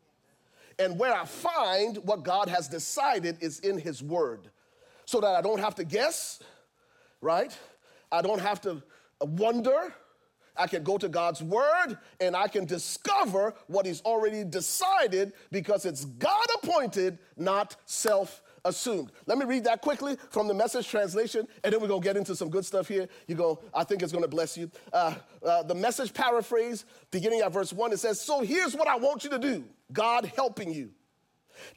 And 0.78 0.99
where 0.99 1.14
I 1.14 1.24
find 1.24 1.99
what 1.99 2.22
God 2.22 2.49
has 2.49 2.68
decided 2.68 3.38
is 3.40 3.61
in 3.61 3.78
His 3.78 4.03
Word, 4.03 4.51
so 5.05 5.20
that 5.20 5.34
I 5.34 5.40
don't 5.40 5.61
have 5.61 5.74
to 5.76 5.84
guess, 5.84 6.42
right? 7.20 7.57
I 8.11 8.22
don't 8.22 8.40
have 8.40 8.61
to 8.62 8.82
wonder. 9.20 9.94
I 10.59 10.66
can 10.66 10.82
go 10.82 10.97
to 10.99 11.09
God's 11.09 11.42
Word 11.42 11.99
and 12.18 12.34
I 12.34 12.49
can 12.49 12.64
discover 12.64 13.55
what 13.66 13.86
He's 13.86 14.01
already 14.03 14.42
decided 14.44 15.32
because 15.51 15.86
it's 15.86 16.05
God 16.05 16.47
appointed, 16.62 17.18
not 17.36 17.76
self 17.84 18.42
assumed. 18.66 19.12
Let 19.26 19.38
me 19.38 19.44
read 19.44 19.64
that 19.64 19.80
quickly 19.80 20.16
from 20.30 20.48
the 20.48 20.54
message 20.54 20.88
translation, 20.88 21.46
and 21.64 21.72
then 21.72 21.80
we're 21.80 21.88
going 21.88 22.00
to 22.00 22.04
get 22.04 22.16
into 22.16 22.34
some 22.36 22.50
good 22.50 22.64
stuff 22.64 22.88
here. 22.88 23.08
You 23.26 23.34
go, 23.34 23.60
I 23.74 23.84
think 23.84 24.02
it's 24.02 24.12
going 24.12 24.24
to 24.24 24.28
bless 24.28 24.56
you. 24.56 24.70
Uh, 24.92 25.14
uh, 25.44 25.62
the 25.62 25.74
message 25.74 26.12
paraphrase, 26.12 26.84
beginning 27.10 27.40
at 27.40 27.52
verse 27.52 27.72
one, 27.72 27.92
it 27.92 27.98
says, 27.98 28.20
So 28.20 28.42
here's 28.42 28.74
what 28.74 28.88
I 28.88 28.96
want 28.96 29.24
you 29.24 29.30
to 29.30 29.38
do 29.38 29.64
God 29.92 30.30
helping 30.36 30.72
you. 30.72 30.90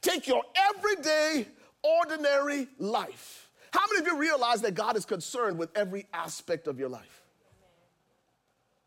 Take 0.02 0.26
your 0.26 0.42
everyday, 0.76 1.46
ordinary 1.82 2.68
life. 2.78 3.48
How 3.72 3.80
many 3.90 4.00
of 4.00 4.06
you 4.12 4.18
realize 4.18 4.62
that 4.62 4.74
God 4.74 4.96
is 4.96 5.04
concerned 5.04 5.58
with 5.58 5.70
every 5.76 6.06
aspect 6.12 6.66
of 6.66 6.78
your 6.78 6.88
life? 6.88 7.22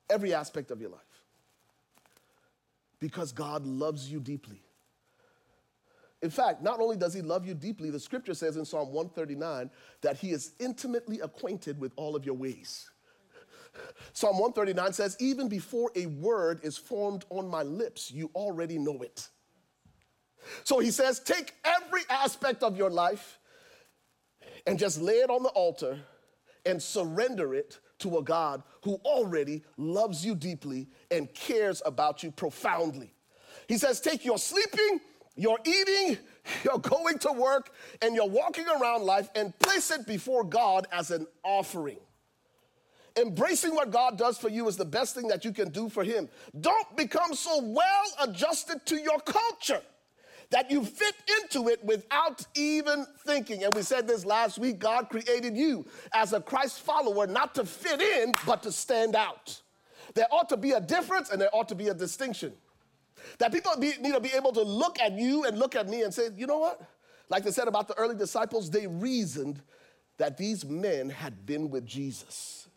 Every 0.09 0.33
aspect 0.33 0.71
of 0.71 0.81
your 0.81 0.89
life. 0.89 0.99
Because 2.99 3.31
God 3.31 3.65
loves 3.65 4.11
you 4.11 4.19
deeply. 4.19 4.61
In 6.23 6.29
fact, 6.29 6.63
not 6.63 6.79
only 6.79 6.95
does 6.95 7.13
he 7.13 7.21
love 7.21 7.45
you 7.45 7.53
deeply, 7.53 7.89
the 7.89 7.99
scripture 7.99 8.33
says 8.33 8.55
in 8.55 8.63
Psalm 8.63 8.93
139 8.93 9.69
that 10.01 10.15
he 10.15 10.31
is 10.31 10.53
intimately 10.57 11.19
acquainted 11.19 11.77
with 11.77 11.91
all 11.97 12.15
of 12.15 12.25
your 12.25 12.33
ways. 12.33 12.89
Psalm 14.13 14.39
139 14.39 14.93
says, 14.93 15.17
Even 15.19 15.49
before 15.49 15.91
a 15.97 16.05
word 16.05 16.61
is 16.63 16.77
formed 16.77 17.25
on 17.29 17.49
my 17.49 17.61
lips, 17.61 18.09
you 18.09 18.31
already 18.35 18.77
know 18.79 19.01
it. 19.01 19.27
So 20.63 20.79
he 20.79 20.91
says, 20.91 21.19
Take 21.19 21.55
every 21.65 22.03
aspect 22.09 22.63
of 22.63 22.77
your 22.77 22.89
life 22.89 23.37
and 24.65 24.79
just 24.79 25.01
lay 25.01 25.15
it 25.15 25.29
on 25.29 25.43
the 25.43 25.49
altar 25.49 25.99
and 26.65 26.81
surrender 26.81 27.53
it 27.53 27.79
to 27.99 28.17
a 28.17 28.23
God 28.23 28.63
who 28.83 28.95
already 29.03 29.65
loves 29.75 30.25
you 30.25 30.35
deeply 30.35 30.87
and 31.11 31.33
cares 31.33 31.81
about 31.85 32.23
you 32.23 32.31
profoundly. 32.31 33.13
He 33.67 33.77
says, 33.77 33.99
Take 33.99 34.23
your 34.23 34.37
sleeping 34.37 35.01
you're 35.35 35.59
eating, 35.65 36.17
you're 36.63 36.79
going 36.79 37.19
to 37.19 37.31
work, 37.31 37.71
and 38.01 38.15
you're 38.15 38.29
walking 38.29 38.65
around 38.67 39.03
life 39.03 39.29
and 39.35 39.57
place 39.59 39.91
it 39.91 40.05
before 40.05 40.43
God 40.43 40.87
as 40.91 41.11
an 41.11 41.27
offering. 41.43 41.99
Embracing 43.15 43.75
what 43.75 43.91
God 43.91 44.17
does 44.17 44.37
for 44.37 44.49
you 44.49 44.67
is 44.67 44.75
the 44.75 44.85
best 44.85 45.13
thing 45.13 45.27
that 45.27 45.45
you 45.45 45.51
can 45.51 45.69
do 45.69 45.87
for 45.87 46.03
Him. 46.03 46.29
Don't 46.59 46.95
become 46.97 47.35
so 47.35 47.61
well 47.61 48.05
adjusted 48.21 48.85
to 48.87 48.95
your 48.95 49.19
culture 49.19 49.81
that 50.49 50.69
you 50.69 50.83
fit 50.83 51.15
into 51.41 51.67
it 51.67 51.83
without 51.83 52.45
even 52.55 53.05
thinking. 53.25 53.63
And 53.63 53.73
we 53.73 53.81
said 53.81 54.07
this 54.07 54.25
last 54.25 54.57
week 54.57 54.79
God 54.79 55.09
created 55.09 55.55
you 55.55 55.85
as 56.13 56.33
a 56.33 56.41
Christ 56.41 56.79
follower 56.81 57.27
not 57.27 57.55
to 57.55 57.65
fit 57.65 58.01
in, 58.01 58.33
but 58.45 58.63
to 58.63 58.71
stand 58.71 59.15
out. 59.15 59.61
There 60.15 60.27
ought 60.31 60.49
to 60.49 60.57
be 60.57 60.71
a 60.71 60.81
difference 60.81 61.29
and 61.29 61.41
there 61.41 61.49
ought 61.53 61.69
to 61.69 61.75
be 61.75 61.87
a 61.87 61.93
distinction. 61.93 62.53
That 63.39 63.51
people 63.51 63.71
be, 63.79 63.93
need 63.99 64.13
to 64.13 64.19
be 64.19 64.31
able 64.35 64.51
to 64.53 64.61
look 64.61 64.99
at 64.99 65.13
you 65.13 65.45
and 65.45 65.57
look 65.57 65.75
at 65.75 65.87
me 65.87 66.01
and 66.03 66.13
say, 66.13 66.29
you 66.35 66.47
know 66.47 66.59
what? 66.59 66.81
Like 67.29 67.43
they 67.43 67.51
said 67.51 67.67
about 67.67 67.87
the 67.87 67.95
early 67.95 68.15
disciples, 68.15 68.69
they 68.69 68.87
reasoned 68.87 69.61
that 70.17 70.37
these 70.37 70.65
men 70.65 71.09
had 71.09 71.45
been 71.45 71.69
with 71.69 71.85
Jesus. 71.85 72.67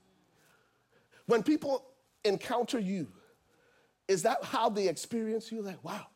When 1.26 1.42
people 1.42 1.84
encounter 2.24 2.78
you, 2.78 3.08
is 4.08 4.22
that 4.22 4.44
how 4.44 4.68
they 4.68 4.88
experience 4.88 5.50
you? 5.50 5.62
Like, 5.62 5.82
wow, 5.84 6.06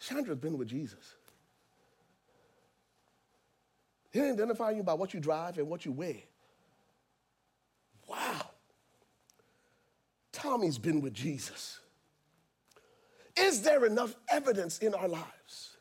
Chandra's 0.00 0.38
been 0.38 0.56
with 0.56 0.68
Jesus. 0.68 1.14
He 4.12 4.18
didn't 4.18 4.34
identify 4.34 4.70
you 4.72 4.82
by 4.82 4.94
what 4.94 5.14
you 5.14 5.20
drive 5.20 5.58
and 5.58 5.68
what 5.68 5.84
you 5.84 5.92
wear. 5.92 6.16
Wow. 8.08 8.49
Tommy's 10.32 10.78
been 10.78 11.00
with 11.00 11.12
Jesus. 11.12 11.80
Is 13.36 13.62
there 13.62 13.84
enough 13.86 14.14
evidence 14.30 14.78
in 14.78 14.94
our 14.94 15.08
lives 15.08 15.76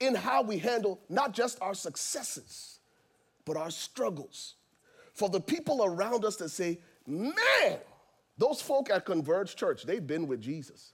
in 0.00 0.14
how 0.14 0.42
we 0.42 0.58
handle 0.58 1.00
not 1.08 1.32
just 1.32 1.60
our 1.60 1.74
successes, 1.74 2.80
but 3.44 3.56
our 3.56 3.70
struggles? 3.70 4.54
For 5.12 5.28
the 5.28 5.40
people 5.40 5.84
around 5.84 6.24
us 6.24 6.36
to 6.36 6.48
say, 6.48 6.80
man, 7.06 7.78
those 8.38 8.62
folk 8.62 8.90
at 8.90 9.04
Converge 9.04 9.56
Church, 9.56 9.84
they've 9.84 10.06
been 10.06 10.26
with 10.26 10.40
Jesus. 10.40 10.92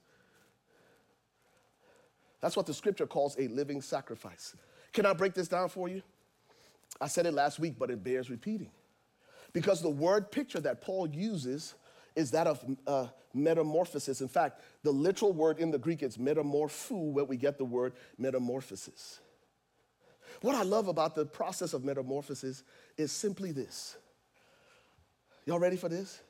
That's 2.41 2.57
what 2.57 2.67
the 2.67 2.75
scripture 2.75 3.07
calls 3.07 3.37
a 3.39 3.49
living 3.49 3.81
sacrifice. 3.81 4.55
Can 4.93 5.07
I 5.07 5.13
break 5.13 5.35
this 5.35 5.49
down 5.49 5.69
for 5.69 5.89
you? 5.89 6.03
I 7.01 7.07
said 7.07 7.27
it 7.27 7.35
last 7.35 7.59
week, 7.59 7.75
but 7.79 7.91
it 7.91 8.03
bears 8.03 8.31
repeating. 8.31 8.71
Because 9.53 9.81
the 9.81 9.91
word 9.91 10.31
picture 10.31 10.61
that 10.61 10.81
Paul 10.81 11.09
uses 11.09 11.75
is 12.19 12.33
that 12.33 12.49
of 12.49 12.65
uh, 12.89 13.07
metamorphosis. 13.33 14.21
In 14.21 14.27
fact, 14.27 14.61
the 14.83 14.91
literal 14.91 15.33
word 15.33 15.61
in 15.61 15.71
the 15.71 15.79
Greek 15.79 16.03
is 16.03 16.17
metamorpho, 16.17 17.13
where 17.13 17.25
we 17.25 17.37
get 17.37 17.59
the 17.59 17.65
word 17.65 17.93
metamorphosis. 18.19 19.21
What 20.41 20.57
I 20.57 20.63
love 20.63 20.89
about 20.89 21.15
the 21.15 21.25
process 21.25 21.75
of 21.75 21.85
metamorphosis 21.85 22.65
is 22.97 23.13
simply 23.13 23.53
this. 23.53 23.97
Y'all 25.47 25.61
ready 25.61 25.77
for 25.77 25.89
this? 25.89 26.21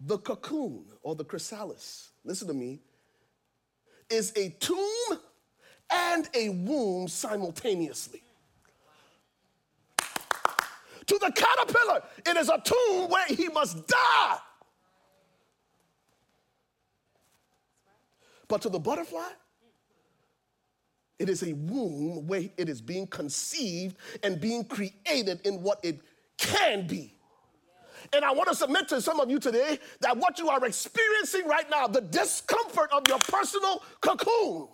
The 0.00 0.18
cocoon 0.18 0.84
or 1.02 1.16
the 1.16 1.24
chrysalis, 1.24 2.10
listen 2.24 2.46
to 2.48 2.54
me, 2.54 2.80
is 4.08 4.32
a 4.36 4.50
tomb 4.60 5.18
and 5.90 6.28
a 6.34 6.50
womb 6.50 7.08
simultaneously. 7.08 8.23
To 11.06 11.18
the 11.18 11.32
caterpillar, 11.32 12.02
it 12.26 12.36
is 12.36 12.48
a 12.48 12.60
tomb 12.64 13.10
where 13.10 13.26
he 13.26 13.48
must 13.48 13.86
die. 13.86 14.38
But 18.48 18.62
to 18.62 18.68
the 18.68 18.78
butterfly, 18.78 19.28
it 21.18 21.28
is 21.28 21.42
a 21.42 21.52
womb 21.52 22.26
where 22.26 22.42
it 22.56 22.68
is 22.68 22.80
being 22.80 23.06
conceived 23.06 23.96
and 24.22 24.40
being 24.40 24.64
created 24.64 25.40
in 25.44 25.62
what 25.62 25.80
it 25.82 26.00
can 26.36 26.86
be. 26.86 27.14
And 28.12 28.24
I 28.24 28.32
want 28.32 28.48
to 28.48 28.54
submit 28.54 28.88
to 28.88 29.00
some 29.00 29.20
of 29.20 29.30
you 29.30 29.38
today 29.38 29.78
that 30.00 30.16
what 30.16 30.38
you 30.38 30.48
are 30.50 30.64
experiencing 30.64 31.46
right 31.46 31.68
now, 31.70 31.86
the 31.86 32.02
discomfort 32.02 32.90
of 32.92 33.04
your 33.08 33.18
personal 33.18 33.82
cocoon, 34.00 34.68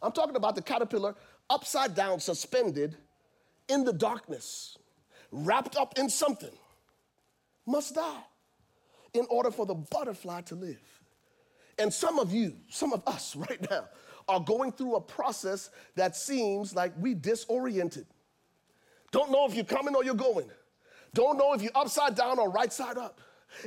I'm 0.00 0.12
talking 0.12 0.36
about 0.36 0.54
the 0.54 0.62
caterpillar 0.62 1.14
upside 1.50 1.94
down, 1.94 2.20
suspended 2.20 2.96
in 3.68 3.84
the 3.84 3.92
darkness 3.92 4.78
wrapped 5.36 5.76
up 5.76 5.98
in 5.98 6.08
something, 6.08 6.52
must 7.66 7.94
die 7.94 8.22
in 9.12 9.26
order 9.30 9.50
for 9.50 9.66
the 9.66 9.74
butterfly 9.74 10.40
to 10.42 10.54
live. 10.54 10.80
And 11.78 11.92
some 11.92 12.18
of 12.18 12.32
you, 12.32 12.54
some 12.68 12.92
of 12.92 13.02
us 13.06 13.36
right 13.36 13.70
now, 13.70 13.88
are 14.28 14.40
going 14.40 14.72
through 14.72 14.96
a 14.96 15.00
process 15.00 15.70
that 15.94 16.16
seems 16.16 16.74
like 16.74 16.92
we 16.98 17.14
disoriented. 17.14 18.06
Don't 19.12 19.30
know 19.30 19.46
if 19.46 19.54
you're 19.54 19.64
coming 19.64 19.94
or 19.94 20.04
you're 20.04 20.14
going. 20.14 20.50
Don't 21.14 21.38
know 21.38 21.52
if 21.52 21.62
you're 21.62 21.72
upside 21.74 22.16
down 22.16 22.38
or 22.38 22.50
right 22.50 22.72
side 22.72 22.98
up. 22.98 23.20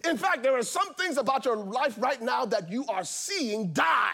In 0.03 0.17
fact, 0.17 0.43
there 0.43 0.57
are 0.57 0.63
some 0.63 0.93
things 0.95 1.17
about 1.17 1.45
your 1.45 1.55
life 1.55 1.95
right 1.97 2.21
now 2.21 2.45
that 2.45 2.69
you 2.69 2.85
are 2.87 3.05
seeing 3.05 3.71
die. 3.71 4.11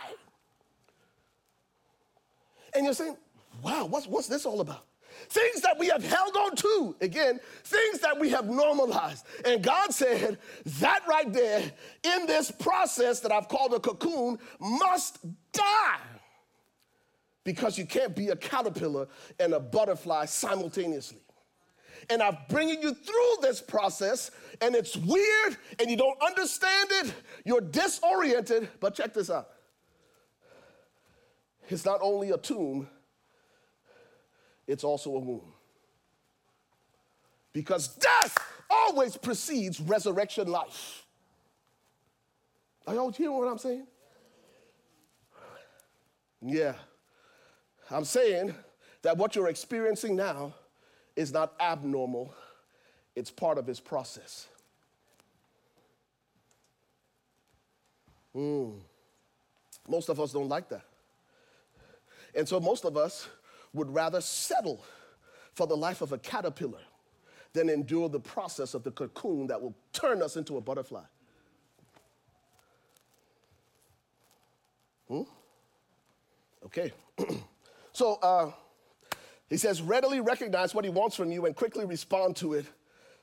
And 2.74 2.86
you're 2.86 2.93
saying, 2.93 3.18
wow, 3.64 3.86
what's, 3.86 4.06
what's 4.06 4.28
this 4.28 4.45
all 4.45 4.62
about? 4.62 4.86
Things 5.30 5.61
that 5.61 5.78
we 5.78 5.88
have 5.88 6.03
held 6.03 6.36
on 6.36 6.55
to, 6.55 6.95
again, 7.01 7.39
things 7.63 7.99
that 7.99 8.19
we 8.19 8.30
have 8.30 8.47
normalized. 8.47 9.26
And 9.45 9.63
God 9.63 9.93
said, 9.93 10.38
that 10.65 11.01
right 11.07 11.32
there 11.32 11.71
in 12.03 12.26
this 12.26 12.51
process 12.51 13.19
that 13.21 13.32
I've 13.32 13.47
called 13.47 13.73
a 13.73 13.80
cocoon 13.80 14.38
must 14.59 15.19
die. 15.51 15.99
Because 17.43 17.78
you 17.78 17.86
can't 17.86 18.15
be 18.15 18.30
a 18.30 18.36
caterpillar 18.36 19.07
and 19.39 19.53
a 19.53 19.59
butterfly 19.59 20.26
simultaneously. 20.26 21.19
And 22.09 22.21
I'm 22.21 22.38
bringing 22.49 22.82
you 22.82 22.93
through 22.93 23.36
this 23.41 23.61
process, 23.61 24.32
and 24.61 24.76
it's 24.76 24.95
weird, 24.95 25.57
and 25.80 25.89
you 25.89 25.97
don't 25.97 26.21
understand 26.21 26.89
it. 26.91 27.13
You're 27.45 27.61
disoriented, 27.61 28.69
but 28.80 28.93
check 28.93 29.13
this 29.13 29.30
out. 29.30 29.49
It's 31.67 31.86
not 31.86 31.99
only 32.01 32.30
a 32.30 32.38
tomb, 32.38 32.88
it's 34.68 34.84
also 34.84 35.16
a 35.16 35.20
womb. 35.20 35.53
Because 37.53 37.88
death 37.88 38.38
always 38.70 39.16
precedes 39.18 39.80
resurrection 39.80 40.47
life. 40.47 41.05
Are 42.88 42.93
y'all 42.95 43.11
hearing 43.11 43.38
what 43.38 43.47
I'm 43.47 43.57
saying? 43.57 43.88
Yeah. 46.41 46.74
I'm 47.89 48.05
saying 48.05 48.53
that 49.01 49.18
what 49.18 49.36
you're 49.36 49.47
experiencing 49.47 50.16
now 50.16 50.53
is 51.16 51.32
not 51.32 51.53
abnormal, 51.59 52.34
it's 53.16 53.32
part 53.32 53.57
of 53.57 53.66
his 53.66 53.80
process. 53.80 54.47
Mm. 58.36 58.74
Most 59.88 60.09
of 60.09 60.20
us 60.20 60.34
don't 60.34 60.49
like 60.49 60.68
that. 60.70 60.84
And 62.36 62.47
so 62.47 62.59
most 62.59 62.84
of 62.84 62.97
us 62.97 63.30
would 63.76 63.93
rather 63.93 64.21
settle 64.21 64.84
for 65.53 65.67
the 65.67 65.76
life 65.78 66.01
of 66.01 66.11
a 66.11 66.17
caterpillar 66.17 66.82
than 67.53 67.69
endure 67.69 68.09
the 68.09 68.19
process 68.19 68.73
of 68.73 68.84
the 68.84 68.91
cocoon 68.91 69.47
that 69.47 69.61
will 69.61 69.76
turn 69.93 70.21
us 70.21 70.36
into 70.36 70.57
a 70.57 70.61
butterfly. 70.61 71.03
Hmm? 75.07 75.21
Okay. 76.65 76.91
so 77.93 78.15
uh, 78.15 78.51
he 79.49 79.57
says, 79.57 79.82
readily 79.82 80.19
recognize 80.19 80.73
what 80.73 80.84
he 80.84 80.89
wants 80.89 81.15
from 81.15 81.32
you 81.32 81.45
and 81.45 81.55
quickly 81.55 81.86
respond 81.86 82.36
to 82.38 82.53
it. 82.53 82.65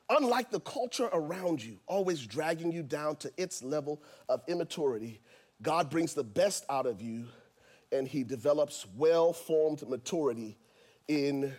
Unlike 0.08 0.50
the 0.50 0.60
culture 0.60 1.08
around 1.12 1.62
you, 1.62 1.78
always 1.86 2.26
dragging 2.26 2.72
you 2.72 2.82
down 2.82 3.16
to 3.16 3.32
its 3.36 3.62
level 3.62 4.02
of 4.28 4.42
immaturity, 4.48 5.20
God 5.60 5.90
brings 5.90 6.14
the 6.14 6.24
best 6.24 6.64
out 6.68 6.86
of 6.86 7.00
you 7.00 7.26
and 7.92 8.08
he 8.08 8.24
develops 8.24 8.86
well 8.96 9.32
formed 9.32 9.86
maturity 9.88 10.56
in 11.08 11.52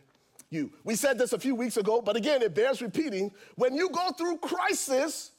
you. 0.49 0.71
We 0.83 0.95
said 0.95 1.17
this 1.17 1.33
a 1.33 1.39
few 1.39 1.55
weeks 1.55 1.77
ago, 1.77 2.01
but 2.01 2.15
again, 2.15 2.41
it 2.41 2.53
bears 2.53 2.81
repeating. 2.81 3.31
When 3.55 3.75
you 3.75 3.89
go 3.89 4.11
through 4.11 4.37
crisis, 4.37 5.31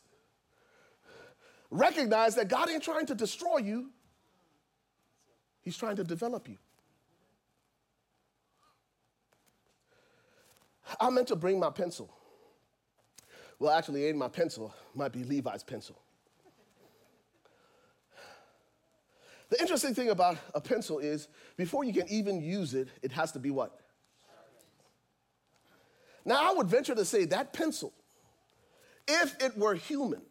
recognize 1.70 2.34
that 2.36 2.49
God 2.49 2.70
ain't 2.70 2.82
trying 2.82 3.07
to 3.07 3.14
destroy 3.14 3.59
you, 3.59 3.90
He's 5.62 5.76
trying 5.78 5.97
to 5.97 6.05
develop 6.05 6.47
you. 6.49 6.59
I 11.01 11.09
meant 11.09 11.28
to 11.28 11.36
bring 11.36 11.59
my 11.59 11.70
pencil. 11.70 12.12
Well, 13.59 13.72
actually, 13.72 14.05
it 14.05 14.09
ain't 14.09 14.18
my 14.18 14.28
pencil, 14.28 14.74
might 14.95 15.12
be 15.12 15.24
Levi's 15.24 15.62
pencil. 15.62 16.03
The 19.55 19.61
interesting 19.61 19.94
thing 19.94 20.11
about 20.11 20.36
a 20.52 20.61
pencil 20.61 20.98
is 20.98 21.28
before 21.57 21.84
you 21.84 21.92
can 21.92 22.09
even 22.09 22.42
use 22.42 22.74
it, 22.74 22.88
it 23.02 23.12
has 23.12 23.30
to 23.32 23.38
be 23.38 23.50
what? 23.52 23.78
Now, 26.24 26.50
I 26.50 26.55
would 26.55 26.66
venture 26.66 26.96
to 26.96 27.05
say 27.05 27.24
that 27.26 27.52
pencil, 27.52 27.92
if 29.07 29.40
it 29.40 29.57
were 29.57 29.76
human, 29.76 30.22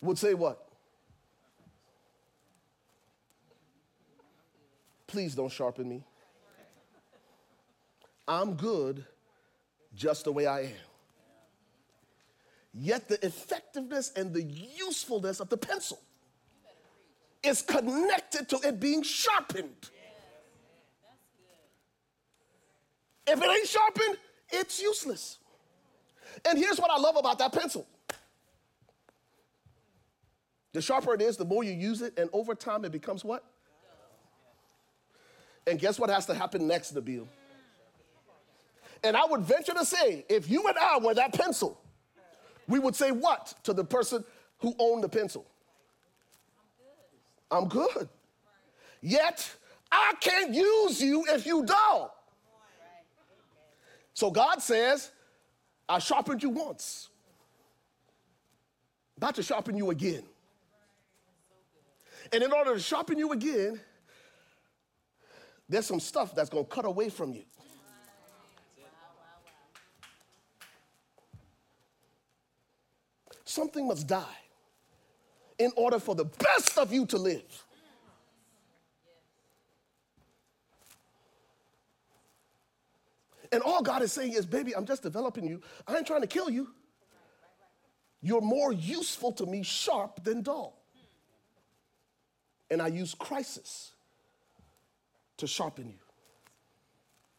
would 0.00 0.18
say 0.18 0.34
what? 0.34 0.66
Please 5.06 5.36
don't 5.36 5.52
sharpen 5.52 5.88
me. 5.88 6.02
I'm 8.26 8.54
good 8.54 9.04
just 9.94 10.24
the 10.24 10.32
way 10.32 10.48
I 10.48 10.62
am. 10.62 10.89
Yet 12.72 13.08
the 13.08 13.24
effectiveness 13.24 14.12
and 14.14 14.32
the 14.32 14.42
usefulness 14.42 15.40
of 15.40 15.48
the 15.48 15.56
pencil 15.56 16.00
is 17.42 17.62
connected 17.62 18.48
to 18.50 18.58
it 18.62 18.78
being 18.78 19.02
sharpened. 19.02 19.90
If 23.26 23.42
it 23.42 23.50
ain't 23.50 23.66
sharpened, 23.66 24.16
it's 24.50 24.80
useless. 24.80 25.38
And 26.44 26.58
here's 26.58 26.78
what 26.78 26.90
I 26.90 26.98
love 26.98 27.16
about 27.16 27.38
that 27.38 27.52
pencil. 27.52 27.86
The 30.72 30.80
sharper 30.80 31.14
it 31.14 31.22
is, 31.22 31.36
the 31.36 31.44
more 31.44 31.64
you 31.64 31.72
use 31.72 32.02
it, 32.02 32.16
and 32.16 32.30
over 32.32 32.54
time 32.54 32.84
it 32.84 32.92
becomes 32.92 33.24
what? 33.24 33.44
And 35.66 35.78
guess 35.78 35.98
what 35.98 36.10
has 36.10 36.26
to 36.26 36.34
happen 36.34 36.66
next, 36.68 36.94
Nabil? 36.94 37.26
And 39.02 39.16
I 39.16 39.24
would 39.24 39.40
venture 39.40 39.74
to 39.74 39.84
say, 39.84 40.24
if 40.28 40.48
you 40.48 40.66
and 40.68 40.76
I 40.78 40.98
were 40.98 41.14
that 41.14 41.32
pencil, 41.32 41.79
we 42.70 42.78
would 42.78 42.94
say 42.94 43.10
what 43.10 43.54
to 43.64 43.72
the 43.72 43.84
person 43.84 44.24
who 44.58 44.74
owned 44.78 45.02
the 45.02 45.08
pencil? 45.08 45.44
I'm 47.50 47.68
good. 47.68 48.08
Yet, 49.02 49.50
I 49.90 50.14
can't 50.20 50.54
use 50.54 51.02
you 51.02 51.24
if 51.28 51.46
you 51.46 51.64
don't. 51.64 52.10
So 54.14 54.30
God 54.30 54.62
says, 54.62 55.10
I 55.88 55.98
sharpened 55.98 56.42
you 56.42 56.50
once. 56.50 57.08
About 59.16 59.34
to 59.34 59.42
sharpen 59.42 59.76
you 59.76 59.90
again. 59.90 60.22
And 62.32 62.42
in 62.42 62.52
order 62.52 62.74
to 62.74 62.80
sharpen 62.80 63.18
you 63.18 63.32
again, 63.32 63.80
there's 65.68 65.86
some 65.86 66.00
stuff 66.00 66.34
that's 66.34 66.50
going 66.50 66.64
to 66.64 66.70
cut 66.70 66.84
away 66.84 67.08
from 67.08 67.32
you. 67.32 67.44
Something 73.50 73.88
must 73.88 74.06
die 74.06 74.38
in 75.58 75.72
order 75.76 75.98
for 75.98 76.14
the 76.14 76.24
best 76.24 76.78
of 76.78 76.92
you 76.92 77.04
to 77.06 77.18
live. 77.18 77.64
And 83.50 83.60
all 83.62 83.82
God 83.82 84.02
is 84.02 84.12
saying 84.12 84.34
is, 84.34 84.46
baby, 84.46 84.76
I'm 84.76 84.86
just 84.86 85.02
developing 85.02 85.48
you. 85.48 85.60
I 85.88 85.96
ain't 85.96 86.06
trying 86.06 86.20
to 86.20 86.28
kill 86.28 86.48
you. 86.48 86.68
You're 88.22 88.40
more 88.40 88.72
useful 88.72 89.32
to 89.32 89.46
me 89.46 89.64
sharp 89.64 90.22
than 90.22 90.42
dull. 90.42 90.80
And 92.70 92.80
I 92.80 92.86
use 92.86 93.16
crisis 93.16 93.90
to 95.38 95.48
sharpen 95.48 95.88
you 95.88 95.98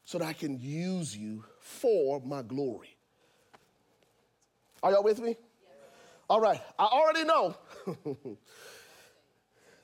so 0.04 0.18
that 0.18 0.26
I 0.26 0.34
can 0.34 0.60
use 0.60 1.16
you 1.16 1.46
for 1.62 2.20
my 2.20 2.42
glory. 2.42 2.98
Are 4.84 4.92
y'all 4.92 5.04
with 5.04 5.22
me? 5.22 5.38
All 6.32 6.40
right, 6.40 6.62
I 6.80 6.86
already 6.86 7.26
know. 7.26 7.58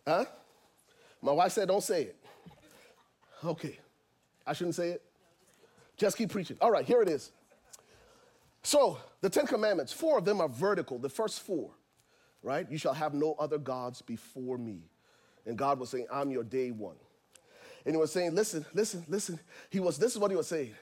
huh? 0.08 0.24
My 1.22 1.34
wife 1.34 1.52
said, 1.52 1.68
don't 1.68 1.84
say 1.84 2.04
it. 2.04 2.16
Okay, 3.44 3.78
I 4.46 4.54
shouldn't 4.54 4.76
say 4.76 4.92
it? 4.92 5.04
Just 5.98 6.18
keep 6.18 6.30
preaching. 6.30 6.56
All 6.62 6.72
right, 6.72 6.86
here 6.86 7.02
it 7.02 7.10
is. 7.10 7.34
So, 8.64 8.98
the 9.20 9.30
Ten 9.30 9.46
Commandments, 9.46 9.92
four 9.92 10.18
of 10.18 10.24
them 10.24 10.40
are 10.40 10.48
vertical, 10.48 10.98
the 10.98 11.10
first 11.10 11.42
four, 11.42 11.72
right? 12.42 12.66
You 12.72 12.78
shall 12.78 12.94
have 12.94 13.14
no 13.14 13.36
other 13.38 13.58
gods 13.58 14.02
before 14.02 14.58
me. 14.58 14.84
And 15.46 15.58
God 15.58 15.82
was 15.82 15.90
saying, 15.90 16.08
I'm 16.10 16.32
your 16.32 16.46
day 16.46 16.72
one. 16.72 16.96
And 17.86 17.94
he 17.94 18.00
was 18.00 18.14
saying, 18.14 18.36
listen, 18.36 18.66
listen, 18.74 19.04
listen. 19.10 19.38
He 19.70 19.82
was, 19.82 19.98
this 19.98 20.14
is 20.14 20.18
what 20.18 20.32
he 20.32 20.38
was 20.38 20.48
saying. 20.48 20.76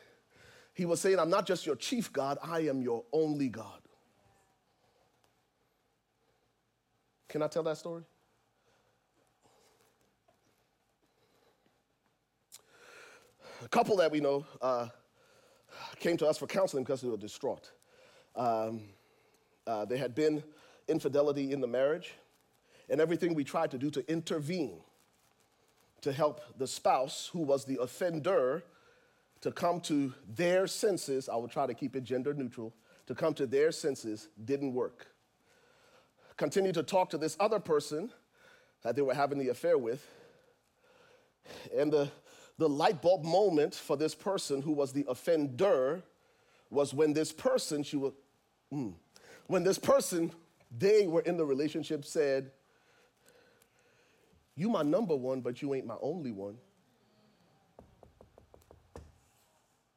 He 0.75 0.85
was 0.85 1.01
saying, 1.01 1.17
I'm 1.17 1.31
not 1.31 1.47
just 1.47 1.65
your 1.65 1.75
chief 1.75 2.13
God, 2.13 2.37
I 2.43 2.59
am 2.67 2.83
your 2.83 3.03
only 3.11 3.49
God. 3.49 3.79
Can 7.35 7.41
I 7.41 7.47
tell 7.47 7.63
that 7.63 7.77
story? 7.77 8.01
A 13.61 13.67
couple 13.67 13.97
that 13.97 14.09
we 14.09 14.21
know 14.21 14.45
uh, 14.61 14.87
came 15.99 16.15
to 16.15 16.27
us 16.27 16.37
for 16.37 16.47
counseling 16.47 16.85
because 16.85 17.01
they 17.01 17.09
were 17.09 17.17
distraught. 17.17 17.73
Um, 18.37 18.83
uh, 19.67 19.83
there 19.83 19.97
had 19.97 20.15
been 20.15 20.45
infidelity 20.87 21.51
in 21.51 21.59
the 21.59 21.67
marriage, 21.67 22.13
and 22.89 23.01
everything 23.01 23.33
we 23.33 23.43
tried 23.43 23.69
to 23.71 23.77
do 23.77 23.91
to 23.91 24.09
intervene 24.09 24.79
to 25.99 26.13
help 26.13 26.39
the 26.57 26.67
spouse 26.67 27.29
who 27.33 27.41
was 27.41 27.65
the 27.65 27.81
offender 27.81 28.63
to 29.41 29.51
come 29.51 29.81
to 29.81 30.13
their 30.37 30.67
senses, 30.67 31.27
I 31.27 31.35
will 31.35 31.49
try 31.49 31.67
to 31.67 31.73
keep 31.73 31.97
it 31.97 32.05
gender 32.05 32.33
neutral, 32.33 32.73
to 33.07 33.13
come 33.13 33.33
to 33.33 33.45
their 33.45 33.73
senses 33.73 34.29
didn't 34.45 34.73
work 34.73 35.07
continue 36.37 36.71
to 36.73 36.83
talk 36.83 37.09
to 37.11 37.17
this 37.17 37.35
other 37.39 37.59
person 37.59 38.11
that 38.83 38.95
they 38.95 39.01
were 39.01 39.13
having 39.13 39.39
the 39.39 39.49
affair 39.49 39.77
with. 39.77 40.05
And 41.75 41.91
the, 41.91 42.09
the 42.57 42.67
light 42.69 43.01
bulb 43.01 43.23
moment 43.23 43.73
for 43.73 43.97
this 43.97 44.15
person 44.15 44.61
who 44.61 44.71
was 44.71 44.91
the 44.91 45.05
offender 45.07 46.03
was 46.69 46.93
when 46.93 47.13
this 47.13 47.31
person, 47.31 47.83
she 47.83 47.97
was, 47.97 48.13
mm, 48.73 48.93
when 49.47 49.63
this 49.63 49.77
person, 49.77 50.31
they 50.77 51.07
were 51.07 51.21
in 51.21 51.37
the 51.37 51.45
relationship, 51.45 52.05
said, 52.05 52.51
You 54.55 54.69
my 54.69 54.81
number 54.81 55.15
one, 55.15 55.41
but 55.41 55.61
you 55.61 55.73
ain't 55.73 55.85
my 55.85 55.97
only 56.01 56.31
one. 56.31 56.57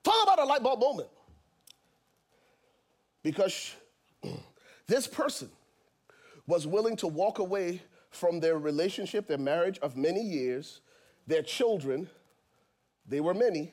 Talk 0.05 0.23
about 0.23 0.39
a 0.39 0.45
light 0.45 0.63
bulb 0.63 0.81
moment. 0.81 1.09
Because 3.23 3.75
this 4.87 5.07
person 5.07 5.51
was 6.49 6.67
willing 6.67 6.97
to 6.97 7.07
walk 7.07 7.39
away 7.39 7.81
from 8.11 8.41
their 8.41 8.59
relationship, 8.59 9.29
their 9.29 9.39
marriage 9.39 9.79
of 9.81 9.97
many 9.97 10.23
years, 10.23 10.81
their 11.27 11.43
children, 11.43 12.09
they 13.07 13.21
were 13.21 13.35
many, 13.35 13.73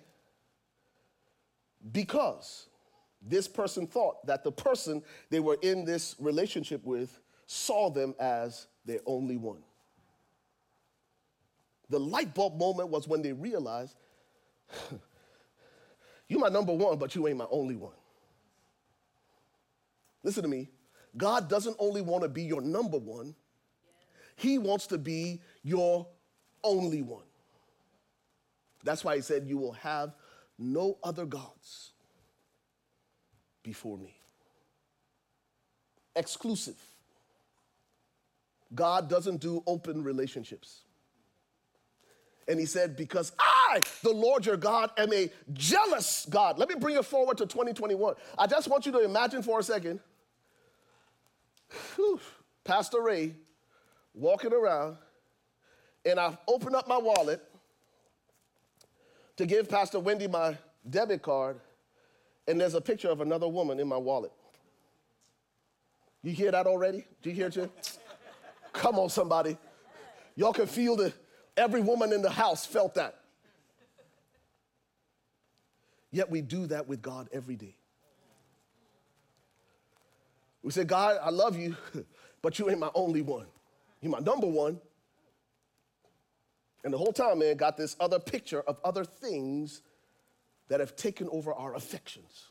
because 1.91 2.67
this 3.21 3.47
person 3.47 3.87
thought 3.87 4.25
that 4.27 4.43
the 4.43 4.51
person 4.51 5.01
they 5.29 5.39
were 5.39 5.57
in 5.61 5.85
this 5.85 6.15
relationship 6.19 6.83
with 6.83 7.17
saw 7.47 7.89
them 7.89 8.13
as 8.19 8.67
their 8.85 8.99
only 9.05 9.37
one. 9.37 9.63
The 11.89 11.99
light 11.99 12.33
bulb 12.33 12.57
moment 12.59 12.89
was 12.89 13.07
when 13.07 13.21
they 13.21 13.31
realized, 13.31 13.95
you 16.27 16.39
my 16.39 16.49
number 16.49 16.73
one, 16.73 16.97
but 16.97 17.15
you 17.15 17.25
ain't 17.27 17.37
my 17.37 17.47
only 17.49 17.77
one. 17.77 17.93
Listen 20.23 20.43
to 20.43 20.49
me. 20.49 20.67
God 21.17 21.49
doesn't 21.49 21.75
only 21.79 22.01
want 22.01 22.23
to 22.23 22.29
be 22.29 22.43
your 22.43 22.61
number 22.61 22.97
one, 22.97 23.35
He 24.35 24.57
wants 24.57 24.87
to 24.87 24.97
be 24.97 25.41
your 25.63 26.07
only 26.63 27.01
one. 27.01 27.23
That's 28.83 29.03
why 29.03 29.15
He 29.15 29.21
said, 29.21 29.47
You 29.47 29.57
will 29.57 29.73
have 29.73 30.13
no 30.57 30.97
other 31.03 31.25
gods 31.25 31.91
before 33.63 33.97
me. 33.97 34.15
Exclusive. 36.15 36.79
God 38.73 39.09
doesn't 39.09 39.41
do 39.41 39.63
open 39.67 40.03
relationships. 40.03 40.81
And 42.47 42.59
he 42.59 42.65
said, 42.65 42.95
Because 42.95 43.31
I, 43.39 43.81
the 44.03 44.11
Lord 44.11 44.45
your 44.45 44.57
God, 44.57 44.91
am 44.97 45.11
a 45.13 45.29
jealous 45.53 46.25
God. 46.29 46.57
Let 46.57 46.69
me 46.69 46.75
bring 46.75 46.95
it 46.95 47.05
forward 47.05 47.37
to 47.39 47.45
2021. 47.45 48.15
I 48.37 48.47
just 48.47 48.67
want 48.67 48.85
you 48.85 48.91
to 48.93 48.99
imagine 48.99 49.41
for 49.41 49.59
a 49.59 49.63
second 49.63 49.99
Pastor 52.63 53.01
Ray 53.01 53.35
walking 54.13 54.53
around, 54.53 54.97
and 56.05 56.19
I 56.19 56.37
open 56.47 56.75
up 56.75 56.87
my 56.87 56.97
wallet 56.97 57.41
to 59.37 59.45
give 59.45 59.69
Pastor 59.69 59.99
Wendy 59.99 60.27
my 60.27 60.57
debit 60.89 61.21
card, 61.21 61.59
and 62.47 62.59
there's 62.59 62.73
a 62.73 62.81
picture 62.81 63.09
of 63.09 63.21
another 63.21 63.47
woman 63.47 63.79
in 63.79 63.87
my 63.87 63.97
wallet. 63.97 64.31
You 66.23 66.31
hear 66.31 66.51
that 66.51 66.65
already? 66.65 67.05
Do 67.21 67.29
you 67.29 67.35
hear 67.35 67.47
it? 67.47 67.97
Come 68.73 68.97
on, 68.97 69.09
somebody. 69.09 69.57
Y'all 70.35 70.53
can 70.53 70.67
feel 70.67 70.95
the 70.95 71.13
every 71.55 71.81
woman 71.81 72.11
in 72.11 72.21
the 72.21 72.29
house 72.29 72.65
felt 72.65 72.95
that. 72.95 73.19
Yet 76.11 76.29
we 76.29 76.41
do 76.41 76.65
that 76.67 76.87
with 76.87 77.01
God 77.01 77.29
every 77.31 77.55
day. 77.55 77.75
We 80.65 80.71
say, 80.71 80.83
God, 80.83 81.19
I 81.21 81.29
love 81.29 81.55
you, 81.55 81.77
but 82.41 82.57
you 82.57 82.67
ain't 82.71 82.79
my 82.79 82.89
only 82.95 83.21
one. 83.21 83.45
You're 84.01 84.11
my 84.11 84.17
number 84.17 84.47
one. 84.47 84.79
And 86.83 86.91
the 86.91 86.97
whole 86.97 87.13
time, 87.13 87.37
man, 87.37 87.55
got 87.55 87.77
this 87.77 87.95
other 87.99 88.17
picture 88.17 88.61
of 88.61 88.79
other 88.83 89.05
things 89.05 89.83
that 90.69 90.79
have 90.79 90.95
taken 90.95 91.29
over 91.31 91.53
our 91.53 91.75
affections. 91.75 92.45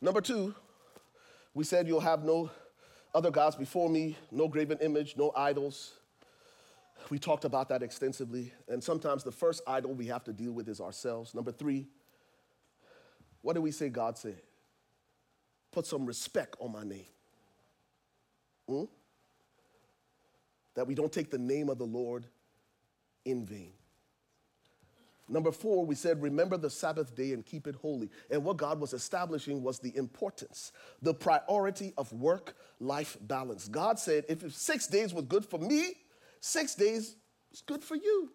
Number 0.00 0.20
two, 0.20 0.52
we 1.54 1.62
said 1.62 1.86
you'll 1.86 2.00
have 2.00 2.24
no 2.24 2.50
other 3.14 3.30
gods 3.30 3.54
before 3.54 3.88
me, 3.88 4.16
no 4.32 4.48
graven 4.48 4.78
image, 4.78 5.16
no 5.16 5.32
idols. 5.36 5.92
We 7.10 7.20
talked 7.20 7.44
about 7.44 7.68
that 7.68 7.84
extensively. 7.84 8.52
And 8.66 8.82
sometimes 8.82 9.22
the 9.22 9.30
first 9.30 9.62
idol 9.68 9.94
we 9.94 10.08
have 10.08 10.24
to 10.24 10.32
deal 10.32 10.50
with 10.50 10.68
is 10.68 10.80
ourselves. 10.80 11.32
Number 11.32 11.52
three, 11.52 11.86
what 13.42 13.54
do 13.54 13.62
we 13.62 13.70
say 13.70 13.88
God 13.88 14.18
said? 14.18 14.40
Put 15.72 15.86
some 15.86 16.06
respect 16.06 16.56
on 16.60 16.72
my 16.72 16.84
name. 16.84 17.06
Hmm? 18.68 18.84
That 20.74 20.86
we 20.86 20.94
don't 20.94 21.12
take 21.12 21.30
the 21.30 21.38
name 21.38 21.68
of 21.68 21.78
the 21.78 21.86
Lord 21.86 22.26
in 23.24 23.44
vain. 23.44 23.72
Number 25.28 25.52
four, 25.52 25.86
we 25.86 25.94
said, 25.94 26.20
remember 26.20 26.56
the 26.56 26.68
Sabbath 26.68 27.14
day 27.14 27.32
and 27.32 27.46
keep 27.46 27.68
it 27.68 27.76
holy. 27.76 28.10
And 28.30 28.42
what 28.44 28.56
God 28.56 28.80
was 28.80 28.92
establishing 28.92 29.62
was 29.62 29.78
the 29.78 29.96
importance, 29.96 30.72
the 31.02 31.14
priority 31.14 31.92
of 31.96 32.12
work 32.12 32.56
life 32.80 33.16
balance. 33.20 33.68
God 33.68 34.00
said, 34.00 34.24
if 34.28 34.52
six 34.52 34.88
days 34.88 35.14
was 35.14 35.26
good 35.26 35.46
for 35.46 35.58
me, 35.58 35.92
six 36.40 36.74
days 36.74 37.14
is 37.52 37.62
good 37.64 37.84
for 37.84 37.94
you. 37.94 38.32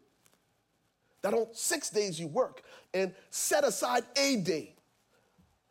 That 1.21 1.33
on 1.33 1.47
six 1.51 1.89
days 1.89 2.17
you 2.17 2.27
work 2.27 2.61
and 2.93 3.13
set 3.29 3.65
aside 3.65 4.05
a 4.15 4.37
day. 4.37 4.74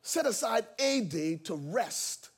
Set 0.07 0.27
aside 0.27 0.67
a 0.79 1.01
day 1.01 1.37
to 1.37 1.55
rest, 1.55 2.29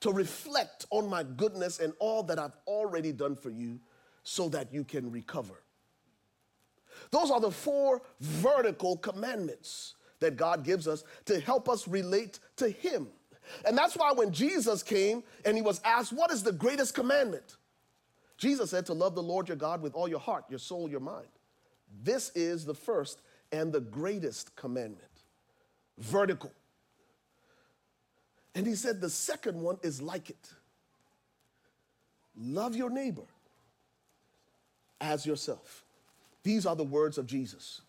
to 0.00 0.12
reflect 0.12 0.84
on 0.90 1.08
my 1.08 1.22
goodness 1.22 1.80
and 1.80 1.94
all 1.98 2.22
that 2.24 2.38
I've 2.38 2.56
already 2.66 3.12
done 3.12 3.34
for 3.34 3.48
you 3.48 3.80
so 4.24 4.50
that 4.50 4.70
you 4.70 4.84
can 4.84 5.10
recover. 5.10 5.54
Those 7.12 7.30
are 7.30 7.40
the 7.40 7.50
four 7.50 8.02
vertical 8.20 8.98
commandments 8.98 9.94
that 10.20 10.36
God 10.36 10.62
gives 10.62 10.86
us 10.86 11.02
to 11.24 11.40
help 11.40 11.66
us 11.66 11.88
relate 11.88 12.40
to 12.56 12.68
Him. 12.68 13.08
And 13.64 13.76
that's 13.76 13.96
why 13.96 14.12
when 14.12 14.30
Jesus 14.30 14.82
came 14.82 15.24
and 15.46 15.56
he 15.56 15.62
was 15.62 15.80
asked, 15.82 16.12
What 16.12 16.30
is 16.30 16.42
the 16.42 16.52
greatest 16.52 16.94
commandment? 16.94 17.56
Jesus 18.36 18.68
said, 18.68 18.84
To 18.84 18.92
love 18.92 19.14
the 19.14 19.22
Lord 19.22 19.48
your 19.48 19.56
God 19.56 19.80
with 19.80 19.94
all 19.94 20.08
your 20.08 20.20
heart, 20.20 20.44
your 20.50 20.58
soul, 20.58 20.90
your 20.90 21.00
mind. 21.00 21.28
This 22.02 22.30
is 22.34 22.66
the 22.66 22.74
first 22.74 23.22
and 23.50 23.72
the 23.72 23.80
greatest 23.80 24.54
commandment. 24.56 25.09
Vertical. 26.00 26.52
And 28.54 28.66
he 28.66 28.74
said, 28.74 29.00
The 29.00 29.10
second 29.10 29.60
one 29.60 29.78
is 29.82 30.02
like 30.02 30.30
it 30.30 30.52
love 32.40 32.74
your 32.74 32.90
neighbor 32.90 33.26
as 35.00 35.26
yourself. 35.26 35.84
These 36.42 36.66
are 36.66 36.76
the 36.76 36.84
words 36.84 37.18
of 37.18 37.26
Jesus. 37.26 37.82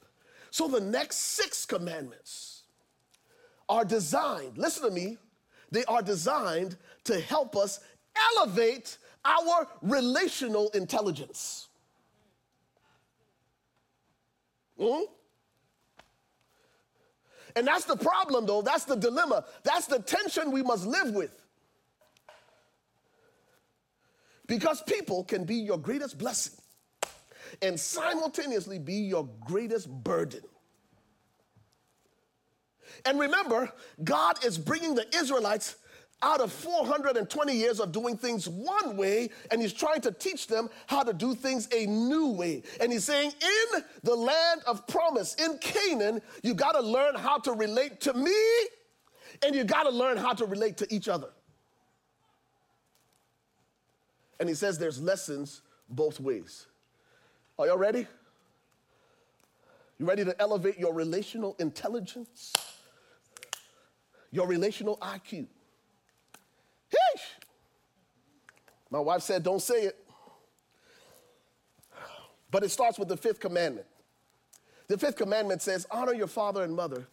So 0.49 0.67
the 0.67 0.81
next 0.81 1.17
six 1.17 1.65
commandments 1.65 2.63
are 3.69 3.85
designed, 3.85 4.57
listen 4.57 4.83
to 4.83 4.91
me, 4.91 5.17
they 5.71 5.85
are 5.85 6.01
designed 6.01 6.75
to 7.05 7.19
help 7.21 7.55
us 7.55 7.79
elevate 8.35 8.97
our 9.23 9.67
relational 9.81 10.69
intelligence. 10.71 11.69
Mm-hmm. 14.77 15.03
And 17.55 17.67
that's 17.67 17.85
the 17.85 17.95
problem, 17.95 18.45
though. 18.45 18.61
That's 18.61 18.85
the 18.85 18.95
dilemma. 18.95 19.45
That's 19.63 19.87
the 19.87 19.99
tension 19.99 20.51
we 20.51 20.63
must 20.63 20.85
live 20.85 21.13
with. 21.13 21.31
Because 24.47 24.81
people 24.81 25.23
can 25.23 25.45
be 25.45 25.55
your 25.55 25.77
greatest 25.77 26.17
blessing 26.17 26.53
and 27.61 27.79
simultaneously 27.79 28.79
be 28.79 28.95
your 28.95 29.27
greatest 29.45 29.89
burden. 29.89 30.41
And 33.05 33.19
remember, 33.19 33.71
God 34.03 34.43
is 34.45 34.57
bringing 34.57 34.95
the 34.95 35.05
Israelites 35.15 35.75
out 36.23 36.41
of 36.41 36.51
420 36.51 37.53
years 37.53 37.79
of 37.79 37.91
doing 37.91 38.17
things 38.17 38.47
one 38.47 38.95
way, 38.97 39.29
and 39.49 39.61
He's 39.61 39.73
trying 39.73 40.01
to 40.01 40.11
teach 40.11 40.47
them 40.47 40.69
how 40.87 41.03
to 41.03 41.13
do 41.13 41.33
things 41.33 41.67
a 41.73 41.85
new 41.85 42.29
way. 42.31 42.63
And 42.79 42.91
He's 42.91 43.03
saying, 43.03 43.31
in 43.41 43.83
the 44.03 44.15
land 44.15 44.61
of 44.67 44.85
promise, 44.87 45.35
in 45.35 45.57
Canaan, 45.59 46.21
you 46.43 46.53
got 46.53 46.73
to 46.73 46.81
learn 46.81 47.15
how 47.15 47.37
to 47.39 47.53
relate 47.53 48.01
to 48.01 48.13
me, 48.13 48.35
and 49.43 49.55
you 49.55 49.63
got 49.63 49.83
to 49.83 49.89
learn 49.89 50.17
how 50.17 50.33
to 50.33 50.45
relate 50.45 50.77
to 50.77 50.93
each 50.93 51.07
other. 51.07 51.29
And 54.39 54.47
He 54.47 54.55
says 54.55 54.77
there's 54.77 55.01
lessons 55.01 55.61
both 55.89 56.19
ways. 56.19 56.67
Are 57.59 57.67
y'all 57.67 57.77
ready? 57.77 58.07
You 59.99 60.07
ready 60.07 60.25
to 60.25 60.41
elevate 60.41 60.79
your 60.79 60.95
relational 60.95 61.55
intelligence? 61.59 62.53
Your 64.31 64.47
relational 64.47 64.97
IQ. 64.97 65.45
Heesh. 66.91 67.21
My 68.89 68.99
wife 68.99 69.21
said, 69.21 69.43
don't 69.43 69.61
say 69.61 69.83
it. 69.83 69.97
But 72.51 72.63
it 72.63 72.69
starts 72.69 72.99
with 72.99 73.07
the 73.07 73.17
fifth 73.17 73.39
commandment. 73.39 73.87
The 74.87 74.97
fifth 74.97 75.15
commandment 75.15 75.61
says, 75.61 75.87
honor 75.89 76.13
your 76.13 76.27
father 76.27 76.63
and 76.63 76.75
mother. 76.75 77.07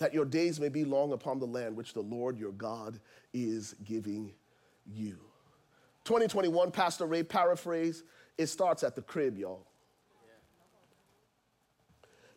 that 0.00 0.14
your 0.14 0.24
days 0.24 0.58
may 0.58 0.70
be 0.70 0.84
long 0.84 1.12
upon 1.12 1.38
the 1.38 1.46
land 1.46 1.76
which 1.76 1.92
the 1.92 2.00
Lord 2.00 2.38
your 2.38 2.52
God 2.52 2.98
is 3.34 3.74
giving 3.84 4.32
you. 4.86 5.18
2021, 6.04 6.70
Pastor 6.70 7.04
Ray 7.06 7.22
paraphrase, 7.22 8.02
it 8.38 8.46
starts 8.46 8.82
at 8.82 8.96
the 8.96 9.02
crib, 9.02 9.38
y'all. 9.38 9.66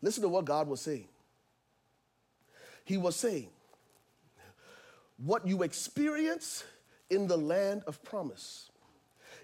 Listen 0.02 0.22
to 0.24 0.30
what 0.30 0.44
God 0.44 0.68
was 0.68 0.82
saying. 0.82 1.08
He 2.84 2.98
was 2.98 3.16
saying, 3.16 3.48
what 5.18 5.48
you 5.48 5.64
experience 5.64 6.64
in 7.10 7.28
the 7.28 7.38
land 7.38 7.84
of 7.86 8.04
promise 8.04 8.70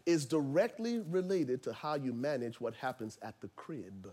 is 0.06 0.26
directly 0.26 1.00
related 1.00 1.62
to 1.64 1.74
how 1.74 1.96
you 1.96 2.14
manage 2.14 2.60
what 2.60 2.74
happens 2.76 3.18
at 3.22 3.40
the 3.42 3.48
crib. 3.50 4.12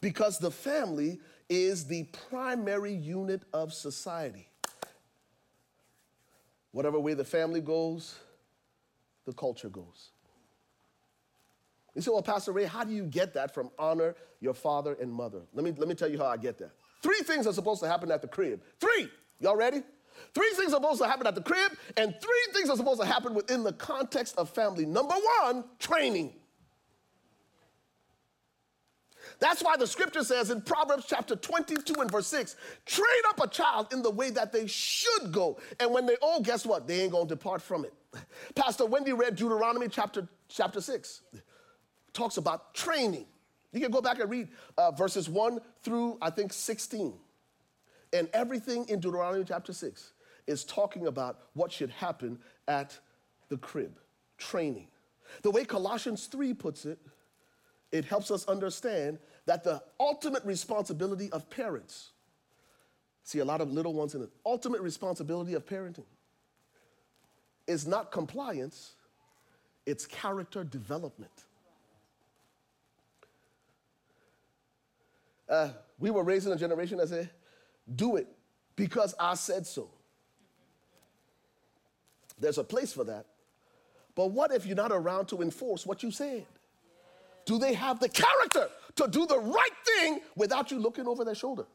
Because 0.00 0.38
the 0.38 0.50
family 0.50 1.18
is 1.48 1.86
the 1.86 2.04
primary 2.30 2.92
unit 2.94 3.42
of 3.52 3.72
society. 3.72 4.46
Whatever 6.72 7.00
way 7.00 7.14
the 7.14 7.24
family 7.24 7.60
goes, 7.60 8.14
the 9.26 9.32
culture 9.32 9.68
goes. 9.68 10.10
You 11.94 12.02
say, 12.02 12.12
well, 12.12 12.22
Pastor 12.22 12.52
Ray, 12.52 12.66
how 12.66 12.84
do 12.84 12.92
you 12.92 13.04
get 13.04 13.34
that 13.34 13.52
from 13.52 13.70
honor 13.78 14.14
your 14.40 14.54
father 14.54 14.96
and 15.00 15.12
mother? 15.12 15.42
Let 15.52 15.64
me, 15.64 15.72
let 15.76 15.88
me 15.88 15.94
tell 15.96 16.08
you 16.08 16.18
how 16.18 16.26
I 16.26 16.36
get 16.36 16.58
that. 16.58 16.70
Three 17.02 17.20
things 17.20 17.46
are 17.46 17.52
supposed 17.52 17.80
to 17.82 17.88
happen 17.88 18.10
at 18.10 18.22
the 18.22 18.28
crib. 18.28 18.62
Three. 18.78 19.08
Y'all 19.40 19.56
ready? 19.56 19.82
Three 20.34 20.50
things 20.54 20.72
are 20.72 20.76
supposed 20.76 21.00
to 21.00 21.08
happen 21.08 21.26
at 21.26 21.34
the 21.34 21.42
crib, 21.42 21.72
and 21.96 22.14
three 22.20 22.52
things 22.52 22.68
are 22.68 22.76
supposed 22.76 23.00
to 23.00 23.06
happen 23.06 23.34
within 23.34 23.62
the 23.62 23.72
context 23.72 24.36
of 24.36 24.50
family. 24.50 24.86
Number 24.86 25.14
one, 25.42 25.64
training. 25.78 26.34
That's 29.40 29.62
why 29.62 29.76
the 29.76 29.86
scripture 29.86 30.22
says 30.22 30.50
in 30.50 30.60
Proverbs 30.60 31.06
chapter 31.08 31.34
22 31.34 31.94
and 32.00 32.10
verse 32.10 32.26
6 32.26 32.56
train 32.84 33.06
up 33.28 33.40
a 33.42 33.48
child 33.48 33.92
in 33.92 34.02
the 34.02 34.10
way 34.10 34.30
that 34.30 34.52
they 34.52 34.66
should 34.66 35.32
go. 35.32 35.58
And 35.80 35.92
when 35.92 36.04
they 36.04 36.16
old, 36.20 36.44
guess 36.44 36.66
what? 36.66 36.86
They 36.86 37.02
ain't 37.02 37.12
gonna 37.12 37.26
depart 37.26 37.62
from 37.62 37.86
it. 37.86 37.94
Pastor 38.54 38.84
Wendy 38.84 39.12
read 39.12 39.36
Deuteronomy 39.36 39.88
chapter, 39.88 40.28
chapter 40.48 40.80
6, 40.80 41.22
talks 42.12 42.36
about 42.36 42.74
training. 42.74 43.26
You 43.72 43.80
can 43.80 43.90
go 43.90 44.00
back 44.00 44.18
and 44.20 44.30
read 44.30 44.48
uh, 44.76 44.90
verses 44.90 45.28
1 45.28 45.60
through, 45.82 46.18
I 46.20 46.30
think, 46.30 46.52
16. 46.52 47.14
And 48.12 48.28
everything 48.32 48.88
in 48.88 48.98
Deuteronomy 49.00 49.44
chapter 49.44 49.72
6 49.72 50.12
is 50.46 50.64
talking 50.64 51.06
about 51.06 51.38
what 51.54 51.70
should 51.70 51.90
happen 51.90 52.38
at 52.66 52.98
the 53.48 53.56
crib 53.56 53.98
training. 54.38 54.88
The 55.42 55.50
way 55.50 55.64
Colossians 55.64 56.26
3 56.26 56.54
puts 56.54 56.84
it, 56.84 56.98
it 57.92 58.04
helps 58.04 58.30
us 58.30 58.46
understand 58.46 59.18
that 59.46 59.62
the 59.62 59.82
ultimate 59.98 60.44
responsibility 60.44 61.30
of 61.30 61.48
parents, 61.50 62.10
see 63.22 63.38
a 63.38 63.44
lot 63.44 63.60
of 63.60 63.70
little 63.70 63.94
ones 63.94 64.14
in 64.14 64.22
it, 64.22 64.30
ultimate 64.44 64.80
responsibility 64.80 65.54
of 65.54 65.66
parenting 65.66 66.04
is 67.66 67.86
not 67.86 68.10
compliance, 68.10 68.94
it's 69.86 70.06
character 70.06 70.64
development. 70.64 71.44
Uh, 75.50 75.70
we 75.98 76.10
were 76.10 76.22
raising 76.22 76.52
a 76.52 76.56
generation 76.56 76.96
that 76.98 77.08
said, 77.08 77.28
do 77.96 78.16
it 78.16 78.28
because 78.76 79.14
I 79.18 79.34
said 79.34 79.66
so. 79.66 79.90
There's 82.38 82.58
a 82.58 82.64
place 82.64 82.92
for 82.92 83.04
that. 83.04 83.26
But 84.14 84.30
what 84.30 84.52
if 84.52 84.64
you're 84.64 84.76
not 84.76 84.92
around 84.92 85.26
to 85.26 85.42
enforce 85.42 85.84
what 85.84 86.02
you 86.02 86.10
said? 86.10 86.46
Do 87.44 87.58
they 87.58 87.74
have 87.74 87.98
the 88.00 88.08
character 88.08 88.68
to 88.96 89.08
do 89.08 89.26
the 89.26 89.38
right 89.38 89.70
thing 89.84 90.20
without 90.36 90.70
you 90.70 90.78
looking 90.78 91.06
over 91.06 91.24
their 91.24 91.34
shoulder? 91.34 91.66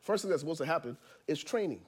First 0.00 0.22
thing 0.22 0.30
that's 0.30 0.42
supposed 0.42 0.60
to 0.60 0.66
happen 0.66 0.96
is 1.28 1.42
training. 1.42 1.82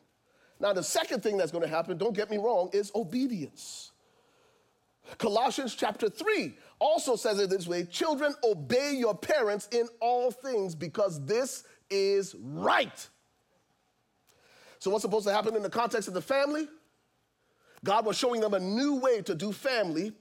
Now, 0.61 0.73
the 0.73 0.85
second 0.85 1.23
thing 1.23 1.37
that's 1.37 1.51
going 1.51 1.65
to 1.65 1.69
happen, 1.69 1.99
don't 1.99 2.15
get 2.15 2.31
me 2.31 2.37
wrong, 2.37 2.71
is 2.73 2.93
obedience. 2.95 3.91
Colossians 5.19 5.75
chapter 5.75 6.09
3 6.09 6.55
also 6.79 7.17
says 7.17 7.39
it 7.39 7.51
this 7.51 7.67
way 7.67 7.85
Children, 7.85 8.35
obey 8.45 8.95
your 8.97 9.15
parents 9.15 9.69
in 9.71 9.89
all 10.01 10.31
things 10.31 10.75
because 10.75 11.25
this 11.25 11.65
is 11.91 12.35
right. 12.41 13.09
So, 14.79 14.91
what's 14.91 15.03
supposed 15.03 15.27
to 15.27 15.33
happen 15.33 15.57
in 15.57 15.63
the 15.63 15.71
context 15.71 16.09
of 16.09 16.15
the 16.15 16.23
family? 16.23 16.69
God 17.85 18.07
was 18.07 18.17
showing 18.17 18.41
them 18.41 18.55
a 18.55 18.61
new 18.61 18.97
way 18.97 19.21
to 19.23 19.35
do 19.35 19.53
family 19.53 20.13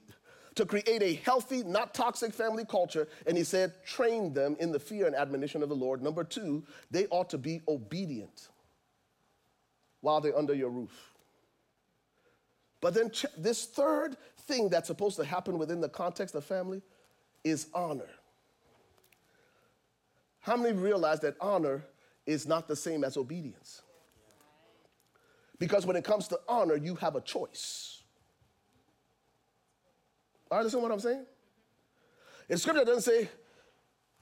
to 0.54 0.66
create 0.66 1.02
a 1.02 1.14
healthy, 1.14 1.62
not 1.64 1.94
toxic 1.94 2.32
family 2.32 2.64
culture. 2.64 3.08
And 3.26 3.36
he 3.36 3.44
said, 3.44 3.72
train 3.84 4.32
them 4.32 4.56
in 4.60 4.70
the 4.70 4.78
fear 4.78 5.06
and 5.06 5.14
admonition 5.14 5.62
of 5.62 5.68
the 5.68 5.74
Lord. 5.74 6.02
Number 6.02 6.24
two, 6.24 6.64
they 6.90 7.06
ought 7.06 7.30
to 7.30 7.38
be 7.38 7.60
obedient 7.66 8.48
while 10.00 10.20
they're 10.20 10.36
under 10.36 10.54
your 10.54 10.70
roof. 10.70 11.14
But 12.80 12.94
then 12.94 13.10
ch- 13.10 13.26
this 13.38 13.64
third 13.64 14.16
thing 14.46 14.68
that's 14.68 14.86
supposed 14.86 15.16
to 15.16 15.24
happen 15.24 15.58
within 15.58 15.80
the 15.80 15.88
context 15.88 16.34
of 16.34 16.44
family 16.44 16.82
is 17.42 17.66
honor. 17.74 18.08
How 20.40 20.56
many 20.56 20.76
realize 20.76 21.20
that 21.20 21.36
honor 21.40 21.84
is 22.26 22.46
not 22.46 22.68
the 22.68 22.76
same 22.76 23.04
as 23.04 23.16
obedience? 23.16 23.82
Because 25.58 25.86
when 25.86 25.96
it 25.96 26.04
comes 26.04 26.28
to 26.28 26.40
honor, 26.48 26.76
you 26.76 26.94
have 26.96 27.16
a 27.16 27.20
choice. 27.20 28.02
I 30.50 30.58
understand 30.58 30.82
what 30.82 30.92
I'm 30.92 31.00
saying? 31.00 31.24
In 32.48 32.58
scripture, 32.58 32.84
doesn't 32.84 33.02
say, 33.02 33.28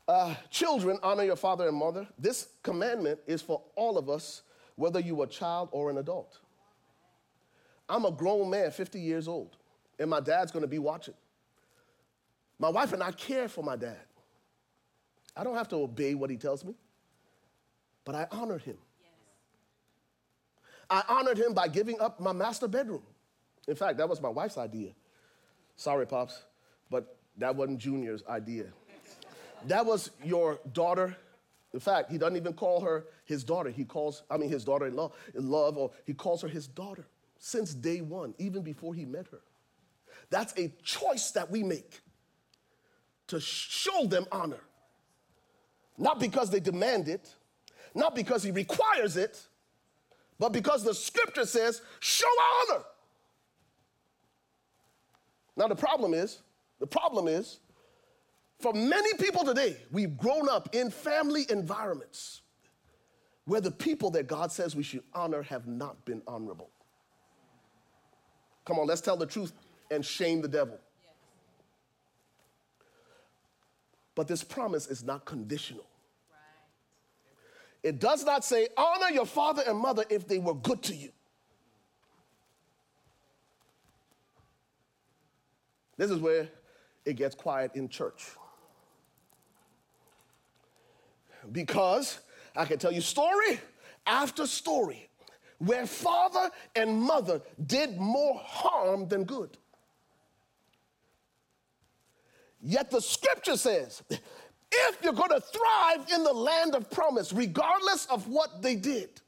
uh, 0.07 0.35
children, 0.51 0.99
honor 1.03 1.25
your 1.25 1.37
father 1.37 1.69
and 1.69 1.77
mother. 1.77 2.07
This 2.19 2.49
commandment 2.63 3.19
is 3.27 3.43
for 3.43 3.63
all 3.77 3.99
of 3.99 4.09
us, 4.09 4.43
whether 4.77 5.01
you 5.01 5.21
are 5.21 5.25
a 5.25 5.29
child 5.29 5.69
or 5.73 5.91
an 5.91 5.99
adult. 5.99 6.39
I'm 7.89 8.05
a 8.05 8.11
grown 8.11 8.49
man, 8.51 8.71
50 8.71 9.01
years 9.01 9.29
old, 9.29 9.57
and 10.03 10.11
my 10.11 10.21
dad's 10.21 10.51
gonna 10.51 10.67
be 10.67 10.81
watching. 10.81 11.15
My 12.59 12.69
wife 12.69 12.93
and 12.93 13.03
I 13.03 13.13
care 13.13 13.49
for 13.49 13.63
my 13.63 13.77
dad. 13.77 14.01
I 15.37 15.45
don't 15.45 15.55
have 15.55 15.69
to 15.69 15.77
obey 15.77 16.15
what 16.15 16.29
he 16.29 16.37
tells 16.37 16.65
me, 16.65 16.75
but 18.05 18.15
I 18.15 18.27
honored 18.31 18.63
him. 18.63 18.77
I 20.91 21.03
honored 21.09 21.39
him 21.39 21.55
by 21.55 21.69
giving 21.69 22.01
up 22.01 22.21
my 22.21 22.33
master 22.33 22.69
bedroom. 22.69 23.03
In 23.67 23.77
fact, 23.77 23.97
that 23.99 24.09
was 24.09 24.21
my 24.21 24.29
wife's 24.29 24.59
idea. 24.59 24.91
Sorry, 25.77 26.05
Pops, 26.05 26.43
but 26.91 27.17
that 27.39 27.55
wasn't 27.55 27.79
Junior's 27.79 28.25
idea. 28.29 28.67
That 29.69 29.87
was 29.87 30.11
your 30.23 30.59
daughter. 30.73 31.17
In 31.73 31.81
fact, 31.81 32.11
he 32.11 32.19
doesn't 32.19 32.37
even 32.37 32.53
call 32.53 32.81
her 32.81 33.07
his 33.25 33.45
daughter. 33.45 33.71
He 33.71 33.85
calls, 33.85 34.25
I 34.29 34.37
mean, 34.37 34.51
his 34.51 34.65
daughter 34.65 34.87
in 34.87 34.97
law, 34.97 35.13
in 35.35 35.49
love, 35.49 35.79
or 35.79 35.93
he 36.05 36.13
calls 36.13 36.43
her 36.43 36.49
his 36.49 36.67
daughter 36.67 37.07
since 37.39 37.73
day 37.73 38.01
one, 38.01 38.35
even 38.39 38.63
before 38.63 38.95
he 38.95 39.05
met 39.05 39.29
her. 39.31 39.41
That's 40.33 40.55
a 40.59 40.73
choice 40.83 41.31
that 41.33 41.51
we 41.51 41.63
make 41.63 42.01
to 43.27 43.39
show 43.39 44.07
them 44.07 44.25
honor. 44.33 44.61
Not 45.99 46.19
because 46.19 46.49
they 46.49 46.59
demand 46.59 47.07
it, 47.07 47.29
not 47.95 48.15
because 48.15 48.43
he 48.43 48.51
requires 48.51 49.19
it, 49.19 49.47
but 50.39 50.49
because 50.55 50.85
the 50.85 50.95
scripture 50.95 51.45
says, 51.45 51.83
show 52.01 52.27
honor. 52.71 52.83
Now, 55.55 55.69
the 55.69 55.77
problem 55.77 56.15
is, 56.15 56.41
the 56.81 56.87
problem 56.87 57.29
is, 57.29 57.61
for 58.59 58.73
many 58.73 59.13
people 59.19 59.45
today, 59.45 59.77
we've 59.91 60.17
grown 60.17 60.49
up 60.49 60.75
in 60.75 60.91
family 60.91 61.45
environments 61.51 62.41
where 63.45 63.61
the 63.61 63.71
people 63.71 64.11
that 64.13 64.29
God 64.29 64.51
says 64.51 64.75
we 64.75 64.83
should 64.83 65.03
honor 65.13 65.43
have 65.43 65.67
not 65.67 66.03
been 66.07 66.23
honorable. 66.27 66.71
Come 68.65 68.79
on, 68.79 68.87
let's 68.87 69.03
tell 69.03 69.19
the 69.19 69.27
truth 69.27 69.53
and 69.93 70.05
shame 70.05 70.41
the 70.41 70.49
devil. 70.49 70.79
But 74.15 74.29
this 74.29 74.43
promise 74.43 74.87
is 74.87 75.03
not 75.03 75.25
conditional. 75.25 75.87
It 77.83 77.99
does 77.99 78.25
not 78.25 78.45
say, 78.45 78.69
honor 78.77 79.11
your 79.11 79.27
father 79.27 79.63
and 79.67 79.79
mother 79.79 80.05
if 80.09 80.29
they 80.29 80.39
were 80.39 80.55
good 80.55 80.83
to 80.85 80.95
you. 80.95 81.11
This 85.97 86.11
is 86.11 86.19
where 86.19 86.49
it 87.05 87.15
gets 87.15 87.35
quiet 87.35 87.73
in 87.75 87.89
church. 87.89 88.25
Because 91.51 92.21
I 92.55 92.65
can 92.65 92.79
tell 92.79 92.93
you 92.93 93.01
story 93.01 93.61
after 94.07 94.47
story 94.47 95.09
where 95.59 95.87
father 95.87 96.51
and 96.77 97.01
mother 97.03 97.41
did 97.67 97.99
more 97.99 98.41
harm 98.45 99.09
than 99.09 99.25
good. 99.25 99.59
Yet 102.63 102.91
the 102.91 103.01
scripture 103.01 103.57
says, 103.57 104.03
if 104.11 104.97
you're 105.03 105.13
going 105.13 105.31
to 105.31 105.41
thrive 105.41 106.07
in 106.15 106.23
the 106.23 106.33
land 106.33 106.75
of 106.75 106.91
promise, 106.91 107.33
regardless 107.33 108.07
of 108.07 108.29
what 108.29 108.63
they 108.63 108.77
did, 108.77 109.21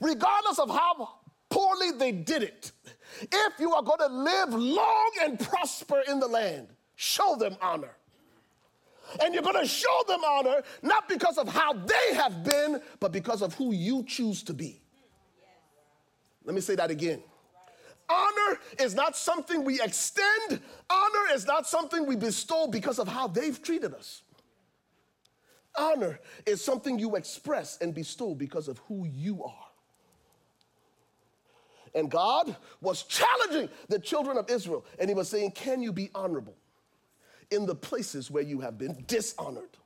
regardless 0.00 0.58
of 0.58 0.68
how 0.68 1.08
poorly 1.48 1.92
they 1.92 2.10
did 2.10 2.42
it, 2.42 2.72
if 3.20 3.60
you 3.60 3.72
are 3.72 3.82
going 3.82 4.00
to 4.00 4.08
live 4.08 4.52
long 4.52 5.10
and 5.22 5.38
prosper 5.38 6.02
in 6.08 6.18
the 6.18 6.26
land, 6.26 6.68
show 6.96 7.36
them 7.36 7.56
honor. 7.62 7.96
And 9.22 9.32
you're 9.32 9.42
going 9.44 9.60
to 9.62 9.68
show 9.68 10.02
them 10.08 10.20
honor 10.26 10.62
not 10.82 11.08
because 11.08 11.38
of 11.38 11.48
how 11.48 11.72
they 11.72 12.14
have 12.14 12.42
been, 12.42 12.80
but 12.98 13.12
because 13.12 13.40
of 13.40 13.54
who 13.54 13.72
you 13.72 14.02
choose 14.02 14.42
to 14.42 14.52
be. 14.52 14.80
Let 16.44 16.54
me 16.56 16.60
say 16.60 16.74
that 16.74 16.90
again. 16.90 17.22
Honor 18.08 18.58
is 18.78 18.94
not 18.94 19.16
something 19.16 19.64
we 19.64 19.80
extend, 19.80 20.60
honor 20.88 21.32
is 21.34 21.46
not 21.46 21.66
something 21.66 22.06
we 22.06 22.16
bestow 22.16 22.66
because 22.66 22.98
of 22.98 23.08
how 23.08 23.26
they've 23.26 23.60
treated 23.60 23.94
us. 23.94 24.22
Honor 25.76 26.20
is 26.46 26.62
something 26.64 26.98
you 26.98 27.16
express 27.16 27.78
and 27.80 27.94
bestow 27.94 28.34
because 28.34 28.68
of 28.68 28.78
who 28.88 29.06
you 29.06 29.44
are. 29.44 29.66
And 31.94 32.10
God 32.10 32.54
was 32.80 33.02
challenging 33.04 33.70
the 33.88 33.98
children 33.98 34.36
of 34.36 34.50
Israel, 34.50 34.84
and 34.98 35.08
He 35.08 35.14
was 35.14 35.28
saying, 35.28 35.52
Can 35.52 35.82
you 35.82 35.92
be 35.92 36.10
honorable 36.14 36.56
in 37.50 37.66
the 37.66 37.74
places 37.74 38.30
where 38.30 38.42
you 38.42 38.60
have 38.60 38.78
been 38.78 39.04
dishonored? 39.06 39.76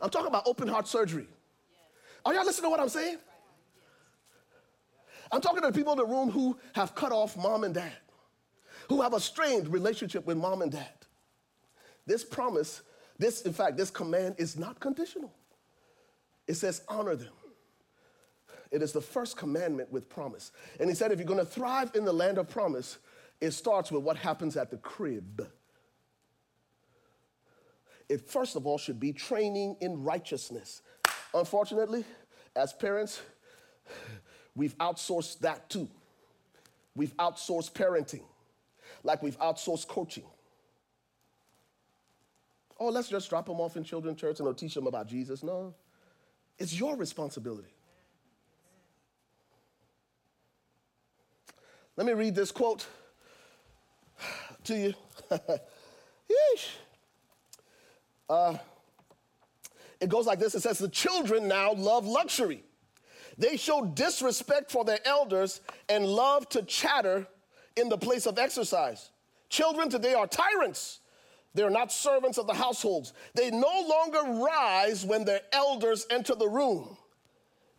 I'm 0.00 0.10
talking 0.10 0.28
about 0.28 0.46
open 0.46 0.68
heart 0.68 0.86
surgery. 0.86 1.26
Are 2.24 2.34
y'all 2.34 2.44
listening 2.44 2.64
to 2.66 2.70
what 2.70 2.80
I'm 2.80 2.88
saying? 2.88 3.18
I'm 5.32 5.40
talking 5.40 5.62
to 5.62 5.68
the 5.68 5.72
people 5.72 5.92
in 5.92 5.98
the 5.98 6.06
room 6.06 6.30
who 6.30 6.58
have 6.74 6.94
cut 6.94 7.12
off 7.12 7.36
mom 7.36 7.64
and 7.64 7.74
dad, 7.74 7.92
who 8.88 9.02
have 9.02 9.14
a 9.14 9.20
strained 9.20 9.68
relationship 9.68 10.26
with 10.26 10.36
mom 10.36 10.62
and 10.62 10.70
dad. 10.70 10.92
This 12.06 12.24
promise, 12.24 12.82
this, 13.18 13.42
in 13.42 13.52
fact, 13.52 13.76
this 13.76 13.90
command 13.90 14.36
is 14.38 14.58
not 14.58 14.80
conditional. 14.80 15.32
It 16.46 16.54
says, 16.54 16.82
honor 16.88 17.16
them. 17.16 17.32
It 18.70 18.82
is 18.82 18.92
the 18.92 19.00
first 19.00 19.36
commandment 19.36 19.92
with 19.92 20.08
promise. 20.08 20.50
And 20.80 20.88
he 20.88 20.94
said, 20.96 21.12
if 21.12 21.18
you're 21.18 21.26
going 21.26 21.38
to 21.38 21.46
thrive 21.46 21.92
in 21.94 22.04
the 22.04 22.12
land 22.12 22.38
of 22.38 22.48
promise, 22.48 22.98
it 23.40 23.52
starts 23.52 23.92
with 23.92 24.02
what 24.02 24.16
happens 24.16 24.56
at 24.56 24.70
the 24.70 24.76
crib. 24.78 25.48
It 28.08 28.28
first 28.28 28.56
of 28.56 28.66
all 28.66 28.76
should 28.76 29.00
be 29.00 29.12
training 29.12 29.76
in 29.80 30.02
righteousness. 30.02 30.82
Unfortunately, 31.32 32.04
as 32.54 32.72
parents, 32.72 33.22
we've 34.54 34.76
outsourced 34.78 35.40
that 35.40 35.68
too. 35.68 35.88
We've 36.94 37.16
outsourced 37.16 37.72
parenting, 37.72 38.22
like 39.02 39.22
we've 39.22 39.38
outsourced 39.38 39.88
coaching. 39.88 40.24
Oh, 42.78 42.88
let's 42.88 43.08
just 43.08 43.28
drop 43.30 43.46
them 43.46 43.60
off 43.60 43.76
in 43.76 43.84
children's 43.84 44.20
church 44.20 44.38
and 44.38 44.46
they'll 44.46 44.54
teach 44.54 44.74
them 44.74 44.86
about 44.86 45.06
Jesus. 45.06 45.42
No, 45.42 45.74
it's 46.58 46.78
your 46.78 46.96
responsibility. 46.96 47.74
Let 51.96 52.06
me 52.06 52.12
read 52.12 52.34
this 52.34 52.50
quote 52.50 52.86
to 54.64 54.76
you. 54.76 54.94
Yeesh. 55.30 56.68
Uh, 58.28 58.56
it 60.00 60.08
goes 60.08 60.26
like 60.26 60.38
this 60.38 60.54
it 60.54 60.60
says, 60.60 60.78
The 60.78 60.88
children 60.88 61.48
now 61.48 61.72
love 61.72 62.06
luxury. 62.06 62.64
They 63.38 63.56
show 63.56 63.84
disrespect 63.84 64.70
for 64.70 64.84
their 64.84 65.00
elders 65.04 65.60
and 65.88 66.06
love 66.06 66.48
to 66.50 66.62
chatter 66.62 67.26
in 67.76 67.88
the 67.88 67.98
place 67.98 68.26
of 68.26 68.38
exercise. 68.38 69.10
Children 69.48 69.88
today 69.88 70.14
are 70.14 70.26
tyrants. 70.26 71.00
They're 71.54 71.70
not 71.70 71.92
servants 71.92 72.38
of 72.38 72.46
the 72.46 72.54
households. 72.54 73.12
They 73.34 73.50
no 73.50 73.86
longer 73.88 74.42
rise 74.44 75.04
when 75.04 75.24
their 75.24 75.40
elders 75.52 76.06
enter 76.10 76.34
the 76.34 76.48
room. 76.48 76.96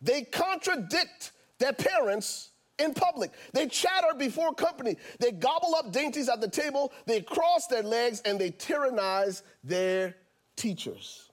They 0.00 0.22
contradict 0.22 1.32
their 1.58 1.72
parents 1.72 2.50
in 2.78 2.94
public. 2.94 3.32
They 3.52 3.66
chatter 3.66 4.14
before 4.16 4.54
company. 4.54 4.96
They 5.18 5.32
gobble 5.32 5.74
up 5.74 5.92
dainties 5.92 6.28
at 6.28 6.40
the 6.40 6.48
table. 6.48 6.92
They 7.06 7.20
cross 7.22 7.66
their 7.66 7.82
legs 7.82 8.22
and 8.24 8.38
they 8.38 8.50
tyrannize 8.50 9.42
their 9.64 10.16
teachers. 10.56 11.30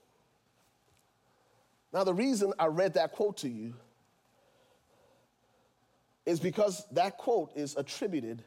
Now, 1.94 2.04
the 2.04 2.14
reason 2.14 2.54
I 2.58 2.66
read 2.68 2.96
that 2.96 3.12
quote 3.12 3.38
to 3.38 3.50
you 3.50 3.74
is 6.26 6.40
because 6.40 6.86
that 6.92 7.18
quote 7.18 7.52
is 7.56 7.76
attributed 7.76 8.44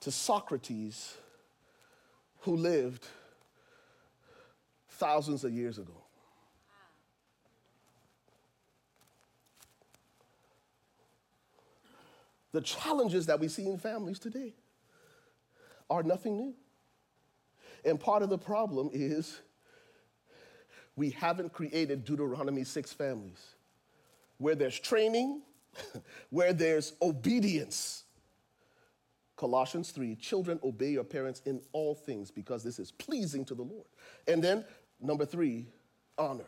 to 0.00 0.10
Socrates, 0.10 1.16
who 2.40 2.56
lived 2.56 3.06
thousands 4.90 5.44
of 5.44 5.52
years 5.52 5.78
ago. 5.78 6.04
The 12.52 12.60
challenges 12.60 13.26
that 13.26 13.40
we 13.40 13.48
see 13.48 13.66
in 13.66 13.78
families 13.78 14.18
today 14.18 14.52
are 15.90 16.02
nothing 16.02 16.36
new. 16.36 16.54
And 17.84 17.98
part 17.98 18.22
of 18.22 18.30
the 18.30 18.38
problem 18.38 18.90
is 18.92 19.40
we 20.96 21.10
haven't 21.10 21.52
created 21.52 22.04
Deuteronomy 22.04 22.62
6 22.62 22.92
families 22.92 23.54
where 24.38 24.54
there's 24.54 24.78
training, 24.78 25.42
where 26.30 26.52
there's 26.52 26.94
obedience. 27.02 28.04
Colossians 29.36 29.90
3 29.90 30.14
children, 30.16 30.60
obey 30.62 30.90
your 30.90 31.04
parents 31.04 31.42
in 31.44 31.60
all 31.72 31.94
things 31.94 32.30
because 32.30 32.62
this 32.62 32.78
is 32.78 32.92
pleasing 32.92 33.44
to 33.46 33.54
the 33.54 33.62
Lord. 33.62 33.86
And 34.28 34.42
then, 34.42 34.64
number 35.00 35.26
three, 35.26 35.66
honor. 36.16 36.44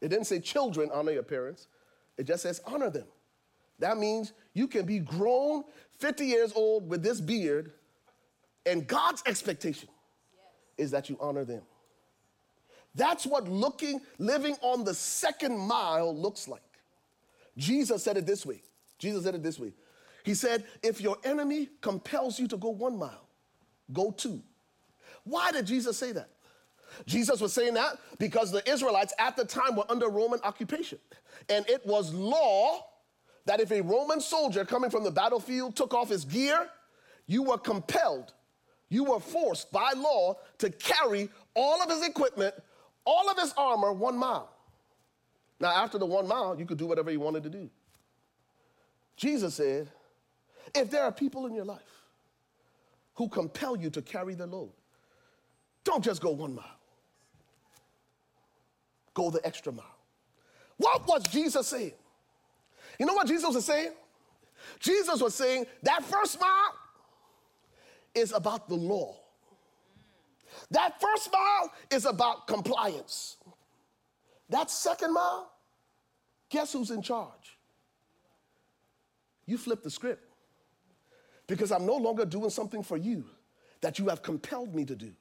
It 0.00 0.08
didn't 0.08 0.26
say 0.26 0.40
children 0.40 0.90
honor 0.92 1.12
your 1.12 1.22
parents, 1.22 1.68
it 2.16 2.24
just 2.24 2.42
says 2.42 2.60
honor 2.66 2.90
them. 2.90 3.06
That 3.78 3.98
means 3.98 4.32
you 4.52 4.68
can 4.68 4.86
be 4.86 5.00
grown, 5.00 5.64
50 5.98 6.26
years 6.26 6.52
old 6.54 6.88
with 6.88 7.02
this 7.02 7.20
beard, 7.20 7.72
and 8.66 8.86
God's 8.86 9.22
expectation 9.26 9.88
is 10.78 10.90
that 10.92 11.08
you 11.08 11.16
honor 11.20 11.44
them. 11.44 11.62
That's 12.94 13.26
what 13.26 13.48
looking, 13.48 14.00
living 14.18 14.56
on 14.60 14.84
the 14.84 14.94
second 14.94 15.58
mile 15.58 16.16
looks 16.16 16.46
like. 16.46 16.62
Jesus 17.56 18.02
said 18.02 18.16
it 18.16 18.26
this 18.26 18.46
way. 18.46 18.62
Jesus 18.98 19.24
said 19.24 19.34
it 19.34 19.42
this 19.42 19.58
way. 19.58 19.72
He 20.24 20.34
said, 20.34 20.64
if 20.82 21.00
your 21.00 21.18
enemy 21.24 21.68
compels 21.80 22.38
you 22.38 22.48
to 22.48 22.56
go 22.56 22.70
one 22.70 22.96
mile, 22.96 23.26
go 23.92 24.10
two. 24.10 24.42
Why 25.24 25.52
did 25.52 25.66
Jesus 25.66 25.98
say 25.98 26.12
that? 26.12 26.30
Jesus 27.06 27.40
was 27.40 27.52
saying 27.52 27.74
that 27.74 27.98
because 28.18 28.52
the 28.52 28.68
Israelites 28.70 29.12
at 29.18 29.36
the 29.36 29.44
time 29.44 29.76
were 29.76 29.84
under 29.88 30.08
Roman 30.08 30.40
occupation. 30.44 30.98
And 31.48 31.68
it 31.68 31.84
was 31.84 32.14
law 32.14 32.86
that 33.46 33.60
if 33.60 33.70
a 33.72 33.82
Roman 33.82 34.20
soldier 34.20 34.64
coming 34.64 34.90
from 34.90 35.04
the 35.04 35.10
battlefield 35.10 35.76
took 35.76 35.92
off 35.92 36.08
his 36.08 36.24
gear, 36.24 36.68
you 37.26 37.42
were 37.42 37.58
compelled, 37.58 38.32
you 38.88 39.04
were 39.04 39.20
forced 39.20 39.72
by 39.72 39.92
law 39.96 40.36
to 40.58 40.70
carry 40.70 41.28
all 41.54 41.82
of 41.82 41.90
his 41.90 42.06
equipment, 42.06 42.54
all 43.04 43.30
of 43.30 43.38
his 43.38 43.52
armor 43.56 43.92
one 43.92 44.16
mile. 44.16 44.50
Now, 45.60 45.70
after 45.70 45.98
the 45.98 46.06
one 46.06 46.26
mile, 46.26 46.58
you 46.58 46.66
could 46.66 46.78
do 46.78 46.86
whatever 46.86 47.10
you 47.10 47.20
wanted 47.20 47.42
to 47.44 47.50
do. 47.50 47.70
Jesus 49.16 49.54
said, 49.54 49.88
if 50.74 50.90
there 50.90 51.04
are 51.04 51.12
people 51.12 51.46
in 51.46 51.54
your 51.54 51.64
life 51.64 51.80
who 53.14 53.28
compel 53.28 53.76
you 53.76 53.90
to 53.90 54.02
carry 54.02 54.34
the 54.34 54.46
load, 54.46 54.72
don't 55.84 56.02
just 56.02 56.20
go 56.20 56.30
one 56.30 56.54
mile, 56.54 56.78
go 59.12 59.30
the 59.30 59.44
extra 59.46 59.72
mile. 59.72 59.86
What 60.76 61.06
was 61.06 61.22
Jesus 61.28 61.68
saying? 61.68 61.92
You 62.98 63.06
know 63.06 63.14
what 63.14 63.28
Jesus 63.28 63.54
was 63.54 63.64
saying? 63.64 63.92
Jesus 64.80 65.20
was 65.20 65.34
saying 65.34 65.66
that 65.82 66.02
first 66.02 66.40
mile 66.40 66.74
is 68.14 68.32
about 68.32 68.68
the 68.68 68.74
law. 68.74 69.16
That 70.70 71.00
first 71.00 71.30
mile 71.32 71.72
is 71.90 72.06
about 72.06 72.46
compliance. 72.46 73.36
That 74.48 74.70
second 74.70 75.12
mile, 75.12 75.50
guess 76.48 76.72
who's 76.72 76.90
in 76.90 77.02
charge? 77.02 77.58
You 79.46 79.58
flip 79.58 79.82
the 79.82 79.90
script. 79.90 80.22
Because 81.46 81.70
I'm 81.72 81.84
no 81.84 81.96
longer 81.96 82.24
doing 82.24 82.50
something 82.50 82.82
for 82.82 82.96
you 82.96 83.24
that 83.82 83.98
you 83.98 84.08
have 84.08 84.22
compelled 84.22 84.74
me 84.74 84.84
to 84.86 84.96
do. 84.96 85.12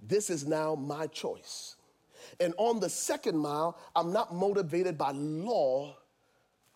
This 0.00 0.30
is 0.30 0.46
now 0.46 0.74
my 0.74 1.06
choice. 1.08 1.76
And 2.40 2.54
on 2.56 2.80
the 2.80 2.88
second 2.88 3.36
mile, 3.36 3.78
I'm 3.94 4.12
not 4.12 4.34
motivated 4.34 4.96
by 4.96 5.12
law, 5.12 5.96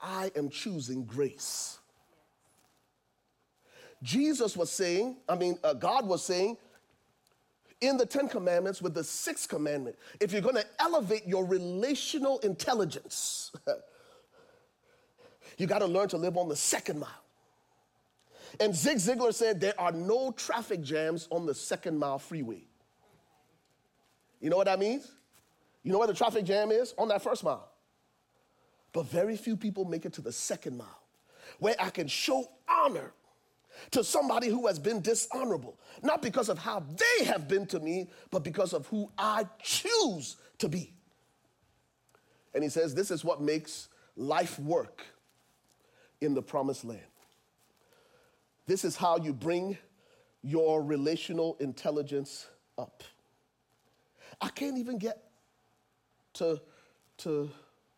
I 0.00 0.30
am 0.36 0.50
choosing 0.50 1.04
grace. 1.04 1.78
Jesus 4.02 4.56
was 4.56 4.70
saying, 4.70 5.16
I 5.28 5.36
mean, 5.36 5.58
uh, 5.62 5.74
God 5.74 6.06
was 6.06 6.24
saying 6.24 6.56
in 7.82 7.96
the 7.96 8.06
Ten 8.06 8.28
Commandments 8.28 8.80
with 8.80 8.94
the 8.94 9.04
sixth 9.04 9.48
commandment, 9.48 9.96
if 10.20 10.32
you're 10.32 10.40
gonna 10.40 10.64
elevate 10.78 11.26
your 11.26 11.44
relational 11.44 12.38
intelligence, 12.38 13.52
you 15.58 15.66
gotta 15.66 15.86
learn 15.86 16.08
to 16.08 16.16
live 16.16 16.36
on 16.36 16.48
the 16.48 16.56
second 16.56 17.00
mile. 17.00 17.10
And 18.60 18.74
Zig 18.74 18.98
Ziglar 18.98 19.34
said 19.34 19.60
there 19.60 19.78
are 19.78 19.92
no 19.92 20.30
traffic 20.32 20.82
jams 20.82 21.26
on 21.30 21.44
the 21.44 21.54
second 21.54 21.98
mile 21.98 22.18
freeway. 22.18 22.62
You 24.40 24.50
know 24.50 24.56
what 24.56 24.66
that 24.66 24.78
means? 24.78 25.10
You 25.82 25.92
know 25.92 25.98
where 25.98 26.08
the 26.08 26.14
traffic 26.14 26.44
jam 26.44 26.70
is? 26.70 26.94
On 26.98 27.08
that 27.08 27.22
first 27.22 27.42
mile. 27.42 27.68
But 28.92 29.06
very 29.06 29.36
few 29.36 29.56
people 29.56 29.84
make 29.84 30.04
it 30.04 30.12
to 30.14 30.20
the 30.20 30.32
second 30.32 30.76
mile, 30.76 31.02
where 31.58 31.74
I 31.80 31.90
can 31.90 32.06
show 32.06 32.48
honor 32.68 33.12
to 33.90 34.04
somebody 34.04 34.48
who 34.48 34.66
has 34.66 34.78
been 34.78 35.00
dishonorable, 35.00 35.78
not 36.02 36.22
because 36.22 36.48
of 36.48 36.58
how 36.58 36.84
they 36.96 37.24
have 37.24 37.48
been 37.48 37.66
to 37.66 37.80
me, 37.80 38.08
but 38.30 38.44
because 38.44 38.72
of 38.72 38.86
who 38.86 39.10
I 39.18 39.46
choose 39.62 40.36
to 40.58 40.68
be. 40.68 40.92
And 42.54 42.62
he 42.62 42.70
says, 42.70 42.94
This 42.94 43.10
is 43.10 43.24
what 43.24 43.40
makes 43.40 43.88
life 44.16 44.58
work 44.58 45.04
in 46.20 46.34
the 46.34 46.42
promised 46.42 46.84
land. 46.84 47.00
This 48.66 48.84
is 48.84 48.96
how 48.96 49.18
you 49.18 49.32
bring 49.32 49.76
your 50.42 50.82
relational 50.82 51.56
intelligence 51.60 52.48
up. 52.78 53.02
I 54.40 54.48
can't 54.48 54.78
even 54.78 54.98
get 54.98 55.22
to, 56.34 56.60
to 57.18 57.50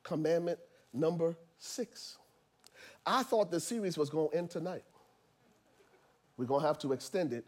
commandment 0.02 0.58
number 0.92 1.36
six. 1.58 2.18
I 3.06 3.22
thought 3.22 3.50
the 3.50 3.60
series 3.60 3.98
was 3.98 4.10
going 4.10 4.30
to 4.30 4.36
end 4.36 4.50
tonight. 4.50 4.84
We're 6.36 6.46
going 6.46 6.62
to 6.62 6.66
have 6.66 6.78
to 6.80 6.92
extend 6.92 7.32
it, 7.32 7.44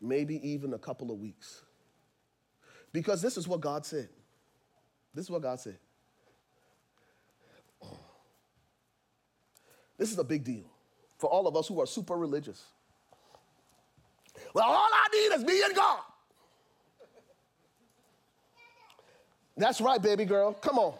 maybe 0.00 0.46
even 0.48 0.74
a 0.74 0.78
couple 0.78 1.10
of 1.10 1.18
weeks. 1.18 1.62
Because 2.92 3.22
this 3.22 3.36
is 3.36 3.46
what 3.46 3.60
God 3.60 3.86
said. 3.86 4.08
This 5.14 5.26
is 5.26 5.30
what 5.30 5.42
God 5.42 5.60
said. 5.60 5.78
This 9.96 10.12
is 10.12 10.18
a 10.18 10.24
big 10.24 10.44
deal 10.44 10.64
for 11.18 11.28
all 11.28 11.46
of 11.46 11.56
us 11.56 11.66
who 11.66 11.80
are 11.80 11.86
super 11.86 12.16
religious. 12.16 12.64
Well, 14.54 14.64
all 14.64 14.88
I 14.92 15.06
need 15.12 15.34
is 15.34 15.44
me 15.44 15.62
and 15.64 15.74
God. 15.74 16.00
That's 19.56 19.80
right, 19.80 20.00
baby 20.00 20.24
girl. 20.24 20.52
Come 20.52 20.78
on. 20.78 20.94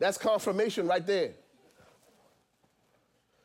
That's 0.00 0.18
confirmation 0.18 0.88
right 0.88 1.06
there. 1.06 1.30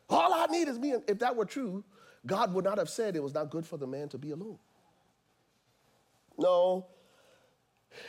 All 0.09 0.33
I 0.33 0.47
need 0.47 0.67
is 0.67 0.79
me. 0.79 0.93
And 0.93 1.03
if 1.07 1.19
that 1.19 1.35
were 1.35 1.45
true, 1.45 1.83
God 2.25 2.53
would 2.53 2.65
not 2.65 2.77
have 2.77 2.89
said 2.89 3.15
it 3.15 3.23
was 3.23 3.33
not 3.33 3.49
good 3.49 3.65
for 3.65 3.77
the 3.77 3.87
man 3.87 4.09
to 4.09 4.17
be 4.17 4.31
alone. 4.31 4.59
No, 6.37 6.85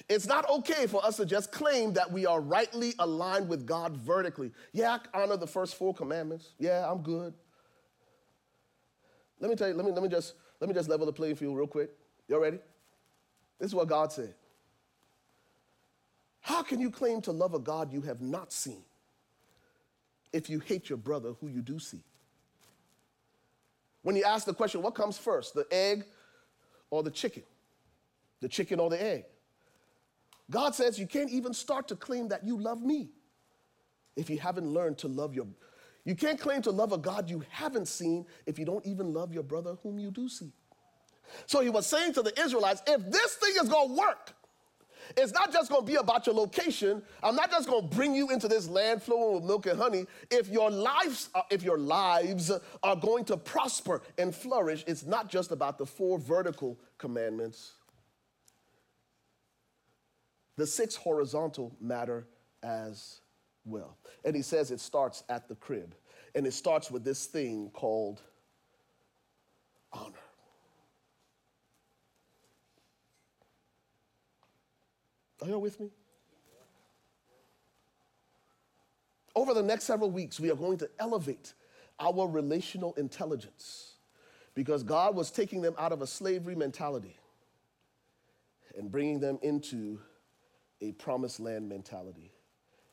it's 0.09 0.27
not 0.27 0.49
okay 0.49 0.87
for 0.87 1.05
us 1.05 1.17
to 1.17 1.27
just 1.27 1.53
claim 1.53 1.93
that 1.95 2.11
we 2.11 2.27
are 2.27 2.41
rightly 2.41 2.95
aligned 2.99 3.49
with 3.49 3.67
God 3.67 3.97
vertically. 3.97 4.53
Yeah, 4.73 4.99
I 5.13 5.23
honor 5.23 5.37
the 5.37 5.47
first 5.47 5.77
four 5.77 5.95
commandments. 5.95 6.55
Yeah, 6.59 6.91
I'm 6.91 7.03
good. 7.03 7.35
Let 9.41 9.51
me 9.51 9.57
tell 9.57 9.69
you, 9.69 9.75
let 9.75 9.85
me, 9.85 9.93
let 9.93 10.03
me 10.03 10.09
just 10.09 10.35
let 10.61 10.69
me 10.69 10.75
just 10.75 10.89
level 10.89 11.07
the 11.07 11.13
playing 11.13 11.35
field 11.35 11.57
real 11.57 11.67
quick. 11.67 11.91
You 12.29 12.37
all 12.37 12.41
ready? 12.41 12.59
This 13.59 13.69
is 13.69 13.75
what 13.75 13.89
God 13.89 14.13
said. 14.13 14.35
How 16.41 16.63
can 16.63 16.81
you 16.81 16.91
claim 16.91 17.21
to 17.23 17.33
love 17.33 17.55
a 17.55 17.59
God 17.59 17.93
you 17.93 18.03
have 18.03 18.21
not 18.21 18.53
seen 18.53 18.83
if 20.33 20.49
you 20.49 20.61
hate 20.61 20.89
your 20.89 20.99
brother 20.99 21.35
who 21.41 21.49
you 21.49 21.63
do 21.63 21.79
see? 21.79 22.03
When 24.03 24.17
you 24.17 24.25
ask 24.25 24.47
the 24.47 24.55
question, 24.55 24.83
what 24.83 24.95
comes 24.95 25.17
first, 25.17 25.55
the 25.55 25.67
egg 25.71 26.05
or 26.91 27.03
the 27.03 27.11
chicken? 27.11 27.45
The 28.41 28.49
chicken 28.49 28.81
or 28.81 28.91
the 28.91 29.03
egg? 29.03 29.25
God 30.51 30.75
says 30.75 30.99
you 30.99 31.07
can't 31.07 31.31
even 31.31 31.55
start 31.55 31.89
to 31.89 31.97
claim 31.97 32.29
that 32.29 32.45
you 32.45 32.61
love 32.61 32.83
me 32.83 33.11
if 34.17 34.29
you 34.29 34.39
haven't 34.39 34.67
learned 34.67 34.99
to 34.99 35.09
love 35.09 35.35
your 35.35 35.47
you 36.05 36.15
can't 36.15 36.39
claim 36.39 36.63
to 36.63 36.71
love 36.71 36.93
a 36.93 36.99
God 36.99 37.31
you 37.31 37.45
haven't 37.51 37.87
seen 37.87 38.27
if 38.47 38.59
you 38.59 38.65
don't 38.65 38.85
even 38.85 39.13
love 39.13 39.33
your 39.33 39.45
brother 39.45 39.77
whom 39.83 39.99
you 39.99 40.11
do 40.11 40.29
see. 40.29 40.53
So 41.47 41.61
he 41.61 41.71
was 41.71 41.87
saying 41.87 42.15
to 42.15 42.23
the 42.23 42.39
Israelites, 42.41 42.83
if 42.87 43.09
this 43.11 43.35
thing 43.35 43.55
is 43.63 43.69
going 43.69 43.89
to 43.89 43.95
work, 43.95 44.35
it's 45.17 45.33
not 45.33 45.53
just 45.53 45.71
going 45.71 45.83
to 45.83 45.87
be 45.87 45.97
about 45.97 46.27
your 46.27 46.35
location. 46.35 47.03
I'm 47.23 47.37
not 47.37 47.51
just 47.51 47.69
going 47.69 47.89
to 47.89 47.97
bring 47.97 48.15
you 48.15 48.31
into 48.31 48.49
this 48.49 48.69
land 48.69 49.03
flowing 49.03 49.35
with 49.35 49.45
milk 49.45 49.67
and 49.67 49.79
honey. 49.79 50.07
If 50.31 50.49
your 50.49 50.71
lives, 50.71 51.29
are, 51.35 51.45
if 51.51 51.63
your 51.63 51.79
lives 51.79 52.51
are 52.83 52.97
going 52.97 53.25
to 53.27 53.37
prosper 53.37 54.03
and 54.19 54.35
flourish, 54.35 54.85
it's 54.87 55.05
not 55.05 55.29
just 55.29 55.51
about 55.51 55.79
the 55.79 55.87
four 55.87 56.19
vertical 56.19 56.79
commandments. 56.99 57.73
The 60.57 60.67
six 60.67 60.95
horizontal 60.95 61.75
matter 61.81 62.27
as 62.63 63.21
well. 63.65 63.97
And 64.25 64.37
he 64.37 64.43
says 64.43 64.71
it 64.71 64.81
starts 64.81 65.25
at 65.29 65.49
the 65.49 65.55
crib. 65.55 65.95
And 66.35 66.47
it 66.47 66.53
starts 66.55 66.91
with 66.91 67.05
this 67.05 67.27
thing 67.27 67.71
called 67.73 68.23
honor. 69.93 70.15
Are 75.43 75.49
you 75.49 75.59
with 75.59 75.81
me? 75.81 75.91
Over 79.35 79.55
the 79.55 79.63
next 79.63 79.85
several 79.85 80.11
weeks, 80.11 80.39
we 80.39 80.51
are 80.51 80.57
going 80.57 80.79
to 80.79 80.91
elevate 81.01 81.55
our 81.99 82.29
relational 82.29 82.95
intelligence 82.95 83.95
because 84.55 84.83
God 84.83 85.17
was 85.17 85.31
taking 85.31 85.63
them 85.63 85.75
out 85.79 85.91
of 85.93 86.03
a 86.03 86.07
slavery 86.07 86.55
mentality 86.55 87.17
and 88.79 88.91
bringing 88.91 89.19
them 89.19 89.39
into 89.43 89.99
a 90.81 90.93
promised 90.93 91.41
land 91.41 91.69
mentality. 91.69 92.31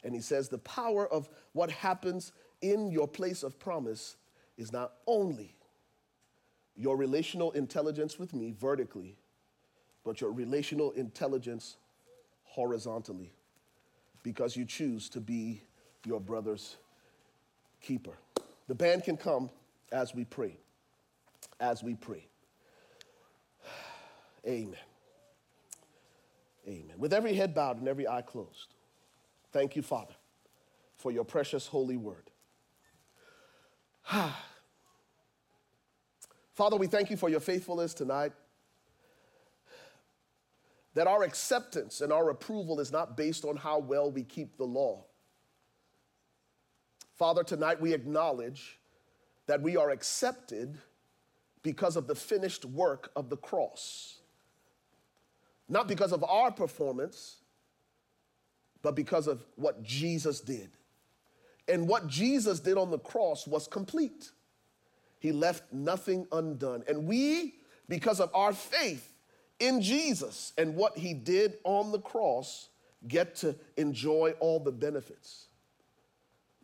And 0.03 0.15
he 0.15 0.21
says 0.21 0.49
the 0.49 0.57
power 0.59 1.07
of 1.11 1.29
what 1.53 1.69
happens 1.69 2.31
in 2.61 2.89
your 2.89 3.07
place 3.07 3.43
of 3.43 3.59
promise 3.59 4.15
is 4.57 4.71
not 4.71 4.93
only 5.07 5.55
your 6.75 6.95
relational 6.95 7.51
intelligence 7.51 8.17
with 8.17 8.33
me 8.33 8.53
vertically, 8.57 9.17
but 10.05 10.21
your 10.21 10.31
relational 10.31 10.91
intelligence 10.91 11.75
horizontally 12.49 13.31
because 14.23 14.55
you 14.55 14.65
choose 14.65 15.07
to 15.09 15.21
be 15.21 15.61
your 16.05 16.19
brother's 16.19 16.77
keeper. 17.81 18.17
The 18.67 18.75
band 18.75 19.03
can 19.03 19.17
come 19.17 19.49
as 19.91 20.13
we 20.13 20.25
pray. 20.25 20.57
As 21.59 21.83
we 21.83 21.95
pray. 21.95 22.27
Amen. 24.47 24.75
Amen. 26.67 26.95
With 26.97 27.13
every 27.13 27.33
head 27.33 27.53
bowed 27.55 27.77
and 27.77 27.87
every 27.87 28.07
eye 28.07 28.21
closed. 28.21 28.73
Thank 29.51 29.75
you, 29.75 29.81
Father, 29.81 30.13
for 30.97 31.11
your 31.11 31.23
precious 31.23 31.67
holy 31.67 31.97
word. 31.97 32.29
Father, 36.53 36.77
we 36.77 36.87
thank 36.87 37.09
you 37.09 37.17
for 37.17 37.29
your 37.29 37.39
faithfulness 37.39 37.93
tonight. 37.93 38.33
That 40.95 41.07
our 41.07 41.23
acceptance 41.23 42.01
and 42.01 42.11
our 42.11 42.29
approval 42.29 42.79
is 42.79 42.91
not 42.91 43.15
based 43.15 43.45
on 43.45 43.55
how 43.57 43.79
well 43.79 44.11
we 44.11 44.23
keep 44.23 44.57
the 44.57 44.65
law. 44.65 45.05
Father, 47.17 47.43
tonight 47.43 47.81
we 47.81 47.93
acknowledge 47.93 48.79
that 49.45 49.61
we 49.61 49.75
are 49.77 49.89
accepted 49.89 50.77
because 51.63 51.95
of 51.95 52.07
the 52.07 52.15
finished 52.15 52.65
work 52.65 53.11
of 53.15 53.29
the 53.29 53.37
cross. 53.37 54.19
Not 55.67 55.87
because 55.87 56.11
of 56.11 56.23
our 56.23 56.51
performance, 56.51 57.37
but 58.81 58.95
because 58.95 59.27
of 59.27 59.45
what 59.55 59.83
Jesus 59.83 60.39
did. 60.39 60.69
And 61.67 61.87
what 61.87 62.07
Jesus 62.07 62.59
did 62.59 62.77
on 62.77 62.89
the 62.89 62.97
cross 62.97 63.45
was 63.45 63.67
complete. 63.67 64.31
He 65.19 65.31
left 65.31 65.71
nothing 65.71 66.25
undone. 66.31 66.83
And 66.87 67.05
we, 67.05 67.55
because 67.87 68.19
of 68.19 68.31
our 68.33 68.53
faith 68.53 69.13
in 69.59 69.81
Jesus 69.81 70.53
and 70.57 70.75
what 70.75 70.97
he 70.97 71.13
did 71.13 71.57
on 71.63 71.91
the 71.91 71.99
cross, 71.99 72.69
get 73.07 73.35
to 73.35 73.55
enjoy 73.77 74.33
all 74.39 74.59
the 74.59 74.71
benefits. 74.71 75.47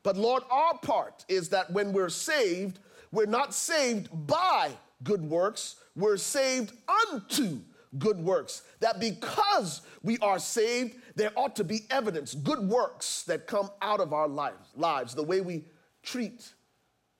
But 0.03 0.17
Lord, 0.17 0.43
our 0.51 0.77
part 0.77 1.25
is 1.27 1.49
that 1.49 1.71
when 1.71 1.91
we're 1.91 2.09
saved, 2.09 2.79
we're 3.11 3.25
not 3.25 3.53
saved 3.53 4.09
by 4.27 4.71
good 5.03 5.21
works, 5.21 5.77
we're 5.95 6.17
saved 6.17 6.73
unto 7.11 7.59
good 7.97 8.17
works. 8.17 8.63
That 8.81 8.99
because 8.99 9.81
we 10.03 10.17
are 10.19 10.39
saved, 10.39 10.97
there 11.15 11.31
ought 11.35 11.55
to 11.55 11.63
be 11.63 11.85
evidence, 11.89 12.33
good 12.35 12.59
works 12.59 13.23
that 13.23 13.47
come 13.47 13.71
out 13.81 13.99
of 13.99 14.13
our 14.13 14.27
lives, 14.27 14.69
lives, 14.75 15.15
the 15.15 15.23
way 15.23 15.41
we 15.41 15.65
treat 16.03 16.53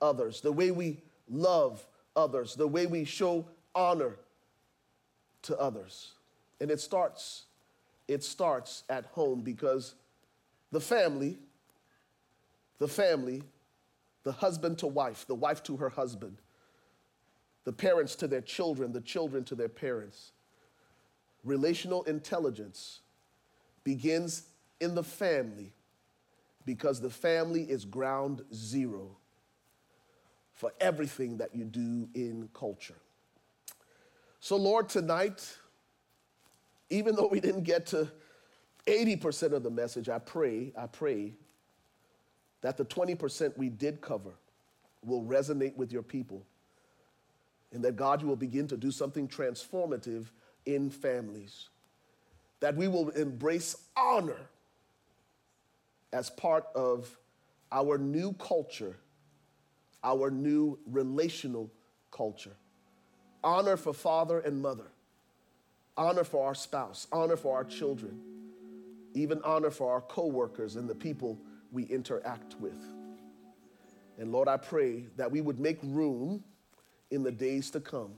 others, 0.01 0.41
the 0.41 0.51
way 0.51 0.71
we 0.71 1.01
love 1.27 1.85
others, 2.15 2.55
the 2.55 2.67
way 2.67 2.85
we 2.85 3.03
show 3.05 3.47
honor 3.73 4.17
to 5.45 5.59
others. 5.59 6.13
And 6.59 6.71
it 6.71 6.79
starts, 6.79 7.45
it 8.07 8.23
starts 8.23 8.83
at 8.89 9.05
home 9.05 9.41
because 9.41 9.95
the 10.71 10.79
family, 10.79 11.37
the 12.79 12.87
family, 12.87 13.43
the 14.23 14.31
husband 14.31 14.79
to 14.79 14.87
wife, 14.87 15.25
the 15.27 15.35
wife 15.35 15.63
to 15.63 15.77
her 15.77 15.89
husband, 15.89 16.37
the 17.63 17.73
parents 17.73 18.15
to 18.15 18.27
their 18.27 18.41
children, 18.41 18.91
the 18.91 19.01
children 19.01 19.43
to 19.45 19.55
their 19.55 19.69
parents, 19.69 20.31
relational 21.43 22.03
intelligence 22.03 23.01
begins 23.83 24.43
in 24.79 24.95
the 24.95 25.03
family 25.03 25.73
because 26.65 26.99
the 26.99 27.09
family 27.09 27.63
is 27.63 27.85
ground 27.85 28.41
zero 28.53 29.15
for 30.53 30.73
everything 30.79 31.37
that 31.37 31.53
you 31.53 31.65
do 31.65 32.09
in 32.15 32.49
culture. 32.53 32.95
So, 34.45 34.57
Lord, 34.57 34.89
tonight, 34.89 35.57
even 36.91 37.15
though 37.15 37.25
we 37.25 37.39
didn't 37.39 37.63
get 37.63 37.87
to 37.87 38.07
80% 38.85 39.53
of 39.53 39.63
the 39.63 39.71
message, 39.71 40.07
I 40.07 40.19
pray, 40.19 40.71
I 40.77 40.85
pray 40.85 41.33
that 42.61 42.77
the 42.77 42.85
20% 42.85 43.57
we 43.57 43.69
did 43.69 44.01
cover 44.01 44.35
will 45.03 45.23
resonate 45.23 45.75
with 45.75 45.91
your 45.91 46.03
people 46.03 46.45
And 47.71 47.83
that 47.85 47.95
God, 47.95 48.21
you 48.21 48.27
will 48.27 48.35
begin 48.35 48.67
to 48.67 48.77
do 48.77 48.91
something 48.91 49.27
transformative 49.27 50.25
in 50.67 50.91
families. 50.91 51.69
That 52.59 52.75
we 52.75 52.87
will 52.87 53.09
embrace 53.09 53.75
honor 53.97 54.47
as 56.13 56.29
part 56.29 56.67
of 56.75 57.17
our 57.71 57.97
new 57.97 58.33
culture, 58.33 58.95
our 60.03 60.29
new 60.29 60.77
relational 60.85 61.71
culture. 62.11 62.55
Honor 63.45 63.77
for 63.77 63.93
father 63.93 64.39
and 64.39 64.59
mother, 64.59 64.87
honor 65.95 66.23
for 66.23 66.47
our 66.47 66.55
spouse, 66.55 67.05
honor 67.11 67.37
for 67.37 67.55
our 67.55 67.63
children, 67.63 68.19
even 69.13 69.39
honor 69.43 69.69
for 69.69 69.93
our 69.93 70.01
coworkers 70.01 70.75
and 70.75 70.89
the 70.89 70.95
people 70.95 71.37
we 71.71 71.83
interact 71.83 72.55
with. 72.59 72.77
And 74.17 74.31
Lord, 74.31 74.47
I 74.47 74.57
pray 74.57 75.05
that 75.15 75.31
we 75.31 75.41
would 75.41 75.59
make 75.59 75.77
room 75.83 76.43
in 77.11 77.21
the 77.21 77.31
days 77.31 77.69
to 77.71 77.79
come, 77.79 78.13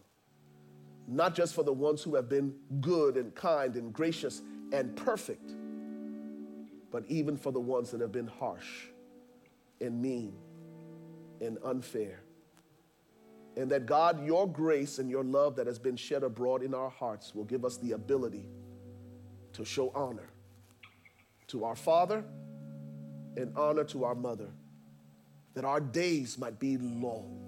not 1.10 1.36
just 1.36 1.54
for 1.54 1.64
the 1.64 1.74
ones 1.74 2.02
who 2.02 2.16
have 2.16 2.30
been 2.30 2.56
good 2.80 3.18
and 3.18 3.36
kind 3.36 3.76
and 3.76 3.92
gracious 3.92 4.42
and 4.72 4.96
perfect, 4.96 5.52
but 6.90 7.04
even 7.10 7.36
for 7.36 7.52
the 7.52 7.60
ones 7.60 7.92
that 7.92 8.00
have 8.00 8.14
been 8.14 8.28
harsh 8.28 8.86
and 9.82 10.02
mean 10.02 10.34
and 11.42 11.58
unfair. 11.66 12.22
And 13.58 13.72
that 13.72 13.88
God, 13.88 14.24
your 14.24 14.48
grace 14.48 15.00
and 15.00 15.10
your 15.10 15.24
love 15.24 15.56
that 15.56 15.66
has 15.66 15.80
been 15.80 15.96
shed 15.96 16.22
abroad 16.22 16.62
in 16.62 16.76
our 16.76 16.92
hearts 16.92 17.34
will 17.34 17.44
give 17.44 17.66
us 17.66 17.78
the 17.78 17.94
ability 17.94 18.46
to 19.54 19.66
show 19.66 19.92
honor 19.96 20.30
to 21.48 21.64
our 21.64 21.76
Father 21.76 22.24
and 23.36 23.52
honor 23.58 23.84
to 23.86 24.04
our 24.04 24.14
mother, 24.14 24.50
that 25.56 25.66
our 25.66 25.80
days 25.80 26.38
might 26.38 26.60
be 26.60 26.78
long. 26.78 27.40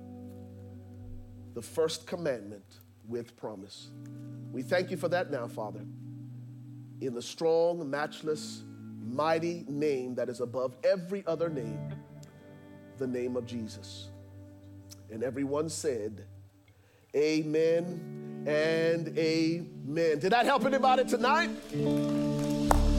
The 1.54 1.62
first 1.62 2.08
commandment 2.08 2.66
with 3.08 3.38
promise. 3.38 3.90
We 4.52 4.64
thank 4.64 4.90
you 4.90 4.98
for 4.98 5.10
that 5.10 5.30
now, 5.30 5.48
Father. 5.48 5.86
In 7.02 7.14
the 7.14 7.22
strong, 7.22 7.88
matchless, 7.88 8.64
mighty 9.00 9.64
name 9.68 10.16
that 10.16 10.28
is 10.28 10.42
above 10.42 10.76
every 10.84 11.24
other 11.28 11.50
name, 11.50 11.94
the 12.98 13.08
name 13.08 13.36
of 13.36 13.46
Jesus. 13.46 14.09
And 15.12 15.24
everyone 15.24 15.70
said, 15.70 16.26
Amen 17.16 18.46
and 18.48 19.18
amen. 19.18 20.20
Did 20.20 20.32
that 20.32 20.46
help 20.46 20.66
anybody 20.66 21.04
tonight? 21.06 21.50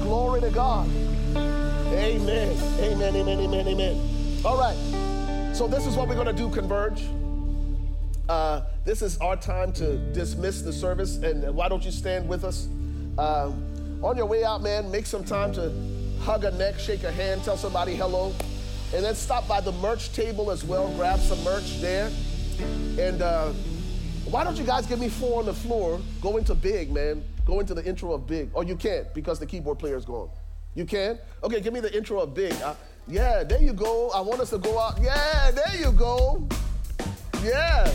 Glory 0.02 0.40
to 0.40 0.50
God. 0.50 0.88
Amen. 1.36 2.56
Amen, 2.80 3.16
amen, 3.16 3.40
amen, 3.40 3.68
amen. 3.68 4.40
All 4.44 4.58
right. 4.58 4.76
So, 5.54 5.68
this 5.68 5.86
is 5.86 5.96
what 5.96 6.08
we're 6.08 6.14
going 6.14 6.26
to 6.26 6.32
do, 6.32 6.50
Converge. 6.50 7.02
Uh, 8.28 8.62
this 8.84 9.02
is 9.02 9.18
our 9.18 9.36
time 9.36 9.72
to 9.74 9.96
dismiss 10.12 10.62
the 10.62 10.72
service. 10.72 11.16
And 11.16 11.54
why 11.54 11.68
don't 11.68 11.84
you 11.84 11.90
stand 11.90 12.28
with 12.28 12.44
us? 12.44 12.68
Uh, 13.18 13.52
on 14.02 14.16
your 14.16 14.26
way 14.26 14.44
out, 14.44 14.62
man, 14.62 14.90
make 14.90 15.06
some 15.06 15.24
time 15.24 15.52
to 15.54 15.72
hug 16.22 16.44
a 16.44 16.50
neck, 16.52 16.78
shake 16.78 17.04
a 17.04 17.12
hand, 17.12 17.44
tell 17.44 17.56
somebody 17.56 17.94
hello. 17.94 18.32
And 18.94 19.04
then 19.04 19.14
stop 19.14 19.46
by 19.46 19.60
the 19.60 19.72
merch 19.72 20.12
table 20.12 20.50
as 20.50 20.64
well, 20.64 20.92
grab 20.96 21.20
some 21.20 21.42
merch 21.44 21.80
there. 21.80 22.10
And 22.98 23.22
uh, 23.22 23.52
why 24.24 24.44
don't 24.44 24.56
you 24.56 24.64
guys 24.64 24.86
give 24.86 24.98
me 24.98 25.08
four 25.08 25.40
on 25.40 25.46
the 25.46 25.54
floor? 25.54 26.00
Go 26.20 26.36
into 26.36 26.54
big, 26.54 26.92
man. 26.92 27.22
Go 27.44 27.60
into 27.60 27.74
the 27.74 27.84
intro 27.84 28.12
of 28.12 28.26
big. 28.26 28.50
Oh, 28.54 28.62
you 28.62 28.76
can't 28.76 29.12
because 29.14 29.38
the 29.38 29.46
keyboard 29.46 29.78
player 29.78 29.96
is 29.96 30.04
gone. 30.04 30.30
You 30.74 30.84
can? 30.84 31.18
Okay, 31.42 31.60
give 31.60 31.72
me 31.72 31.80
the 31.80 31.94
intro 31.96 32.20
of 32.20 32.34
Big. 32.34 32.54
Yeah, 33.08 33.42
there 33.42 33.60
you 33.60 33.72
go. 33.72 34.10
I 34.10 34.20
want 34.20 34.40
us 34.40 34.50
to 34.50 34.58
go 34.58 34.78
out. 34.78 35.00
Yeah, 35.00 35.50
there 35.50 35.76
you 35.76 35.90
go. 35.90 36.46
Yeah. 37.42 37.92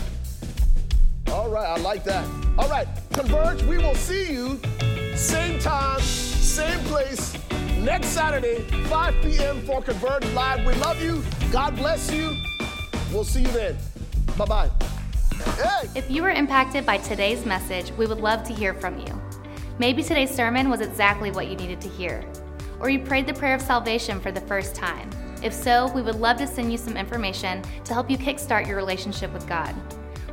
All 1.28 1.48
right, 1.48 1.66
I 1.66 1.76
like 1.78 2.04
that. 2.04 2.26
All 2.58 2.68
right, 2.68 2.86
Converge, 3.12 3.62
we 3.62 3.78
will 3.78 3.94
see 3.94 4.32
you 4.32 4.60
same 5.14 5.58
time, 5.58 6.00
same 6.00 6.78
place, 6.84 7.36
next 7.86 8.08
Saturday, 8.08 8.62
5 8.88 9.14
p.m. 9.22 9.62
for 9.62 9.80
Converge 9.80 10.26
Live. 10.32 10.66
We 10.66 10.74
love 10.74 11.00
you. 11.00 11.22
God 11.52 11.76
bless 11.76 12.12
you. 12.12 12.36
We'll 13.12 13.22
see 13.22 13.42
you 13.42 13.48
then. 13.48 13.78
Bye 14.36 14.44
bye. 14.44 14.70
Hey! 15.54 15.88
If 15.94 16.10
you 16.10 16.22
were 16.22 16.30
impacted 16.30 16.84
by 16.84 16.98
today's 16.98 17.46
message, 17.46 17.92
we 17.92 18.06
would 18.06 18.18
love 18.18 18.42
to 18.48 18.52
hear 18.52 18.74
from 18.74 18.98
you. 18.98 19.22
Maybe 19.78 20.02
today's 20.02 20.34
sermon 20.34 20.68
was 20.68 20.80
exactly 20.80 21.30
what 21.30 21.46
you 21.46 21.54
needed 21.54 21.80
to 21.82 21.88
hear 21.88 22.24
or 22.80 22.90
you 22.90 22.98
prayed 22.98 23.26
the 23.26 23.32
prayer 23.32 23.54
of 23.54 23.62
salvation 23.62 24.20
for 24.20 24.30
the 24.30 24.40
first 24.42 24.74
time. 24.74 25.08
If 25.42 25.52
so, 25.52 25.90
we 25.92 26.02
would 26.02 26.16
love 26.16 26.36
to 26.38 26.46
send 26.46 26.72
you 26.72 26.78
some 26.78 26.96
information 26.96 27.62
to 27.84 27.94
help 27.94 28.10
you 28.10 28.18
kickstart 28.18 28.66
your 28.66 28.76
relationship 28.76 29.32
with 29.32 29.48
God. 29.48 29.74